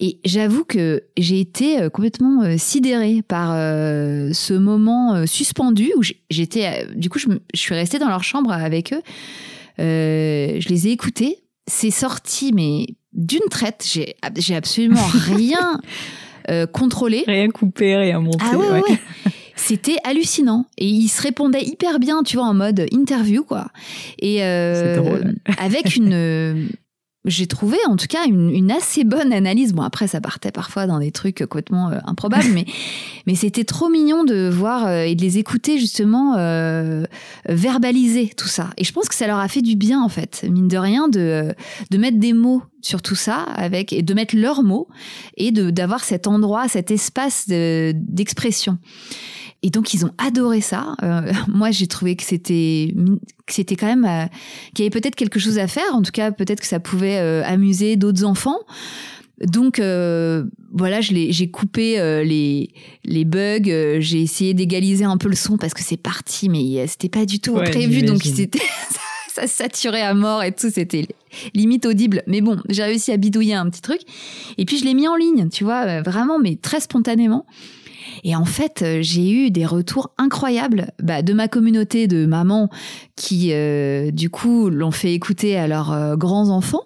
Et 0.00 0.18
j'avoue 0.24 0.64
que 0.64 1.04
j'ai 1.16 1.40
été 1.40 1.80
euh, 1.80 1.88
complètement 1.88 2.42
euh, 2.42 2.56
sidérée 2.58 3.22
par 3.26 3.52
euh, 3.54 4.30
ce 4.32 4.54
moment 4.54 5.26
suspendu 5.26 5.92
où 5.96 6.02
j'étais, 6.30 6.86
du 6.94 7.08
coup, 7.08 7.18
je, 7.18 7.28
suis 7.54 7.74
restée 7.74 7.98
dans 7.98 8.08
leur 8.08 8.24
chambre 8.24 8.52
avec 8.52 8.92
eux. 8.92 9.02
je 9.78 10.68
les 10.68 10.88
ai 10.88 10.90
écoutés. 10.90 11.38
C'est 11.66 11.90
sorti, 11.90 12.52
mais 12.52 12.86
d'une 13.12 13.48
traite. 13.50 13.86
J'ai, 13.90 14.16
absolument 14.54 15.06
rien 15.14 15.80
contrôlé. 16.72 17.24
Rien 17.26 17.48
coupé, 17.48 17.96
rien 17.96 18.20
monté. 18.20 18.38
Ah 18.40 18.58
ouais, 18.58 18.70
ouais. 18.70 18.98
C'était 19.56 19.96
hallucinant 20.04 20.66
et 20.76 20.86
ils 20.86 21.08
se 21.08 21.22
répondaient 21.22 21.62
hyper 21.62 21.98
bien, 21.98 22.22
tu 22.22 22.36
vois, 22.36 22.46
en 22.46 22.54
mode 22.54 22.86
interview 22.92 23.44
quoi. 23.44 23.68
Et 24.18 24.42
avec 24.42 25.96
une 25.96 26.68
j'ai 27.24 27.46
trouvé 27.46 27.78
en 27.88 27.96
tout 27.96 28.06
cas 28.06 28.26
une, 28.26 28.50
une, 28.50 28.70
assez 28.70 29.04
bonne 29.04 29.32
analyse. 29.32 29.72
Bon 29.72 29.82
après 29.82 30.06
ça 30.06 30.20
partait 30.20 30.50
parfois 30.50 30.86
dans 30.86 30.98
des 30.98 31.10
trucs 31.10 31.38
complètement 31.38 31.90
euh, 31.90 31.98
improbables, 32.06 32.48
mais 32.54 32.66
mais 33.26 33.34
c'était 33.34 33.64
trop 33.64 33.88
mignon 33.88 34.24
de 34.24 34.48
voir 34.48 34.86
euh, 34.86 35.02
et 35.02 35.14
de 35.14 35.22
les 35.22 35.38
écouter 35.38 35.78
justement 35.78 36.34
euh, 36.36 37.04
verbaliser 37.48 38.30
tout 38.36 38.48
ça. 38.48 38.70
Et 38.76 38.84
je 38.84 38.92
pense 38.92 39.08
que 39.08 39.14
ça 39.14 39.26
leur 39.26 39.38
a 39.38 39.48
fait 39.48 39.62
du 39.62 39.76
bien 39.76 40.02
en 40.02 40.08
fait, 40.08 40.44
mine 40.50 40.68
de 40.68 40.76
rien, 40.76 41.08
de 41.08 41.54
de 41.90 41.98
mettre 41.98 42.18
des 42.18 42.32
mots 42.32 42.62
sur 42.82 43.00
tout 43.00 43.14
ça 43.14 43.46
avec 43.54 43.92
et 43.92 44.02
de 44.02 44.14
mettre 44.14 44.36
leurs 44.36 44.62
mots 44.62 44.88
et 45.36 45.50
de 45.50 45.70
d'avoir 45.70 46.04
cet 46.04 46.26
endroit, 46.26 46.68
cet 46.68 46.90
espace 46.90 47.48
d'expression. 47.48 48.78
Et 49.64 49.70
donc 49.70 49.94
ils 49.94 50.04
ont 50.04 50.12
adoré 50.18 50.60
ça. 50.60 50.94
Euh, 51.02 51.32
moi 51.48 51.70
j'ai 51.72 51.88
trouvé 51.88 52.14
que 52.14 52.22
c'était 52.22 52.94
que 53.46 53.52
c'était 53.52 53.76
quand 53.76 53.86
même 53.86 54.04
euh, 54.04 54.26
qu'il 54.74 54.84
y 54.84 54.86
avait 54.86 55.00
peut-être 55.00 55.16
quelque 55.16 55.40
chose 55.40 55.58
à 55.58 55.66
faire. 55.66 55.94
En 55.94 56.02
tout 56.02 56.12
cas 56.12 56.30
peut-être 56.30 56.60
que 56.60 56.66
ça 56.66 56.80
pouvait 56.80 57.16
euh, 57.16 57.42
amuser 57.44 57.96
d'autres 57.96 58.24
enfants. 58.24 58.60
Donc 59.40 59.80
voilà, 59.80 61.00
j'ai 61.00 61.50
coupé 61.50 61.96
les, 62.24 62.70
les 63.04 63.24
bugs, 63.24 63.98
j'ai 63.98 64.22
essayé 64.22 64.54
d'égaliser 64.54 65.04
un 65.04 65.16
peu 65.16 65.28
le 65.28 65.34
son 65.34 65.58
parce 65.58 65.74
que 65.74 65.82
c'est 65.82 65.96
parti, 65.96 66.48
mais 66.48 66.86
c'était 66.86 67.08
pas 67.08 67.26
du 67.26 67.40
tout 67.40 67.54
prévu, 67.54 68.02
donc 68.02 68.22
c'était 68.22 68.60
ça 69.34 69.48
saturait 69.48 70.02
à 70.02 70.14
mort 70.14 70.44
et 70.44 70.52
tout, 70.52 70.70
c'était 70.72 71.08
limite 71.52 71.84
audible. 71.84 72.22
Mais 72.28 72.42
bon, 72.42 72.58
j'ai 72.68 72.84
réussi 72.84 73.10
à 73.10 73.16
bidouiller 73.16 73.54
un 73.54 73.68
petit 73.68 73.82
truc. 73.82 74.02
Et 74.56 74.64
puis 74.64 74.78
je 74.78 74.84
l'ai 74.84 74.94
mis 74.94 75.08
en 75.08 75.16
ligne, 75.16 75.48
tu 75.48 75.64
vois, 75.64 76.00
vraiment, 76.00 76.38
mais 76.38 76.54
très 76.54 76.78
spontanément. 76.78 77.44
Et 78.24 78.34
en 78.34 78.46
fait, 78.46 78.82
euh, 78.82 78.98
j'ai 79.02 79.30
eu 79.30 79.50
des 79.50 79.66
retours 79.66 80.10
incroyables 80.16 80.88
bah, 81.02 81.20
de 81.20 81.32
ma 81.34 81.46
communauté 81.46 82.08
de 82.08 82.24
mamans 82.24 82.70
qui, 83.16 83.50
euh, 83.52 84.10
du 84.10 84.30
coup, 84.30 84.70
l'ont 84.70 84.90
fait 84.90 85.12
écouter 85.12 85.58
à 85.58 85.68
leurs 85.68 85.92
euh, 85.92 86.16
grands 86.16 86.48
enfants. 86.48 86.84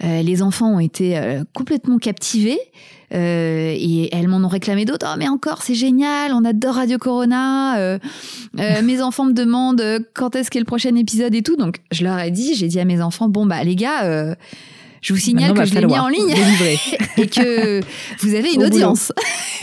les 0.00 0.42
enfants 0.42 0.72
ont 0.76 0.78
été 0.78 1.20
complètement 1.54 1.98
captivés. 1.98 2.60
et 3.10 4.08
elles 4.14 4.28
m'en 4.28 4.36
ont 4.46 4.48
réclamé 4.48 4.84
d'autres. 4.84 5.06
Oh, 5.10 5.16
mais 5.18 5.28
encore, 5.28 5.62
c'est 5.62 5.74
génial, 5.74 6.32
on 6.32 6.44
adore 6.44 6.76
Radio 6.76 6.98
Corona. 6.98 7.98
mes 8.54 9.02
enfants 9.02 9.24
me 9.24 9.32
demandent 9.32 9.82
quand 10.14 10.36
est-ce 10.36 10.52
qu'est 10.52 10.60
le 10.60 10.64
prochain 10.64 10.94
épisode 10.94 11.34
et 11.34 11.42
tout. 11.42 11.56
Donc, 11.56 11.80
je 11.90 12.04
leur 12.04 12.16
ai 12.20 12.30
dit, 12.30 12.54
j'ai 12.54 12.68
dit 12.68 12.78
à 12.78 12.84
mes 12.84 13.02
enfants, 13.02 13.28
bon, 13.28 13.44
bah, 13.44 13.64
les 13.64 13.74
gars, 13.74 14.36
Je 15.00 15.12
vous 15.12 15.18
signale 15.18 15.54
que 15.54 15.64
je 15.64 15.74
l'ai 15.74 15.86
mis 15.86 15.98
en 15.98 16.08
ligne 16.08 16.30
et 17.16 17.26
que 17.26 17.80
vous 18.20 18.34
avez 18.34 18.52
une 18.52 18.64
audience. 18.64 19.12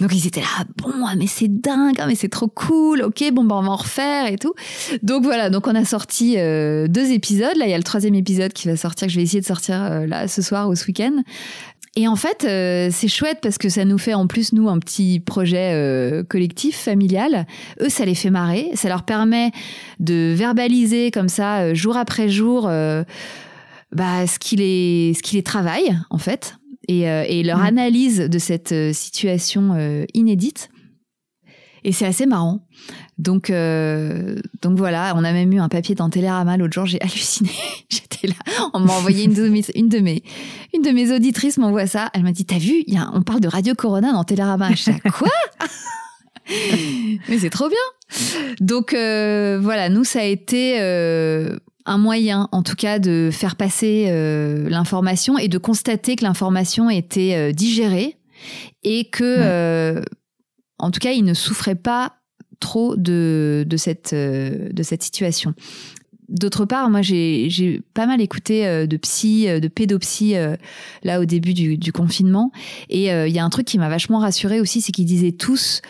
Donc 0.00 0.12
ils 0.12 0.26
étaient 0.26 0.40
là, 0.40 0.64
bon, 0.76 0.92
ah, 1.06 1.14
mais 1.16 1.26
c'est 1.26 1.48
dingue, 1.48 1.96
ah, 1.98 2.06
mais 2.06 2.14
c'est 2.14 2.28
trop 2.28 2.48
cool, 2.48 3.02
ok, 3.02 3.24
bon, 3.32 3.44
bah, 3.44 3.56
on 3.56 3.62
va 3.62 3.70
en 3.70 3.76
refaire 3.76 4.26
et 4.26 4.36
tout. 4.36 4.54
Donc 5.02 5.24
voilà, 5.24 5.50
donc 5.50 5.66
on 5.66 5.74
a 5.74 5.84
sorti 5.84 6.34
euh, 6.36 6.88
deux 6.88 7.12
épisodes. 7.12 7.56
Là, 7.56 7.66
il 7.66 7.70
y 7.70 7.74
a 7.74 7.78
le 7.78 7.82
troisième 7.82 8.14
épisode 8.14 8.52
qui 8.52 8.68
va 8.68 8.76
sortir, 8.76 9.06
que 9.06 9.12
je 9.12 9.18
vais 9.18 9.24
essayer 9.24 9.40
de 9.40 9.46
sortir 9.46 9.82
euh, 9.82 10.06
là 10.06 10.28
ce 10.28 10.42
soir 10.42 10.68
ou 10.68 10.74
ce 10.74 10.86
week-end. 10.86 11.22
Et 11.98 12.08
en 12.08 12.16
fait, 12.16 12.44
euh, 12.44 12.90
c'est 12.92 13.08
chouette 13.08 13.38
parce 13.40 13.56
que 13.56 13.70
ça 13.70 13.86
nous 13.86 13.96
fait 13.96 14.12
en 14.12 14.26
plus, 14.26 14.52
nous, 14.52 14.68
un 14.68 14.78
petit 14.78 15.18
projet 15.18 16.22
collectif, 16.28 16.76
familial. 16.76 17.46
Eux, 17.80 17.88
ça 17.88 18.04
les 18.04 18.14
fait 18.14 18.28
marrer. 18.28 18.70
Ça 18.74 18.88
leur 18.88 19.04
permet 19.04 19.50
de 19.98 20.34
verbaliser 20.36 21.10
comme 21.10 21.30
ça, 21.30 21.72
jour 21.72 21.96
après 21.96 22.28
jour, 22.28 22.70
bah, 23.92 24.26
ce 24.26 24.38
qui 24.38 24.56
les, 24.56 25.14
ce 25.14 25.22
qui 25.22 25.36
les 25.36 25.42
travaille, 25.42 25.96
en 26.10 26.18
fait, 26.18 26.56
et, 26.88 27.08
euh, 27.08 27.24
et 27.26 27.42
leur 27.42 27.58
mm. 27.58 27.66
analyse 27.66 28.18
de 28.18 28.38
cette 28.38 28.72
euh, 28.72 28.92
situation 28.92 29.72
euh, 29.74 30.04
inédite. 30.14 30.70
Et 31.84 31.92
c'est 31.92 32.06
assez 32.06 32.26
marrant. 32.26 32.66
Donc, 33.16 33.50
donc 33.50 34.76
voilà, 34.76 35.14
on 35.14 35.22
a 35.22 35.32
même 35.32 35.52
eu 35.52 35.60
un 35.60 35.68
papier 35.68 35.94
dans 35.94 36.10
Télérama 36.10 36.56
l'autre 36.56 36.72
jour, 36.72 36.84
j'ai 36.84 37.00
halluciné. 37.00 37.50
J'étais 37.88 38.26
là, 38.26 38.34
on 38.74 38.80
m'a 38.80 38.92
envoyé 38.92 39.24
une 39.24 39.34
de 39.34 39.48
mes, 39.48 39.62
une 39.76 39.88
de 39.88 40.00
mes, 40.00 40.24
une 40.74 40.82
de 40.82 40.90
mes 40.90 41.14
auditrices 41.14 41.58
m'envoie 41.58 41.86
ça. 41.86 42.10
Elle 42.12 42.24
m'a 42.24 42.32
dit, 42.32 42.44
t'as 42.44 42.58
vu, 42.58 42.82
y 42.88 42.96
a, 42.96 43.08
on 43.14 43.22
parle 43.22 43.38
de 43.38 43.46
Radio 43.46 43.74
Corona 43.76 44.12
dans 44.12 44.24
Télérama. 44.24 44.74
Je 44.74 44.90
dis, 44.90 45.00
quoi? 45.16 45.30
Mais 47.28 47.38
c'est 47.38 47.50
trop 47.50 47.68
bien. 47.68 47.78
Donc 48.58 48.90
voilà, 48.90 49.88
nous 49.88 50.02
ça 50.02 50.20
a 50.20 50.24
été 50.24 50.80
un 51.86 51.98
moyen, 51.98 52.48
en 52.52 52.62
tout 52.62 52.74
cas, 52.74 52.98
de 52.98 53.30
faire 53.32 53.56
passer 53.56 54.06
euh, 54.08 54.68
l'information 54.68 55.38
et 55.38 55.48
de 55.48 55.58
constater 55.58 56.16
que 56.16 56.24
l'information 56.24 56.90
était 56.90 57.34
euh, 57.34 57.52
digérée 57.52 58.16
et 58.82 59.08
que, 59.08 59.22
euh, 59.24 60.02
en 60.78 60.90
tout 60.90 61.00
cas, 61.00 61.12
il 61.12 61.24
ne 61.24 61.34
souffrait 61.34 61.76
pas 61.76 62.14
trop 62.60 62.96
de, 62.96 63.64
de, 63.66 63.76
cette, 63.76 64.14
de 64.14 64.82
cette 64.82 65.02
situation. 65.02 65.54
D'autre 66.28 66.64
part, 66.64 66.90
moi, 66.90 67.02
j'ai 67.02 67.80
pas 67.94 68.06
mal 68.06 68.20
écouté 68.20 68.86
de 68.86 68.96
psy, 68.96 69.46
de 69.46 69.68
pédopsie, 69.68 70.34
là, 71.02 71.20
au 71.20 71.24
début 71.24 71.54
du, 71.54 71.78
du 71.78 71.92
confinement. 71.92 72.50
Et 72.88 73.06
il 73.06 73.32
y 73.32 73.38
a 73.38 73.44
un 73.44 73.50
truc 73.50 73.66
qui 73.66 73.78
m'a 73.78 73.88
vachement 73.88 74.18
rassurée 74.18 74.60
aussi, 74.60 74.80
c'est 74.80 74.92
qu'ils 74.92 75.06
disaient 75.06 75.32
tous, 75.32 75.82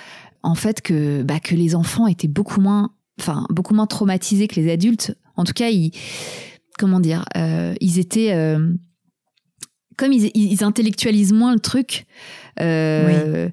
en 0.42 0.54
fait, 0.54 0.82
que, 0.82 1.22
bah, 1.22 1.40
que 1.40 1.54
les 1.54 1.74
enfants 1.74 2.06
étaient 2.06 2.28
beaucoup 2.28 2.60
moins 2.60 2.90
enfin 3.18 3.46
beaucoup 3.50 3.74
moins 3.74 3.86
traumatisés 3.86 4.48
que 4.48 4.60
les 4.60 4.70
adultes. 4.70 5.16
En 5.36 5.44
tout 5.44 5.52
cas, 5.52 5.68
ils, 5.68 5.92
comment 6.78 7.00
dire, 7.00 7.24
euh, 7.36 7.74
ils 7.80 7.98
étaient 7.98 8.32
euh, 8.32 8.72
comme 9.96 10.12
ils, 10.12 10.64
intellectualisent 10.64 11.32
moins 11.32 11.54
le 11.54 11.60
truc. 11.60 12.06
Euh, 12.60 13.48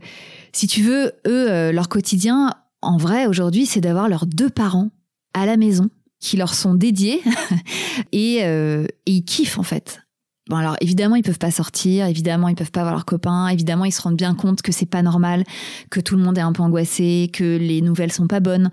si 0.52 0.68
tu 0.68 0.82
veux, 0.82 1.14
eux, 1.26 1.72
leur 1.72 1.90
quotidien, 1.90 2.52
en 2.82 2.98
vrai, 2.98 3.28
aujourd'hui, 3.28 3.66
c'est 3.66 3.82
d'avoir 3.82 4.10
leurs 4.10 4.26
deux 4.26 4.50
parents 4.50 4.90
à 5.34 5.46
la 5.46 5.58
maison 5.58 5.90
qui 6.20 6.38
leur 6.38 6.54
sont 6.54 6.74
dédiés 6.74 7.22
et, 8.12 8.38
et 8.38 8.88
ils 9.06 9.26
kiffent 9.26 9.58
en 9.58 9.64
fait. 9.64 10.02
Bon 10.50 10.58
alors 10.58 10.76
évidemment 10.82 11.16
ils 11.16 11.24
peuvent 11.24 11.40
pas 11.40 11.52
sortir, 11.52 12.06
évidemment 12.06 12.50
ils 12.50 12.56
peuvent 12.56 12.72
pas 12.72 12.82
voir 12.82 12.94
leurs 12.94 13.06
copains, 13.06 13.48
évidemment 13.48 13.86
ils 13.86 13.94
se 13.94 14.02
rendent 14.02 14.18
bien 14.18 14.36
compte 14.36 14.62
que 14.62 14.74
c'est 14.74 14.86
pas 14.86 15.02
normal, 15.02 15.46
que 15.90 16.02
tout 16.02 16.18
le 16.18 16.24
monde 16.24 16.38
est 16.38 16.42
un 16.42 16.52
peu 16.52 16.62
angoissé, 16.62 17.30
que 17.32 17.58
les 17.58 17.82
nouvelles 17.82 18.12
sont 18.12 18.28
pas 18.28 18.42
bonnes. 18.42 18.70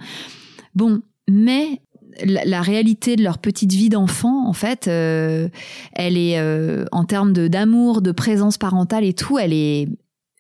Bon, 0.75 1.01
mais 1.29 1.81
la, 2.25 2.63
réalité 2.63 3.17
de 3.17 3.23
leur 3.23 3.39
petite 3.39 3.73
vie 3.73 3.89
d'enfant, 3.89 4.47
en 4.49 4.53
fait, 4.53 4.89
euh, 4.89 5.49
elle 5.93 6.17
est 6.17 6.39
euh, 6.39 6.85
en 6.93 7.05
termes 7.05 7.33
d'amour, 7.33 8.03
de, 8.03 8.13
présence 8.13 8.59
parentale 8.59 9.05
et 9.05 9.15
tout, 9.15 9.39
elle 9.39 9.53
est, 9.53 9.89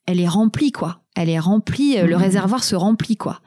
elle 0.07 0.21
est 0.21 0.29
remplie 0.29 0.73
quoi. 0.73 1.01
Elle 1.17 1.29
est 1.29 1.39
remplie, 1.39 1.99
euh, 1.99 2.07
le 2.07 2.17
mmh. 2.17 2.21
réservoir 2.21 2.65
se 2.65 2.77
remplit 2.77 3.17
quoi. 3.17 3.41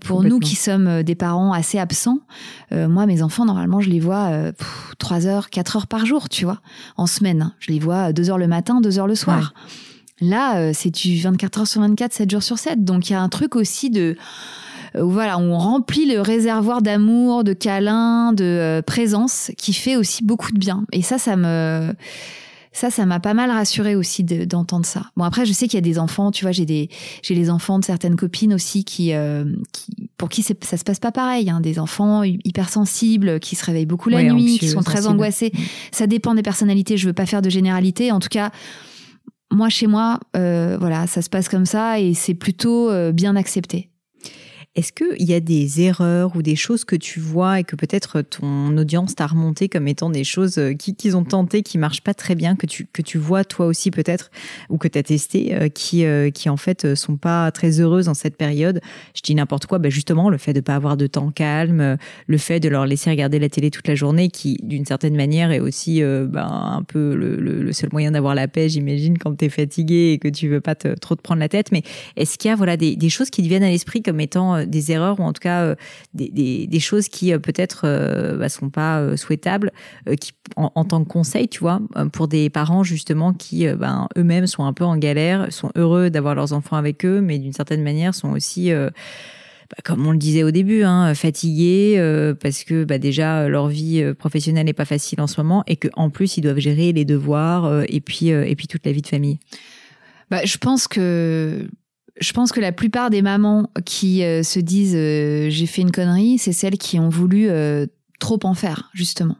pour 0.00 0.22
nous 0.22 0.38
qui 0.38 0.56
sommes 0.56 1.02
des 1.02 1.14
parents 1.14 1.52
assez 1.52 1.78
absents, 1.78 2.20
moi 2.70 3.06
mes 3.06 3.22
enfants 3.22 3.44
normalement 3.44 3.80
je 3.80 3.90
les 3.90 4.00
vois 4.00 4.52
3 4.98 5.26
heures, 5.26 5.50
4 5.50 5.76
heures 5.76 5.86
par 5.86 6.06
jour, 6.06 6.28
tu 6.28 6.44
vois, 6.44 6.60
en 6.96 7.06
semaine. 7.06 7.52
Je 7.58 7.72
les 7.72 7.78
vois 7.78 8.12
2 8.12 8.30
heures 8.30 8.38
le 8.38 8.48
matin, 8.48 8.80
2 8.80 8.98
heures 8.98 9.06
le 9.06 9.14
soir. 9.14 9.54
Là, 10.20 10.72
c'est 10.72 10.90
du 10.90 11.20
24 11.20 11.60
heures 11.60 11.66
sur 11.66 11.80
24, 11.80 12.12
7 12.12 12.30
jours 12.30 12.42
sur 12.42 12.58
7. 12.58 12.84
Donc 12.84 13.10
il 13.10 13.14
y 13.14 13.16
a 13.16 13.20
un 13.20 13.28
truc 13.28 13.56
aussi 13.56 13.90
de 13.90 14.16
où 15.00 15.10
voilà, 15.10 15.38
on 15.38 15.56
remplit 15.56 16.06
le 16.06 16.20
réservoir 16.20 16.82
d'amour, 16.82 17.44
de 17.44 17.52
câlins, 17.52 18.32
de 18.32 18.44
euh, 18.44 18.82
présence, 18.82 19.50
qui 19.56 19.72
fait 19.72 19.96
aussi 19.96 20.24
beaucoup 20.24 20.52
de 20.52 20.58
bien. 20.58 20.84
Et 20.92 21.02
ça, 21.02 21.18
ça 21.18 21.36
me 21.36 21.92
ça, 22.74 22.90
ça 22.90 23.04
m'a 23.04 23.20
pas 23.20 23.34
mal 23.34 23.50
rassuré 23.50 23.94
aussi 23.94 24.24
d'entendre 24.24 24.86
ça. 24.86 25.02
Bon 25.16 25.24
après, 25.24 25.44
je 25.44 25.52
sais 25.52 25.66
qu'il 25.68 25.74
y 25.74 25.78
a 25.78 25.82
des 25.82 25.98
enfants, 25.98 26.30
tu 26.30 26.44
vois, 26.44 26.52
j'ai 26.52 26.64
des 26.64 26.88
j'ai 27.22 27.34
les 27.34 27.50
enfants 27.50 27.78
de 27.78 27.84
certaines 27.84 28.16
copines 28.16 28.54
aussi 28.54 28.84
qui, 28.84 29.12
euh, 29.12 29.44
qui 29.72 30.10
pour 30.16 30.30
qui 30.30 30.42
ça 30.42 30.54
se 30.76 30.84
passe 30.84 30.98
pas 30.98 31.12
pareil, 31.12 31.50
hein, 31.50 31.60
des 31.60 31.78
enfants 31.78 32.22
hypersensibles 32.22 33.40
qui 33.40 33.56
se 33.56 33.64
réveillent 33.64 33.86
beaucoup 33.86 34.08
la 34.08 34.22
nuit, 34.22 34.58
qui 34.58 34.68
sont 34.68 34.82
très 34.82 35.06
angoissés. 35.06 35.52
Mm. 35.54 35.58
Ça 35.92 36.06
dépend 36.06 36.34
des 36.34 36.42
personnalités. 36.42 36.96
Je 36.96 37.06
veux 37.06 37.12
pas 37.12 37.26
faire 37.26 37.42
de 37.42 37.50
généralité. 37.50 38.10
En 38.10 38.20
tout 38.20 38.30
cas, 38.30 38.50
moi 39.50 39.68
chez 39.68 39.86
moi, 39.86 40.18
euh, 40.36 40.78
voilà, 40.80 41.06
ça 41.06 41.20
se 41.20 41.28
passe 41.28 41.50
comme 41.50 41.66
ça 41.66 42.00
et 42.00 42.14
c'est 42.14 42.34
plutôt 42.34 42.90
bien 43.12 43.36
accepté. 43.36 43.91
Est-ce 44.74 44.90
qu'il 44.94 45.28
y 45.28 45.34
a 45.34 45.40
des 45.40 45.82
erreurs 45.82 46.34
ou 46.34 46.40
des 46.40 46.56
choses 46.56 46.86
que 46.86 46.96
tu 46.96 47.20
vois 47.20 47.60
et 47.60 47.64
que 47.64 47.76
peut-être 47.76 48.22
ton 48.22 48.74
audience 48.78 49.14
t'a 49.14 49.26
remonté 49.26 49.68
comme 49.68 49.86
étant 49.86 50.08
des 50.08 50.24
choses 50.24 50.56
euh, 50.56 50.72
qu'ils 50.72 51.14
ont 51.14 51.24
tenté, 51.24 51.62
qui 51.62 51.76
marchent 51.76 52.00
pas 52.00 52.14
très 52.14 52.34
bien, 52.34 52.56
que 52.56 52.64
tu, 52.64 52.86
que 52.90 53.02
tu 53.02 53.18
vois 53.18 53.44
toi 53.44 53.66
aussi 53.66 53.90
peut-être, 53.90 54.30
ou 54.70 54.78
que 54.78 54.88
tu 54.88 54.98
as 54.98 55.02
testé, 55.02 55.54
euh, 55.54 55.68
qui, 55.68 56.06
euh, 56.06 56.30
qui 56.30 56.48
en 56.48 56.56
fait 56.56 56.94
sont 56.94 57.18
pas 57.18 57.50
très 57.50 57.80
heureuses 57.80 58.08
en 58.08 58.14
cette 58.14 58.38
période? 58.38 58.80
Je 59.14 59.20
dis 59.20 59.34
n'importe 59.34 59.66
quoi, 59.66 59.78
ben 59.78 59.90
justement 59.90 60.30
le 60.30 60.38
fait 60.38 60.54
de 60.54 60.60
pas 60.60 60.74
avoir 60.74 60.96
de 60.96 61.06
temps 61.06 61.30
calme, 61.32 61.98
le 62.26 62.38
fait 62.38 62.58
de 62.58 62.70
leur 62.70 62.86
laisser 62.86 63.10
regarder 63.10 63.38
la 63.38 63.50
télé 63.50 63.70
toute 63.70 63.86
la 63.88 63.94
journée, 63.94 64.30
qui 64.30 64.58
d'une 64.62 64.86
certaine 64.86 65.16
manière 65.16 65.52
est 65.52 65.60
aussi 65.60 66.00
ben, 66.00 66.48
un 66.48 66.82
peu 66.82 67.14
le, 67.14 67.70
seul 67.74 67.90
moyen 67.92 68.12
d'avoir 68.12 68.34
la 68.34 68.48
paix, 68.48 68.70
j'imagine, 68.70 69.18
quand 69.18 69.36
tu 69.36 69.44
es 69.44 69.48
fatigué 69.50 70.12
et 70.14 70.18
que 70.18 70.28
tu 70.28 70.48
veux 70.48 70.62
pas 70.62 70.74
trop 70.74 71.14
te 71.14 71.20
prendre 71.20 71.40
la 71.40 71.50
tête. 71.50 71.72
Mais 71.72 71.82
est-ce 72.16 72.38
qu'il 72.38 72.48
y 72.48 72.52
a 72.52 72.56
voilà, 72.56 72.78
des, 72.78 72.96
des 72.96 73.10
choses 73.10 73.28
qui 73.28 73.42
te 73.42 73.48
viennent 73.48 73.64
à 73.64 73.68
l'esprit 73.68 74.02
comme 74.02 74.20
étant 74.20 74.61
euh, 74.62 74.66
des 74.66 74.92
erreurs 74.92 75.20
ou 75.20 75.22
en 75.22 75.32
tout 75.32 75.40
cas 75.40 75.62
euh, 75.62 75.74
des, 76.14 76.80
choses 76.80 77.08
qui 77.08 77.32
euh, 77.32 77.38
peut-être 77.38 77.86
ne 77.86 78.36
bah, 78.36 78.48
sont 78.48 78.70
pas 78.70 79.16
souhaitables 79.16 79.72
qui, 80.20 80.32
en, 80.56 80.84
tant 80.84 81.04
que 81.04 81.08
conseil, 81.08 81.48
tu 81.48 81.60
vois, 81.60 81.80
pour 82.12 82.28
des 82.28 82.50
parents 82.50 82.82
justement 82.82 83.32
qui 83.32 83.66
ben, 83.66 84.08
eux-mêmes 84.16 84.46
sont 84.46 84.64
un 84.64 84.72
peu 84.72 84.84
en 84.84 84.96
galère, 84.96 85.52
sont 85.52 85.70
heureux 85.76 86.10
d'avoir 86.10 86.34
leurs 86.34 86.52
enfants 86.52 86.76
avec 86.76 87.04
eux, 87.04 87.20
mais 87.20 87.38
d'une 87.38 87.52
certaine 87.52 87.82
manière 87.82 88.14
sont 88.14 88.30
aussi 88.30 88.72
bah, 88.72 89.76
comme 89.84 90.06
on 90.06 90.12
le 90.12 90.18
disait 90.18 90.42
au 90.42 90.50
début, 90.50 90.82
hein, 90.82 91.14
fatigués 91.14 91.96
parce 92.40 92.64
que 92.64 92.84
bah, 92.84 92.98
déjà 92.98 93.48
leur 93.48 93.68
vie 93.68 94.04
professionnelle 94.18 94.66
n'est 94.66 94.72
pas 94.72 94.84
facile 94.84 95.20
en 95.20 95.26
ce 95.26 95.40
moment 95.40 95.62
et 95.66 95.76
qu'en 95.76 96.10
plus 96.10 96.36
ils 96.36 96.42
doivent 96.42 96.58
gérer 96.58 96.92
les 96.92 97.04
devoirs 97.04 97.84
et 97.88 98.00
puis 98.00 98.28
et 98.28 98.56
puis 98.56 98.66
toute 98.66 98.84
la 98.84 98.92
vie 98.92 99.02
de 99.02 99.08
famille. 99.08 99.38
Bah, 100.30 100.44
je 100.44 100.56
pense 100.56 100.88
que 100.88 101.68
je 102.20 102.32
pense 102.32 102.52
que 102.52 102.60
la 102.60 102.72
plupart 102.72 103.10
des 103.10 103.22
mamans 103.22 103.70
qui 103.84 104.22
euh, 104.22 104.42
se 104.42 104.60
disent 104.60 104.96
euh, 104.96 105.48
j'ai 105.50 105.66
fait 105.66 105.82
une 105.82 105.90
connerie, 105.90 106.38
c'est 106.38 106.52
celles 106.52 106.78
qui 106.78 106.98
ont 106.98 107.08
voulu 107.08 107.48
euh, 107.48 107.86
trop 108.20 108.38
en 108.44 108.54
faire, 108.54 108.90
justement. 108.92 109.36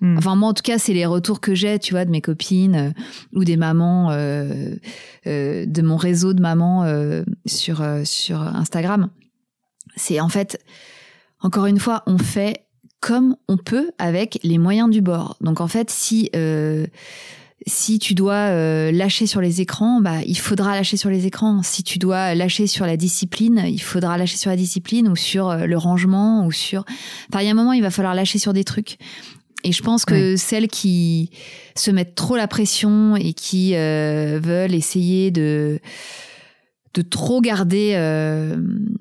Hmm. 0.00 0.16
Enfin, 0.18 0.34
moi, 0.34 0.48
en 0.48 0.54
tout 0.54 0.62
cas, 0.62 0.78
c'est 0.78 0.92
les 0.92 1.06
retours 1.06 1.40
que 1.40 1.54
j'ai, 1.54 1.78
tu 1.78 1.94
vois, 1.94 2.04
de 2.04 2.10
mes 2.10 2.20
copines 2.20 2.94
ou 3.32 3.44
des 3.44 3.56
mamans, 3.56 4.10
de 4.10 5.82
mon 5.82 5.96
réseau 5.96 6.32
de 6.32 6.40
mamans 6.40 6.90
sur, 7.44 7.84
sur 8.04 8.40
Instagram. 8.40 9.10
C'est 9.96 10.18
en 10.18 10.30
fait, 10.30 10.58
encore 11.40 11.66
une 11.66 11.78
fois, 11.78 12.02
on 12.06 12.16
fait 12.16 12.64
comme 13.00 13.36
on 13.46 13.58
peut 13.58 13.90
avec 13.98 14.38
les 14.42 14.56
moyens 14.56 14.88
du 14.88 15.02
bord. 15.02 15.36
Donc, 15.42 15.60
en 15.60 15.68
fait, 15.68 15.90
si 15.90 16.30
si 17.66 17.98
tu 17.98 18.14
dois 18.14 18.48
euh, 18.48 18.90
lâcher 18.90 19.26
sur 19.26 19.40
les 19.40 19.60
écrans, 19.60 20.00
bah, 20.00 20.22
il 20.26 20.38
faudra 20.38 20.74
lâcher 20.74 20.96
sur 20.96 21.10
les 21.10 21.26
écrans. 21.26 21.62
Si 21.62 21.82
tu 21.82 21.98
dois 21.98 22.34
lâcher 22.34 22.66
sur 22.66 22.86
la 22.86 22.96
discipline, 22.96 23.64
il 23.66 23.80
faudra 23.82 24.16
lâcher 24.16 24.38
sur 24.38 24.50
la 24.50 24.56
discipline 24.56 25.08
ou 25.08 25.16
sur 25.16 25.50
euh, 25.50 25.66
le 25.66 25.76
rangement 25.76 26.46
ou 26.46 26.52
sur. 26.52 26.84
Enfin, 27.28 27.42
il 27.42 27.46
y 27.46 27.48
a 27.48 27.50
un 27.50 27.54
moment, 27.54 27.72
il 27.72 27.82
va 27.82 27.90
falloir 27.90 28.14
lâcher 28.14 28.38
sur 28.38 28.54
des 28.54 28.64
trucs. 28.64 28.96
Et 29.62 29.72
je 29.72 29.82
pense 29.82 30.06
que 30.06 30.36
celles 30.36 30.68
qui 30.68 31.30
se 31.76 31.90
mettent 31.90 32.14
trop 32.14 32.34
la 32.34 32.48
pression 32.48 33.14
et 33.14 33.34
qui 33.34 33.74
euh, 33.74 34.40
veulent 34.42 34.74
essayer 34.74 35.30
de 35.30 35.80
de 36.94 37.02
trop 37.02 37.40
garder 37.40 37.94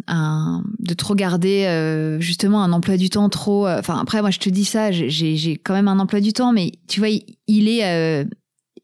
un 0.07 0.64
de 0.78 0.93
trop 0.93 1.16
garder 1.16 2.18
justement 2.20 2.62
un 2.62 2.72
emploi 2.72 2.97
du 2.97 3.10
temps 3.10 3.30
trop 3.30 3.68
enfin 3.68 3.97
après 3.99 4.22
moi 4.22 4.30
je 4.30 4.38
te 4.38 4.47
dis 4.47 4.64
ça 4.64 4.91
j'ai 4.91 5.10
j'ai 5.10 5.57
quand 5.57 5.74
même 5.74 5.88
un 5.88 5.97
emploi 5.97 6.20
du 6.20 6.32
temps 6.32 6.53
mais 6.53 6.74
tu 6.88 6.99
vois 6.99 7.10
il 7.47 7.68
est 7.68 8.28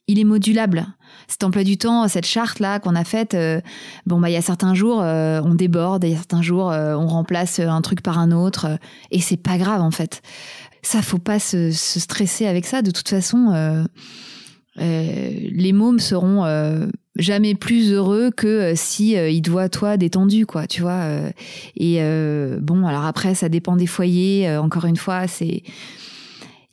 il 0.08 0.20
est 0.20 0.24
modulable. 0.24 0.88
Cet 1.28 1.44
emploi 1.44 1.64
du 1.64 1.78
temps, 1.78 2.08
cette 2.08 2.26
charte 2.26 2.60
là 2.60 2.80
qu'on 2.80 2.96
a 2.96 3.04
faite, 3.04 3.34
euh, 3.34 3.60
bon 4.06 4.20
bah 4.20 4.30
il 4.30 4.34
y 4.34 4.38
a 4.38 4.42
certains 4.42 4.76
jours 4.76 5.02
euh, 5.02 5.42
on 5.44 5.56
déborde, 5.56 6.04
il 6.04 6.12
y 6.12 6.14
a 6.14 6.18
certains 6.18 6.42
jours 6.42 6.72
euh, 6.72 6.96
on 6.96 7.08
remplace 7.08 7.60
un 7.60 7.82
truc 7.82 8.02
par 8.02 8.20
un 8.20 8.32
autre 8.32 8.78
et 9.12 9.20
c'est 9.20 9.38
pas 9.38 9.58
grave 9.58 9.82
en 9.82 9.92
fait. 9.92 10.22
ça, 10.84 11.02
faut 11.02 11.18
pas 11.18 11.40
se, 11.40 11.72
se, 11.72 12.00
stresser 12.00 12.46
avec 12.46 12.66
ça. 12.66 12.82
De 12.84 12.92
toute 12.92 13.10
façon, 13.10 13.88
les 14.78 15.74
mômes 15.74 16.00
seront 16.00 16.46
jamais 17.16 17.56
plus 17.56 17.92
heureux 17.92 18.30
que 18.30 18.74
si 18.76 19.18
euh, 19.18 19.32
te 19.42 19.50
voient 19.50 19.70
toi 19.70 19.98
détendu, 19.98 20.46
quoi. 20.46 20.68
Tu 20.68 20.82
vois. 20.82 21.08
et 21.76 22.00
bon, 22.62 22.86
alors 22.86 23.06
après, 23.06 23.34
ça 23.34 23.50
dépend 23.50 23.76
des 23.76 23.88
foyers. 23.88 24.58
encore 24.58 24.86
une 24.86 24.98
fois, 24.98 25.28
c'est 25.28 25.64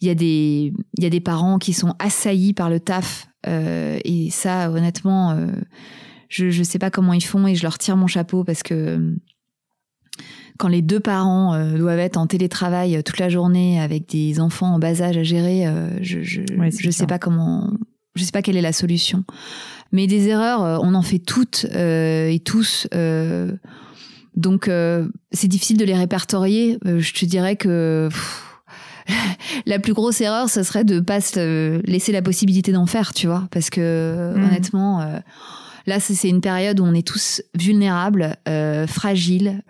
il 0.02 0.08
y 0.08 0.10
a 0.10 0.14
des 0.14 0.72
il 0.98 1.02
y 1.02 1.06
a 1.06 1.10
des 1.10 1.20
parents 1.20 1.58
qui 1.58 1.72
sont 1.72 1.94
assaillis 1.98 2.52
par 2.52 2.68
le 2.68 2.80
taf 2.80 3.28
et 3.46 4.28
ça, 4.30 4.70
honnêtement, 4.70 5.36
je 6.28 6.50
je 6.50 6.62
sais 6.62 6.78
pas 6.78 6.90
comment 6.90 7.12
ils 7.12 7.24
font 7.24 7.46
et 7.46 7.54
je 7.54 7.62
leur 7.62 7.78
tire 7.78 7.96
mon 7.96 8.06
chapeau 8.06 8.44
parce 8.44 8.62
que 8.62 9.16
quand 10.58 10.68
les 10.68 10.82
deux 10.82 11.00
parents 11.00 11.54
euh, 11.54 11.76
doivent 11.76 11.98
être 11.98 12.18
en 12.18 12.26
télétravail 12.26 13.02
toute 13.02 13.18
la 13.18 13.28
journée 13.30 13.80
avec 13.80 14.08
des 14.08 14.38
enfants 14.38 14.74
en 14.74 14.78
bas 14.78 15.00
âge 15.02 15.16
à 15.16 15.22
gérer, 15.22 15.66
euh, 15.66 15.88
je 16.02 16.22
je, 16.22 16.40
Ouais, 16.58 16.70
je 16.70 16.90
c'est 16.90 16.92
sais 16.92 17.06
pas 17.06 17.18
comment, 17.18 17.72
je 18.14 18.22
sais 18.22 18.30
pas 18.32 18.42
quelle 18.42 18.56
est 18.56 18.60
la 18.62 18.72
solution. 18.74 19.24
Mais 19.92 20.06
des 20.06 20.28
erreurs, 20.28 20.62
euh, 20.62 20.78
on 20.82 20.94
en 20.94 21.02
fait 21.02 21.18
toutes 21.18 21.66
euh, 21.74 22.28
et 22.28 22.38
tous. 22.38 22.86
euh, 22.94 23.52
donc 24.36 24.68
euh, 24.68 25.08
c'est 25.32 25.48
difficile 25.48 25.78
de 25.78 25.84
les 25.84 25.96
répertorier. 25.96 26.78
Euh, 26.86 27.00
je 27.00 27.12
te 27.14 27.24
dirais 27.24 27.56
que 27.56 28.08
pff, 28.10 28.51
la 29.66 29.78
plus 29.78 29.92
grosse 29.92 30.20
erreur, 30.20 30.48
ce 30.48 30.62
serait 30.62 30.84
de 30.84 31.00
pas 31.00 31.20
se 31.20 31.80
laisser 31.86 32.12
la 32.12 32.22
possibilité 32.22 32.72
d'en 32.72 32.86
faire, 32.86 33.12
tu 33.14 33.26
vois, 33.26 33.48
parce 33.50 33.70
que 33.70 34.34
Mhm. 34.36 34.44
honnêtement. 34.44 35.00
euh, 35.02 35.18
Là, 35.86 35.98
c'est 35.98 36.14
c'est 36.14 36.28
une 36.28 36.40
période 36.40 36.78
où 36.78 36.84
on 36.84 36.94
est 36.94 37.04
tous 37.04 37.42
vulnérables, 37.58 38.36
euh, 38.48 38.86
fragiles, 38.86 39.62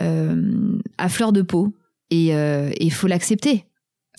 euh, 0.00 0.78
à 0.96 1.08
fleur 1.08 1.32
de 1.32 1.42
peau, 1.42 1.74
et 2.12 2.32
il 2.80 2.92
faut 2.92 3.08
l'accepter. 3.08 3.64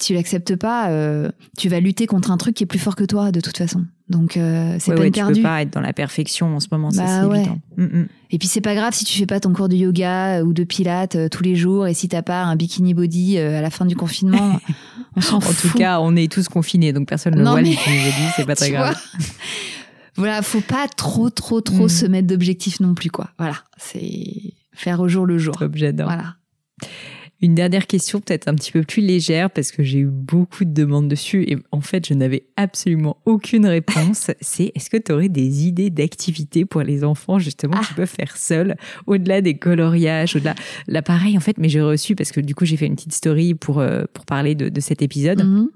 Si 0.01 0.07
tu 0.07 0.13
l'acceptes 0.15 0.55
pas, 0.55 0.89
euh, 0.89 1.29
tu 1.59 1.69
vas 1.69 1.79
lutter 1.79 2.07
contre 2.07 2.31
un 2.31 2.37
truc 2.37 2.55
qui 2.55 2.63
est 2.63 2.67
plus 2.67 2.79
fort 2.79 2.95
que 2.95 3.03
toi, 3.03 3.31
de 3.31 3.39
toute 3.39 3.55
façon. 3.57 3.85
Donc, 4.09 4.35
euh, 4.35 4.75
c'est 4.79 4.89
Ouais, 4.91 4.95
pas 4.95 5.01
ouais, 5.03 5.07
une 5.09 5.13
tu 5.13 5.23
peux 5.23 5.41
pas 5.43 5.61
être 5.61 5.71
dans 5.71 5.79
la 5.81 5.93
perfection 5.93 6.55
en 6.55 6.59
ce 6.59 6.67
moment, 6.71 6.89
Bah 6.89 7.05
c'est 7.21 7.25
ouais. 7.27 7.37
évident. 7.41 7.59
Mm, 7.77 7.83
mm. 7.83 8.07
Et 8.31 8.37
puis, 8.39 8.47
c'est 8.47 8.61
pas 8.61 8.73
grave 8.73 8.93
si 8.95 9.05
tu 9.05 9.17
fais 9.17 9.25
pas 9.27 9.39
ton 9.39 9.53
cours 9.53 9.69
de 9.69 9.75
yoga 9.75 10.43
ou 10.43 10.53
de 10.53 10.63
pilates 10.63 11.15
euh, 11.15 11.29
tous 11.29 11.43
les 11.43 11.55
jours, 11.55 11.85
et 11.87 11.93
si 11.93 12.09
t'as 12.09 12.23
pas 12.23 12.41
un 12.43 12.55
bikini 12.55 12.93
body 12.95 13.37
euh, 13.37 13.59
à 13.59 13.61
la 13.61 13.69
fin 13.69 13.85
du 13.85 13.95
confinement, 13.95 14.59
on 15.15 15.21
s'en 15.21 15.37
En 15.37 15.41
tout 15.53 15.69
cas, 15.77 15.99
on 16.01 16.15
est 16.15 16.31
tous 16.31 16.49
confinés, 16.49 16.93
donc 16.93 17.07
personne 17.07 17.35
ne 17.35 17.43
voit 17.43 17.61
mais- 17.61 17.69
les 17.69 17.75
dit, 17.75 17.77
c'est 18.35 18.45
pas 18.45 18.55
très 18.55 18.71
grave. 18.71 18.95
voilà, 20.15 20.41
faut 20.41 20.61
pas 20.61 20.87
trop, 20.87 21.29
trop, 21.29 21.61
trop 21.61 21.85
Mm. 21.85 21.89
se 21.89 22.05
mettre 22.07 22.27
d'objectifs 22.27 22.79
non 22.79 22.95
plus, 22.95 23.11
quoi. 23.11 23.29
Voilà, 23.37 23.57
c'est 23.77 24.53
faire 24.73 24.99
au 24.99 25.07
jour 25.07 25.25
le 25.27 25.37
jour. 25.37 25.55
J'adore. 25.75 26.07
Voilà. 26.07 26.35
Une 27.41 27.55
dernière 27.55 27.87
question, 27.87 28.19
peut-être 28.21 28.47
un 28.47 28.53
petit 28.55 28.71
peu 28.71 28.83
plus 28.83 29.01
légère, 29.01 29.49
parce 29.49 29.71
que 29.71 29.81
j'ai 29.81 29.99
eu 29.99 30.05
beaucoup 30.05 30.63
de 30.63 30.71
demandes 30.73 31.07
dessus 31.07 31.43
et 31.49 31.57
en 31.71 31.81
fait, 31.81 32.07
je 32.07 32.13
n'avais 32.13 32.43
absolument 32.55 33.17
aucune 33.25 33.65
réponse. 33.65 34.29
C'est 34.41 34.71
est-ce 34.75 34.89
que 34.91 34.97
tu 34.97 35.11
aurais 35.11 35.29
des 35.29 35.65
idées 35.65 35.89
d'activités 35.89 36.65
pour 36.65 36.81
les 36.83 37.03
enfants, 37.03 37.39
justement, 37.39 37.77
Ah. 37.77 37.83
qu'ils 37.85 37.95
peuvent 37.95 38.07
faire 38.15 38.37
seuls, 38.37 38.75
au-delà 39.07 39.41
des 39.41 39.55
coloriages, 39.55 40.35
au-delà. 40.35 40.53
Là, 40.87 41.01
pareil, 41.01 41.35
en 41.35 41.41
fait, 41.41 41.57
mais 41.57 41.67
j'ai 41.69 41.81
reçu, 41.81 42.15
parce 42.15 42.31
que 42.31 42.41
du 42.41 42.53
coup, 42.53 42.65
j'ai 42.65 42.77
fait 42.77 42.85
une 42.85 42.95
petite 42.95 43.13
story 43.13 43.55
pour, 43.55 43.79
euh, 43.79 44.03
pour 44.13 44.25
parler 44.25 44.53
de, 44.53 44.69
de 44.69 44.79
cet 44.79 45.01
épisode. 45.01 45.43
Mhm. 45.43 45.69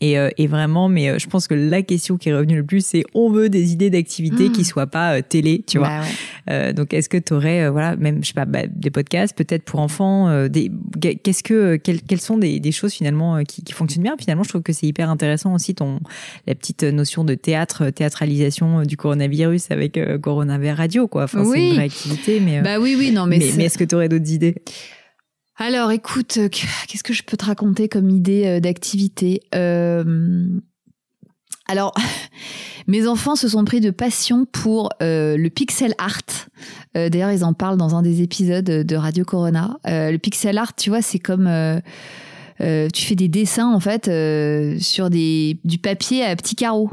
Et, 0.00 0.16
euh, 0.16 0.28
et 0.38 0.46
vraiment, 0.46 0.88
mais 0.88 1.08
euh, 1.08 1.18
je 1.18 1.26
pense 1.26 1.48
que 1.48 1.54
la 1.54 1.82
question 1.82 2.16
qui 2.18 2.28
est 2.28 2.34
revenue 2.34 2.56
le 2.56 2.62
plus, 2.64 2.84
c'est 2.86 3.02
on 3.14 3.30
veut 3.30 3.48
des 3.48 3.72
idées 3.72 3.90
d'activités 3.90 4.48
Mm. 4.48 4.52
qui 4.52 4.64
soient 4.64 4.86
pas 4.86 5.16
euh, 5.18 5.22
télé, 5.28 5.64
tu 5.66 5.78
vois. 5.78 5.88
Bah 5.88 6.00
ouais. 6.02 6.06
Euh, 6.52 6.72
donc, 6.72 6.94
est-ce 6.94 7.08
que 7.08 7.16
tu 7.18 7.32
aurais, 7.34 7.68
voilà, 7.68 7.96
même, 7.96 8.22
je 8.22 8.28
sais 8.28 8.32
pas, 8.34 8.44
bah, 8.44 8.60
des 8.72 8.90
podcasts, 8.90 9.36
peut-être 9.36 9.64
pour 9.64 9.80
enfants, 9.80 10.28
euh, 10.28 10.48
des, 10.48 10.70
qu'est-ce 11.00 11.42
que, 11.42 11.54
euh, 11.54 11.78
quelles, 11.82 12.00
quelles 12.02 12.20
sont 12.20 12.38
des, 12.38 12.60
des 12.60 12.70
choses 12.72 12.92
finalement 12.92 13.36
euh, 13.36 13.42
qui, 13.42 13.62
qui 13.62 13.72
fonctionnent 13.72 14.04
bien? 14.04 14.16
Finalement, 14.18 14.44
je 14.44 14.48
trouve 14.50 14.62
que 14.62 14.72
c'est 14.72 14.86
hyper 14.86 15.10
intéressant 15.10 15.52
aussi 15.52 15.74
ton, 15.74 15.98
la 16.46 16.54
petite 16.54 16.84
notion 16.84 17.24
de 17.24 17.34
théâtre, 17.34 17.86
euh, 17.86 17.90
théâtralisation 17.90 18.80
euh, 18.80 18.84
du 18.84 18.96
coronavirus 18.96 19.70
avec 19.72 19.96
euh, 19.98 20.16
Coronavirus 20.18 20.76
Radio, 20.76 21.08
quoi. 21.08 21.24
Enfin, 21.24 21.42
c'est 21.44 21.50
Oui. 21.50 21.68
une 21.70 21.74
vraie 21.74 21.84
activité, 21.84 22.40
mais, 22.40 22.58
euh, 22.58 22.62
Bah 22.62 22.78
oui, 22.80 22.94
oui, 22.96 23.10
non, 23.10 23.26
mais, 23.26 23.38
mais, 23.38 23.44
c'est- 23.50 23.56
mais 23.56 23.64
est-ce 23.64 23.78
que 23.78 23.84
tu 23.84 23.94
aurais 23.96 24.08
d'autres 24.08 24.30
idées? 24.32 24.54
Alors, 25.60 25.90
écoute, 25.90 26.36
euh, 26.38 26.48
qu'est-ce 26.48 27.02
que 27.02 27.12
je 27.12 27.22
peux 27.24 27.36
te 27.36 27.44
raconter 27.44 27.88
comme 27.88 28.10
idée 28.10 28.46
euh, 28.46 28.60
d'activité 28.60 29.40
Euh, 29.54 30.46
Alors, 31.66 31.94
mes 32.86 33.08
enfants 33.08 33.34
se 33.34 33.48
sont 33.48 33.64
pris 33.64 33.80
de 33.80 33.90
passion 33.90 34.44
pour 34.44 34.90
euh, 35.02 35.36
le 35.36 35.50
pixel 35.50 35.94
art. 35.98 36.22
Euh, 36.96 37.08
D'ailleurs, 37.08 37.32
ils 37.32 37.44
en 37.44 37.54
parlent 37.54 37.76
dans 37.76 37.96
un 37.96 38.02
des 38.02 38.22
épisodes 38.22 38.64
de 38.64 38.96
Radio 38.96 39.24
Corona. 39.24 39.78
Euh, 39.86 40.12
le 40.12 40.18
pixel 40.18 40.58
art, 40.58 40.76
tu 40.76 40.90
vois, 40.90 41.02
c'est 41.02 41.18
comme 41.18 41.50
tu 42.60 43.04
fais 43.04 43.14
des 43.14 43.28
dessins 43.28 43.72
en 43.72 43.80
fait 43.80 44.10
sur 44.80 45.10
des 45.10 45.60
du 45.64 45.78
papier 45.78 46.24
à 46.24 46.34
petits 46.36 46.56
carreaux, 46.56 46.90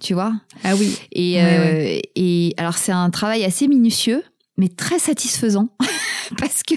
tu 0.00 0.14
vois. 0.14 0.32
Ah 0.64 0.74
oui. 0.74 0.98
Et, 1.12 1.36
Ouais, 1.36 2.02
et 2.14 2.54
alors, 2.56 2.78
c'est 2.78 2.92
un 2.92 3.10
travail 3.10 3.44
assez 3.44 3.68
minutieux, 3.68 4.22
mais 4.56 4.68
très 4.68 4.98
satisfaisant. 4.98 5.68
Parce 6.38 6.62
que. 6.62 6.74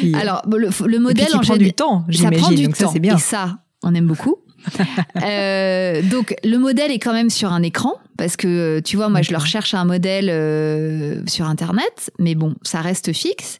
Puis, 0.00 0.14
Alors, 0.14 0.42
le, 0.48 0.68
le 0.86 0.98
modèle 0.98 1.34
en 1.34 1.40
prend 1.40 1.56
du 1.56 1.72
temps, 1.72 2.04
Ça 2.12 2.30
prend 2.30 2.50
du 2.50 2.64
Donc 2.64 2.76
temps. 2.76 2.86
ça, 2.86 2.92
c'est 2.92 3.00
bien. 3.00 3.16
Et 3.16 3.20
ça, 3.20 3.58
on 3.82 3.94
aime 3.94 4.06
beaucoup. 4.06 4.36
Euh, 5.24 6.02
donc, 6.02 6.34
le 6.44 6.56
modèle 6.56 6.90
est 6.92 6.98
quand 6.98 7.12
même 7.12 7.30
sur 7.30 7.52
un 7.52 7.62
écran. 7.62 7.94
Parce 8.16 8.36
que, 8.36 8.46
euh, 8.46 8.80
tu 8.80 8.96
vois, 8.96 9.08
moi, 9.08 9.22
je 9.22 9.30
leur 9.32 9.40
D'accord. 9.40 9.50
cherche 9.50 9.74
un 9.74 9.84
modèle 9.84 10.28
euh, 10.30 11.20
sur 11.26 11.46
Internet. 11.46 12.10
Mais 12.18 12.34
bon, 12.34 12.54
ça 12.62 12.80
reste 12.80 13.12
fixe. 13.12 13.58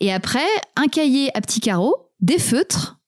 Et 0.00 0.12
après, 0.12 0.40
un 0.76 0.88
cahier 0.88 1.30
à 1.36 1.40
petits 1.40 1.60
carreaux, 1.60 1.94
des 2.20 2.38
feutres. 2.38 2.98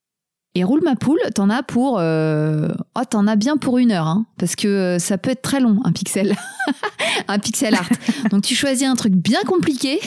Et 0.56 0.62
roule 0.62 0.82
ma 0.84 0.94
poule, 0.94 1.18
t'en 1.34 1.50
as 1.50 1.64
pour. 1.64 1.98
euh, 1.98 2.68
Oh, 2.94 3.00
t'en 3.08 3.26
as 3.26 3.34
bien 3.34 3.56
pour 3.56 3.78
une 3.78 3.90
heure, 3.90 4.06
hein, 4.06 4.26
parce 4.38 4.54
que 4.54 4.68
euh, 4.68 4.98
ça 5.00 5.18
peut 5.18 5.30
être 5.30 5.42
très 5.42 5.58
long, 5.58 5.80
un 5.84 5.90
pixel. 5.90 6.36
un 7.28 7.38
pixel 7.40 7.74
art. 7.74 7.88
Donc, 8.30 8.42
tu 8.44 8.54
choisis 8.54 8.86
un 8.86 8.94
truc 8.94 9.14
bien 9.14 9.40
compliqué, 9.46 9.98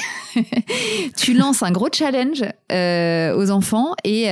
tu 1.17 1.33
lances 1.33 1.63
un 1.63 1.71
gros 1.71 1.89
challenge 1.93 2.45
euh, 2.71 3.35
aux 3.35 3.51
enfants, 3.51 3.93
et, 4.05 4.27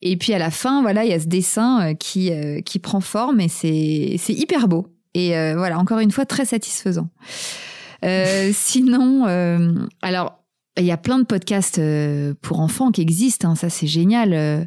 et 0.00 0.16
puis 0.16 0.32
à 0.32 0.38
la 0.38 0.50
fin, 0.50 0.80
voilà, 0.80 1.04
il 1.04 1.10
y 1.10 1.14
a 1.14 1.20
ce 1.20 1.26
dessin 1.26 1.94
qui, 1.94 2.30
qui 2.64 2.78
prend 2.78 3.00
forme, 3.00 3.40
et 3.40 3.48
c'est 3.48 4.16
c'est 4.18 4.32
hyper 4.32 4.68
beau. 4.68 4.86
Et 5.14 5.30
voilà, 5.54 5.78
encore 5.78 5.98
une 5.98 6.12
fois, 6.12 6.24
très 6.24 6.46
satisfaisant. 6.46 7.08
Sinon, 8.52 9.26
alors, 10.00 10.42
il 10.78 10.86
y 10.86 10.90
a 10.92 10.96
plein 10.96 11.18
de 11.18 11.24
podcasts 11.24 11.78
euh, 11.78 12.34
pour 12.42 12.60
enfants 12.60 12.90
qui 12.90 13.00
existent, 13.00 13.50
hein, 13.50 13.54
ça 13.54 13.68
c'est 13.70 13.86
génial. 13.86 14.32
euh, 14.32 14.64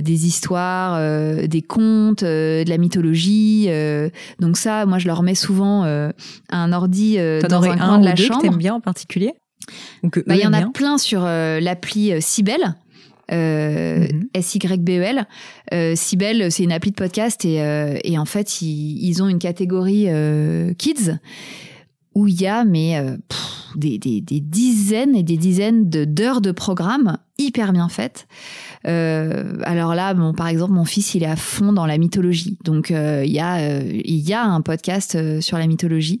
des 0.00 0.26
histoires, 0.26 0.94
euh, 0.96 1.46
des 1.46 1.62
contes, 1.62 2.22
de 2.24 2.68
la 2.68 2.78
mythologie. 2.78 3.68
donc 4.40 4.56
ça, 4.56 4.86
moi 4.86 4.98
je 4.98 5.06
leur 5.06 5.22
mets 5.22 5.34
souvent 5.34 5.84
un 5.84 6.72
ordi 6.72 7.16
dans 7.48 7.62
un 7.64 7.70
un 7.72 7.76
coin 7.76 7.98
de 7.98 8.04
la 8.04 8.12
deux 8.12 8.22
que 8.22 8.28
chambre. 8.28 8.42
t'aimes 8.42 8.56
bien 8.56 8.74
en 8.74 8.80
particulier 8.80 9.32
que 10.12 10.20
Bah, 10.26 10.34
il 10.36 10.42
y 10.42 10.46
en 10.46 10.52
a 10.52 10.66
plein 10.70 10.98
sur 10.98 11.20
l'appli 11.22 12.12
euh, 12.12 12.18
Sibel. 12.20 12.74
Euh, 13.32 14.00
Mhm. 14.12 14.28
S-Y-B-E-L. 14.34 15.26
Euh, 15.72 15.94
c'est 15.96 16.62
une 16.62 16.72
appli 16.72 16.90
de 16.90 16.96
podcast 16.96 17.44
et, 17.46 17.62
euh, 17.62 17.96
et 18.04 18.18
en 18.18 18.26
fait, 18.26 18.60
ils, 18.60 18.98
ils 19.02 19.22
ont 19.22 19.28
une 19.28 19.38
catégorie 19.38 20.08
kids 20.76 21.16
où 22.14 22.26
il 22.26 22.40
y 22.40 22.46
a 22.46 22.64
mais 22.64 22.98
euh, 22.98 23.16
pff, 23.28 23.40
des, 23.76 23.98
des, 23.98 24.20
des 24.20 24.40
dizaines 24.40 25.14
et 25.16 25.22
des 25.22 25.36
dizaines 25.36 25.88
de- 25.90 26.04
d'heures 26.04 26.40
de 26.40 26.52
programmes 26.52 27.18
hyper 27.38 27.72
bien 27.72 27.88
faites. 27.88 28.26
Euh, 28.86 29.58
alors 29.64 29.94
là, 29.94 30.14
bon, 30.14 30.32
par 30.32 30.46
exemple, 30.46 30.72
mon 30.72 30.84
fils, 30.84 31.14
il 31.14 31.22
est 31.24 31.26
à 31.26 31.36
fond 31.36 31.72
dans 31.72 31.86
la 31.86 31.98
mythologie. 31.98 32.56
Donc, 32.64 32.90
euh, 32.90 33.24
il 33.26 33.32
y, 33.32 33.40
a, 33.40 33.56
euh, 33.56 33.82
il 34.04 34.20
y 34.20 34.32
a 34.32 34.44
un 34.44 34.60
podcast 34.60 35.16
euh, 35.16 35.40
sur 35.40 35.58
la 35.58 35.66
mythologie. 35.66 36.20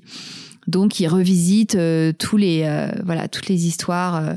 Donc, 0.66 0.98
il 0.98 1.06
revisite 1.06 1.74
euh, 1.76 2.12
tous 2.18 2.36
les, 2.36 2.62
euh, 2.64 2.88
voilà, 3.04 3.28
toutes 3.28 3.48
les 3.48 3.66
histoires, 3.66 4.34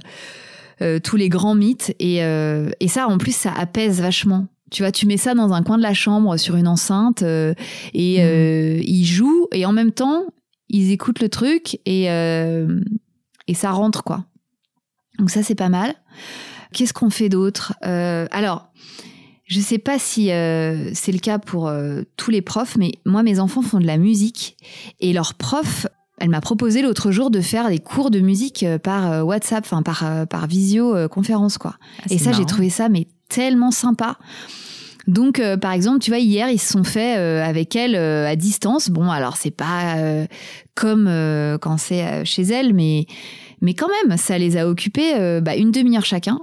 tous 1.04 1.16
les 1.16 1.30
grands 1.30 1.56
mythes. 1.56 1.96
Et, 2.00 2.24
euh, 2.24 2.70
et 2.80 2.88
ça, 2.88 3.08
en 3.08 3.18
plus, 3.18 3.36
ça 3.36 3.52
apaise 3.52 4.00
vachement. 4.02 4.46
Tu 4.70 4.84
vois, 4.84 4.92
tu 4.92 5.08
mets 5.08 5.18
ça 5.18 5.34
dans 5.34 5.54
un 5.54 5.64
coin 5.64 5.78
de 5.78 5.82
la 5.84 5.94
chambre 5.96 6.38
sur 6.38 6.56
une 6.58 6.68
enceinte 6.68 7.24
euh, 7.24 7.54
et 7.94 8.18
Mhm. 8.20 8.24
euh, 8.26 8.82
ils 8.86 9.06
jouent 9.06 9.48
et 9.54 9.66
en 9.66 9.72
même 9.72 9.92
temps, 9.94 10.26
ils 10.70 10.92
écoutent 10.92 11.22
le 11.22 11.30
truc 11.30 11.80
et, 11.86 12.12
euh, 12.12 12.82
et 13.48 13.54
ça 13.54 13.72
rentre, 13.72 14.04
quoi. 14.04 14.26
Donc 15.20 15.30
ça, 15.30 15.44
c'est 15.44 15.56
pas 15.56 15.70
mal. 15.70 15.96
Qu'est-ce 16.74 16.94
qu'on 16.94 17.10
fait 17.10 17.30
d'autre? 17.30 17.74
Euh, 17.86 18.28
Alors, 18.32 18.70
je 19.46 19.60
sais 19.60 19.78
pas 19.78 19.98
si 19.98 20.32
euh, 20.32 20.92
c'est 20.94 21.12
le 21.12 21.20
cas 21.20 21.40
pour 21.40 21.72
tous 22.18 22.32
les 22.32 22.42
profs, 22.42 22.76
mais 22.76 22.92
moi, 23.06 23.24
mes 23.24 23.40
enfants 23.40 23.62
font 23.62 23.80
de 23.80 23.88
la 23.88 23.98
musique 23.98 24.58
et 25.00 25.14
leur 25.14 25.34
prof, 25.36 25.88
elle 26.20 26.30
m'a 26.30 26.42
proposé 26.42 26.82
l'autre 26.82 27.12
jour 27.12 27.32
de 27.32 27.40
faire 27.42 27.70
des 27.70 27.80
cours 27.80 28.12
de 28.12 28.20
musique 28.20 28.66
par 28.84 29.26
WhatsApp, 29.26 29.64
enfin 29.64 29.82
par, 29.84 30.28
par 30.28 30.48
visioconférence, 30.48 31.58
quoi. 31.58 31.78
Ah, 32.00 32.08
Et 32.10 32.18
ça, 32.18 32.34
j'ai 32.34 32.46
trouvé 32.46 32.70
ça 32.70 32.90
mais 32.90 33.08
tellement 33.30 33.72
sympa. 33.72 34.18
Donc, 35.08 35.40
euh, 35.40 35.56
par 35.56 35.72
exemple, 35.72 36.00
tu 36.00 36.12
vois, 36.12 36.20
hier, 36.20 36.50
ils 36.50 36.60
se 36.60 36.74
sont 36.74 36.84
fait 36.84 37.18
euh, 37.18 37.44
avec 37.44 37.76
elle 37.76 37.96
euh, 37.96 38.28
à 38.28 38.36
distance. 38.36 38.90
Bon, 38.90 39.10
alors 39.10 39.38
c'est 39.38 39.52
pas 39.52 39.98
euh, 39.98 40.26
comme 40.76 41.08
euh, 41.08 41.58
quand 41.58 41.78
c'est 41.78 42.04
euh, 42.06 42.26
chez 42.26 42.44
elle, 42.44 42.74
mais 42.74 43.06
mais 43.62 43.74
quand 43.74 43.88
même, 44.04 44.18
ça 44.18 44.38
les 44.38 44.58
a 44.58 44.68
occupés 44.68 45.42
bah, 45.42 45.56
une 45.56 45.72
demi-heure 45.72 46.06
chacun. 46.06 46.40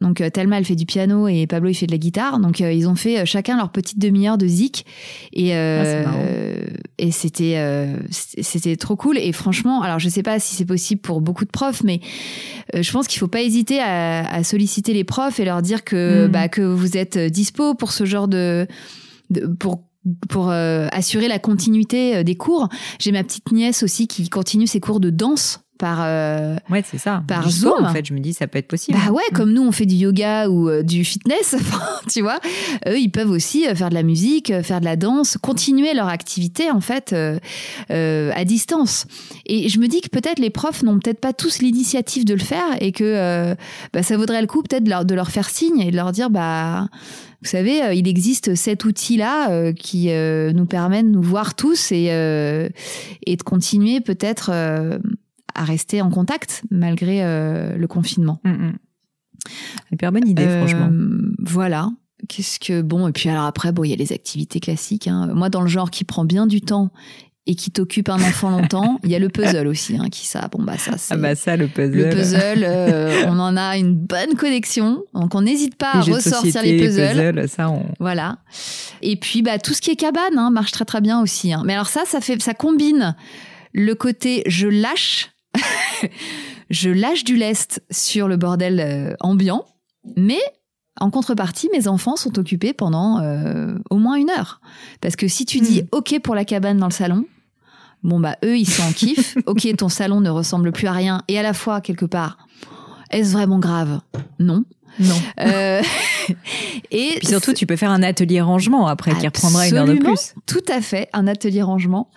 Donc 0.00 0.20
euh, 0.20 0.28
Thelma 0.28 0.58
elle 0.58 0.64
fait 0.64 0.76
du 0.76 0.84
piano 0.84 1.26
et 1.26 1.46
Pablo 1.46 1.70
il 1.70 1.74
fait 1.74 1.86
de 1.86 1.92
la 1.92 1.98
guitare. 1.98 2.38
Donc 2.38 2.60
euh, 2.60 2.72
ils 2.72 2.88
ont 2.88 2.94
fait 2.94 3.20
euh, 3.20 3.24
chacun 3.24 3.56
leur 3.56 3.70
petite 3.70 3.98
demi-heure 3.98 4.36
de 4.36 4.46
zik 4.46 4.84
et 5.32 5.52
et 6.98 7.10
c'était 7.10 7.56
c'était 8.10 8.76
trop 8.76 8.96
cool 8.96 9.18
et 9.18 9.32
franchement 9.32 9.82
alors 9.82 9.98
je 9.98 10.08
sais 10.08 10.22
pas 10.22 10.38
si 10.38 10.54
c'est 10.54 10.64
possible 10.64 11.00
pour 11.00 11.20
beaucoup 11.20 11.44
de 11.44 11.50
profs 11.50 11.82
mais 11.82 12.00
je 12.74 12.90
pense 12.90 13.06
qu'il 13.06 13.18
faut 13.18 13.28
pas 13.28 13.42
hésiter 13.42 13.80
à, 13.80 14.42
solliciter 14.44 14.92
les 14.92 15.04
profs 15.04 15.38
et 15.38 15.44
leur 15.44 15.62
dire 15.62 15.84
que 15.84 16.26
mm. 16.26 16.30
bah 16.30 16.48
que 16.48 16.62
vous 16.62 16.96
êtes 16.96 17.18
dispo 17.18 17.74
pour 17.74 17.92
ce 17.92 18.04
genre 18.04 18.28
de, 18.28 18.66
de 19.30 19.46
pour 19.46 19.84
pour 20.28 20.50
assurer 20.50 21.28
la 21.28 21.38
continuité 21.38 22.22
des 22.22 22.36
cours. 22.36 22.68
J'ai 22.98 23.12
ma 23.12 23.24
petite 23.24 23.50
nièce 23.52 23.82
aussi 23.82 24.06
qui 24.06 24.28
continue 24.28 24.66
ses 24.66 24.80
cours 24.80 25.00
de 25.00 25.10
danse 25.10 25.65
par 25.78 25.98
euh, 26.02 26.56
ouais 26.70 26.82
c'est 26.84 26.98
ça. 26.98 27.22
par 27.26 27.48
Zoom. 27.48 27.84
en 27.84 27.92
fait 27.92 28.04
je 28.04 28.14
me 28.14 28.20
dis 28.20 28.32
ça 28.32 28.46
peut 28.46 28.58
être 28.58 28.68
possible. 28.68 28.98
Bah 28.98 29.12
ouais 29.12 29.22
comme 29.34 29.52
nous 29.52 29.62
on 29.62 29.72
fait 29.72 29.86
du 29.86 29.94
yoga 29.94 30.48
ou 30.48 30.68
euh, 30.68 30.82
du 30.82 31.04
fitness 31.04 31.56
tu 32.10 32.22
vois. 32.22 32.38
Eux 32.86 32.98
ils 32.98 33.10
peuvent 33.10 33.30
aussi 33.30 33.66
euh, 33.66 33.74
faire 33.74 33.90
de 33.90 33.94
la 33.94 34.02
musique 34.02 34.52
faire 34.62 34.80
de 34.80 34.84
la 34.84 34.96
danse 34.96 35.36
continuer 35.40 35.94
leur 35.94 36.08
activité 36.08 36.70
en 36.70 36.80
fait 36.80 37.14
à 37.90 38.44
distance. 38.44 39.06
Et 39.46 39.68
je 39.68 39.78
me 39.78 39.88
dis 39.88 40.00
que 40.00 40.08
peut-être 40.08 40.38
les 40.38 40.50
profs 40.50 40.82
n'ont 40.82 40.98
peut-être 40.98 41.20
pas 41.20 41.32
tous 41.32 41.60
l'initiative 41.60 42.24
de 42.24 42.34
le 42.34 42.40
faire 42.40 42.64
et 42.80 42.92
que 42.92 43.54
bah, 43.92 44.02
ça 44.02 44.16
vaudrait 44.16 44.40
le 44.40 44.46
coup 44.46 44.62
peut-être 44.62 44.84
de 44.84 44.90
leur, 44.90 45.04
de 45.04 45.14
leur 45.14 45.30
faire 45.30 45.48
signe 45.48 45.80
et 45.80 45.90
de 45.90 45.96
leur 45.96 46.12
dire 46.12 46.30
bah 46.30 46.88
vous 47.42 47.48
savez, 47.48 47.94
il 47.94 48.08
existe 48.08 48.54
cet 48.54 48.84
outil-là 48.84 49.72
qui 49.72 50.08
nous 50.08 50.66
permet 50.66 51.02
de 51.02 51.08
nous 51.08 51.22
voir 51.22 51.54
tous 51.54 51.92
et, 51.92 52.06
et 53.26 53.36
de 53.36 53.42
continuer 53.42 54.00
peut-être 54.00 54.50
à 55.56 55.64
rester 55.64 56.02
en 56.02 56.10
contact 56.10 56.62
malgré 56.70 57.24
euh, 57.24 57.76
le 57.76 57.86
confinement. 57.88 58.40
Mm, 58.44 58.50
mm. 58.50 58.72
Hyper 59.92 60.12
bonne 60.12 60.28
idée, 60.28 60.44
euh, 60.44 60.58
franchement. 60.58 60.90
Voilà. 61.38 61.90
Qu'est-ce 62.28 62.58
que 62.58 62.80
bon 62.80 63.06
et 63.08 63.12
puis 63.12 63.28
alors 63.28 63.44
après 63.44 63.72
bon 63.72 63.84
il 63.84 63.90
y 63.90 63.92
a 63.92 63.96
les 63.96 64.12
activités 64.12 64.58
classiques. 64.58 65.06
Hein. 65.06 65.28
Moi 65.34 65.50
dans 65.50 65.60
le 65.60 65.68
genre 65.68 65.90
qui 65.90 66.04
prend 66.04 66.24
bien 66.24 66.46
du 66.46 66.60
temps 66.62 66.90
et 67.46 67.54
qui 67.54 67.70
t'occupe 67.70 68.08
un 68.08 68.16
enfant 68.16 68.50
longtemps. 68.50 68.98
Il 69.04 69.10
y 69.10 69.14
a 69.14 69.18
le 69.18 69.28
puzzle 69.28 69.68
aussi, 69.68 69.96
hein, 69.96 70.08
qui 70.10 70.26
ça. 70.26 70.48
Bon 70.50 70.62
bah 70.62 70.78
ça 70.78 70.96
c'est. 70.96 71.14
Ah 71.14 71.16
bah 71.16 71.34
ça 71.34 71.56
le 71.56 71.68
puzzle. 71.68 71.96
Le 71.96 72.08
puzzle, 72.08 72.64
euh, 72.64 73.26
on 73.28 73.38
en 73.38 73.56
a 73.56 73.76
une 73.76 73.94
bonne 73.94 74.34
connexion, 74.34 75.04
donc 75.14 75.34
on 75.34 75.42
n'hésite 75.42 75.76
pas 75.76 75.92
à 75.92 76.00
ressortir 76.00 76.62
les 76.62 76.78
puzzles. 76.78 77.48
ça 77.48 77.70
on... 77.70 77.84
Voilà. 78.00 78.38
Et 79.02 79.16
puis 79.16 79.42
bah 79.42 79.58
tout 79.58 79.74
ce 79.74 79.80
qui 79.80 79.90
est 79.90 79.96
cabane 79.96 80.38
hein, 80.38 80.50
marche 80.50 80.72
très 80.72 80.84
très 80.84 81.00
bien 81.00 81.20
aussi. 81.20 81.52
Mais 81.64 81.74
alors 81.74 81.88
ça, 81.88 82.02
ça 82.06 82.20
fait, 82.20 82.40
ça 82.42 82.54
combine 82.54 83.14
le 83.72 83.94
côté 83.94 84.42
je 84.46 84.66
lâche 84.66 85.30
je 86.70 86.90
lâche 86.90 87.24
du 87.24 87.36
lest 87.36 87.82
sur 87.90 88.28
le 88.28 88.36
bordel 88.36 88.80
euh, 88.80 89.14
ambiant, 89.20 89.64
mais 90.16 90.40
en 91.00 91.10
contrepartie, 91.10 91.68
mes 91.72 91.88
enfants 91.88 92.16
sont 92.16 92.38
occupés 92.38 92.72
pendant 92.72 93.20
euh, 93.20 93.74
au 93.90 93.96
moins 93.96 94.16
une 94.16 94.30
heure. 94.30 94.60
Parce 95.00 95.16
que 95.16 95.28
si 95.28 95.44
tu 95.44 95.60
dis 95.60 95.82
hmm. 95.82 95.88
OK 95.92 96.20
pour 96.20 96.34
la 96.34 96.44
cabane 96.44 96.78
dans 96.78 96.86
le 96.86 96.92
salon, 96.92 97.26
bon 98.02 98.18
bah 98.18 98.36
eux 98.44 98.56
ils 98.56 98.68
sont 98.68 98.82
en 98.82 98.92
kiff. 98.92 99.36
OK, 99.46 99.68
ton 99.76 99.88
salon 99.88 100.20
ne 100.20 100.30
ressemble 100.30 100.72
plus 100.72 100.86
à 100.86 100.92
rien 100.92 101.22
et 101.28 101.38
à 101.38 101.42
la 101.42 101.52
fois 101.52 101.80
quelque 101.80 102.06
part, 102.06 102.38
est-ce 103.10 103.32
vraiment 103.32 103.58
grave? 103.58 104.00
Non. 104.38 104.64
Non. 104.98 105.20
Euh, 105.40 105.82
et 106.90 107.14
Puis 107.18 107.26
surtout, 107.26 107.52
tu 107.52 107.66
peux 107.66 107.76
faire 107.76 107.90
un 107.90 108.02
atelier 108.02 108.40
rangement 108.40 108.86
après 108.86 109.14
qui 109.14 109.26
reprendra 109.26 109.68
une 109.68 109.76
heure 109.76 109.86
de 109.86 109.94
plus. 109.94 110.34
Tout 110.46 110.64
à 110.68 110.80
fait, 110.80 111.08
un 111.12 111.26
atelier 111.26 111.62
rangement. 111.62 112.10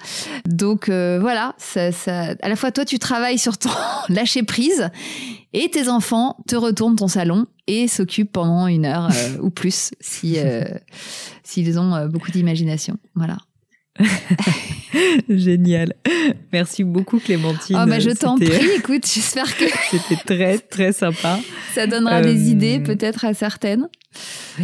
Donc 0.46 0.90
euh, 0.90 1.20
voilà, 1.20 1.56
ça, 1.58 1.92
ça, 1.92 2.36
à 2.42 2.50
la 2.50 2.56
fois 2.56 2.72
toi, 2.72 2.86
tu 2.86 3.00
travailles 3.00 3.38
sur 3.38 3.58
ton 3.58 3.70
lâcher 4.10 4.44
prise 4.44 4.90
et 5.54 5.70
tes 5.70 5.90
enfants 5.90 6.38
te 6.48 6.56
retournent 6.56 6.96
ton 6.96 7.08
salon 7.08 7.48
et 7.68 7.88
s'occupent 7.88 8.32
pendant 8.32 8.68
une 8.68 8.86
heure 8.86 9.10
euh, 9.12 9.38
ou 9.42 9.50
plus 9.50 9.92
si 10.00 10.38
s'ils 11.44 11.80
ont 11.80 12.08
beaucoup 12.08 12.32
d'imagination. 12.32 12.98
Voilà. 13.16 13.38
Génial. 15.30 15.94
Merci 16.52 16.84
beaucoup 16.84 17.20
Clémentine. 17.20 17.78
Oh 17.82 17.86
bah 17.88 18.00
je 18.00 18.10
t'en 18.10 18.38
prie, 18.38 18.50
écoute, 18.78 19.06
j'espère 19.06 19.56
que 19.58 19.66
c'était 19.92 20.22
très 20.26 20.58
très 20.58 20.94
sympa. 20.94 21.40
Ça 21.76 21.88
donnera 21.88 22.22
des 22.22 22.50
idées 22.50 22.80
peut-être 22.80 23.26
à 23.26 23.34
certaines. 23.34 23.88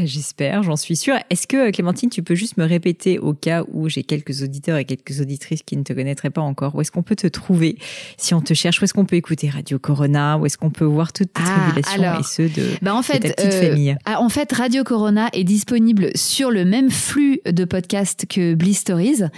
J'espère, 0.04 0.64
j'en 0.64 0.76
suis 0.76 0.96
sûre. 0.96 1.16
Est-ce 1.30 1.46
que 1.48 1.72
Clémentine, 1.72 2.10
tu 2.10 2.24
peux 2.24 2.34
juste 2.34 2.58
me 2.58 2.66
répéter 2.66 3.20
au 3.20 3.34
cas 3.34 3.64
où 3.72 3.88
j'ai 3.88 4.04
quelques 4.04 4.42
auditeurs 4.42 4.78
et 4.78 4.86
quelques 4.86 5.22
auditrices 5.22 5.62
qui 5.64 5.78
ne 5.78 5.84
te 5.84 5.94
connaîtraient 5.94 6.32
pas 6.32 6.42
encore, 6.42 6.76
où 6.76 6.82
est-ce 6.82 6.92
qu'on 6.92 7.04
peut 7.04 7.16
te 7.16 7.28
trouver 7.28 7.78
si 8.18 8.34
on 8.34 8.42
te 8.42 8.54
cherche? 8.54 8.82
Où 8.82 8.86
est-ce 8.86 8.94
qu'on 8.94 9.06
peut 9.06 9.16
écouter 9.16 9.50
Radio 9.50 9.78
Corona? 9.78 10.38
Où 10.38 10.46
est-ce 10.46 10.58
qu'on 10.58 10.72
peut 10.72 10.84
voir 10.86 11.14
toutes 11.14 11.32
tes 11.32 11.44
ah, 11.46 11.60
tribulations 11.62 12.20
et 12.20 12.24
ceux 12.24 12.50
de, 12.50 12.64
bah 12.82 12.96
en 12.96 13.04
fait, 13.04 13.20
ta 13.20 13.30
petite 13.30 13.54
euh, 13.54 13.70
famille? 13.70 13.96
ah, 14.06 14.20
En 14.20 14.30
fait, 14.30 14.52
Radio 14.52 14.84
Corona 14.84 15.30
est 15.32 15.44
disponible 15.44 16.10
sur 16.16 16.50
le 16.50 16.66
même 16.66 16.90
flux 16.90 17.40
de 17.46 17.66
podcasts 17.66 18.26
que 18.28 18.56
Bliss 18.56 18.84
Stories, 19.26 19.32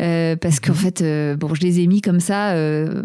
euh, 0.00 0.36
parce 0.36 0.60
qu'en 0.60 0.72
mhm. 0.72 0.78
fait, 0.78 1.02
euh, 1.02 1.36
bon, 1.36 1.54
je 1.54 1.62
les 1.62 1.80
ai 1.80 1.86
mis 1.86 2.00
comme 2.00 2.20
ça 2.20 2.54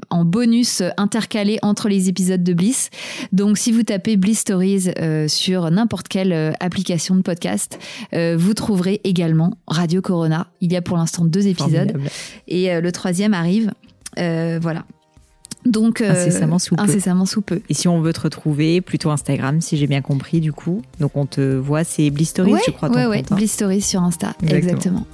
en 0.09 0.25
bonus 0.25 0.81
intercalé 0.97 1.59
entre 1.61 1.89
les 1.89 2.09
épisodes 2.09 2.43
de 2.43 2.53
Bliss. 2.53 2.89
Donc, 3.31 3.57
si 3.57 3.71
vous 3.71 3.83
tapez 3.83 4.17
Bliss 4.17 4.39
Stories 4.39 4.91
sur 5.27 5.69
n'importe 5.71 6.07
quelle 6.07 6.55
application 6.59 7.15
de 7.15 7.21
podcast. 7.21 7.79
Euh, 8.13 8.35
vous 8.37 8.53
trouverez 8.53 9.01
également 9.03 9.53
Radio 9.67 10.01
Corona. 10.01 10.47
Il 10.61 10.71
y 10.71 10.75
a 10.75 10.81
pour 10.81 10.97
l'instant 10.97 11.25
deux 11.25 11.47
épisodes. 11.47 11.97
Et 12.47 12.71
euh, 12.71 12.81
le 12.81 12.91
troisième 12.91 13.33
arrive. 13.33 13.71
Euh, 14.17 14.59
voilà. 14.61 14.85
Donc, 15.65 16.01
incessamment 16.01 16.59
sous 16.59 16.75
peu. 16.75 16.83
Incessamment 16.83 17.25
sous 17.25 17.41
peu. 17.41 17.61
Et 17.67 17.73
si 17.73 17.87
on 17.87 17.99
veut 17.99 18.13
te 18.13 18.21
retrouver, 18.21 18.79
plutôt 18.79 19.09
Instagram, 19.09 19.59
si 19.59 19.75
j'ai 19.75 19.87
bien 19.87 20.01
compris, 20.01 20.39
du 20.39 20.53
coup. 20.53 20.81
Donc, 20.99 21.11
on 21.15 21.25
te 21.25 21.57
voit, 21.57 21.83
c'est 21.83 22.09
Blistories, 22.09 22.53
je 22.65 22.71
crois. 22.71 22.89
Oui, 22.89 23.03
oui, 23.09 23.23
Blistories 23.35 23.81
sur 23.81 24.01
Insta. 24.01 24.33
Exactement. 24.47 25.05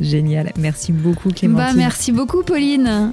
Génial. 0.00 0.52
Merci 0.58 0.92
beaucoup, 0.92 1.30
Clémentine. 1.30 1.66
Bah, 1.66 1.72
merci 1.76 2.12
beaucoup, 2.12 2.42
Pauline. 2.42 3.12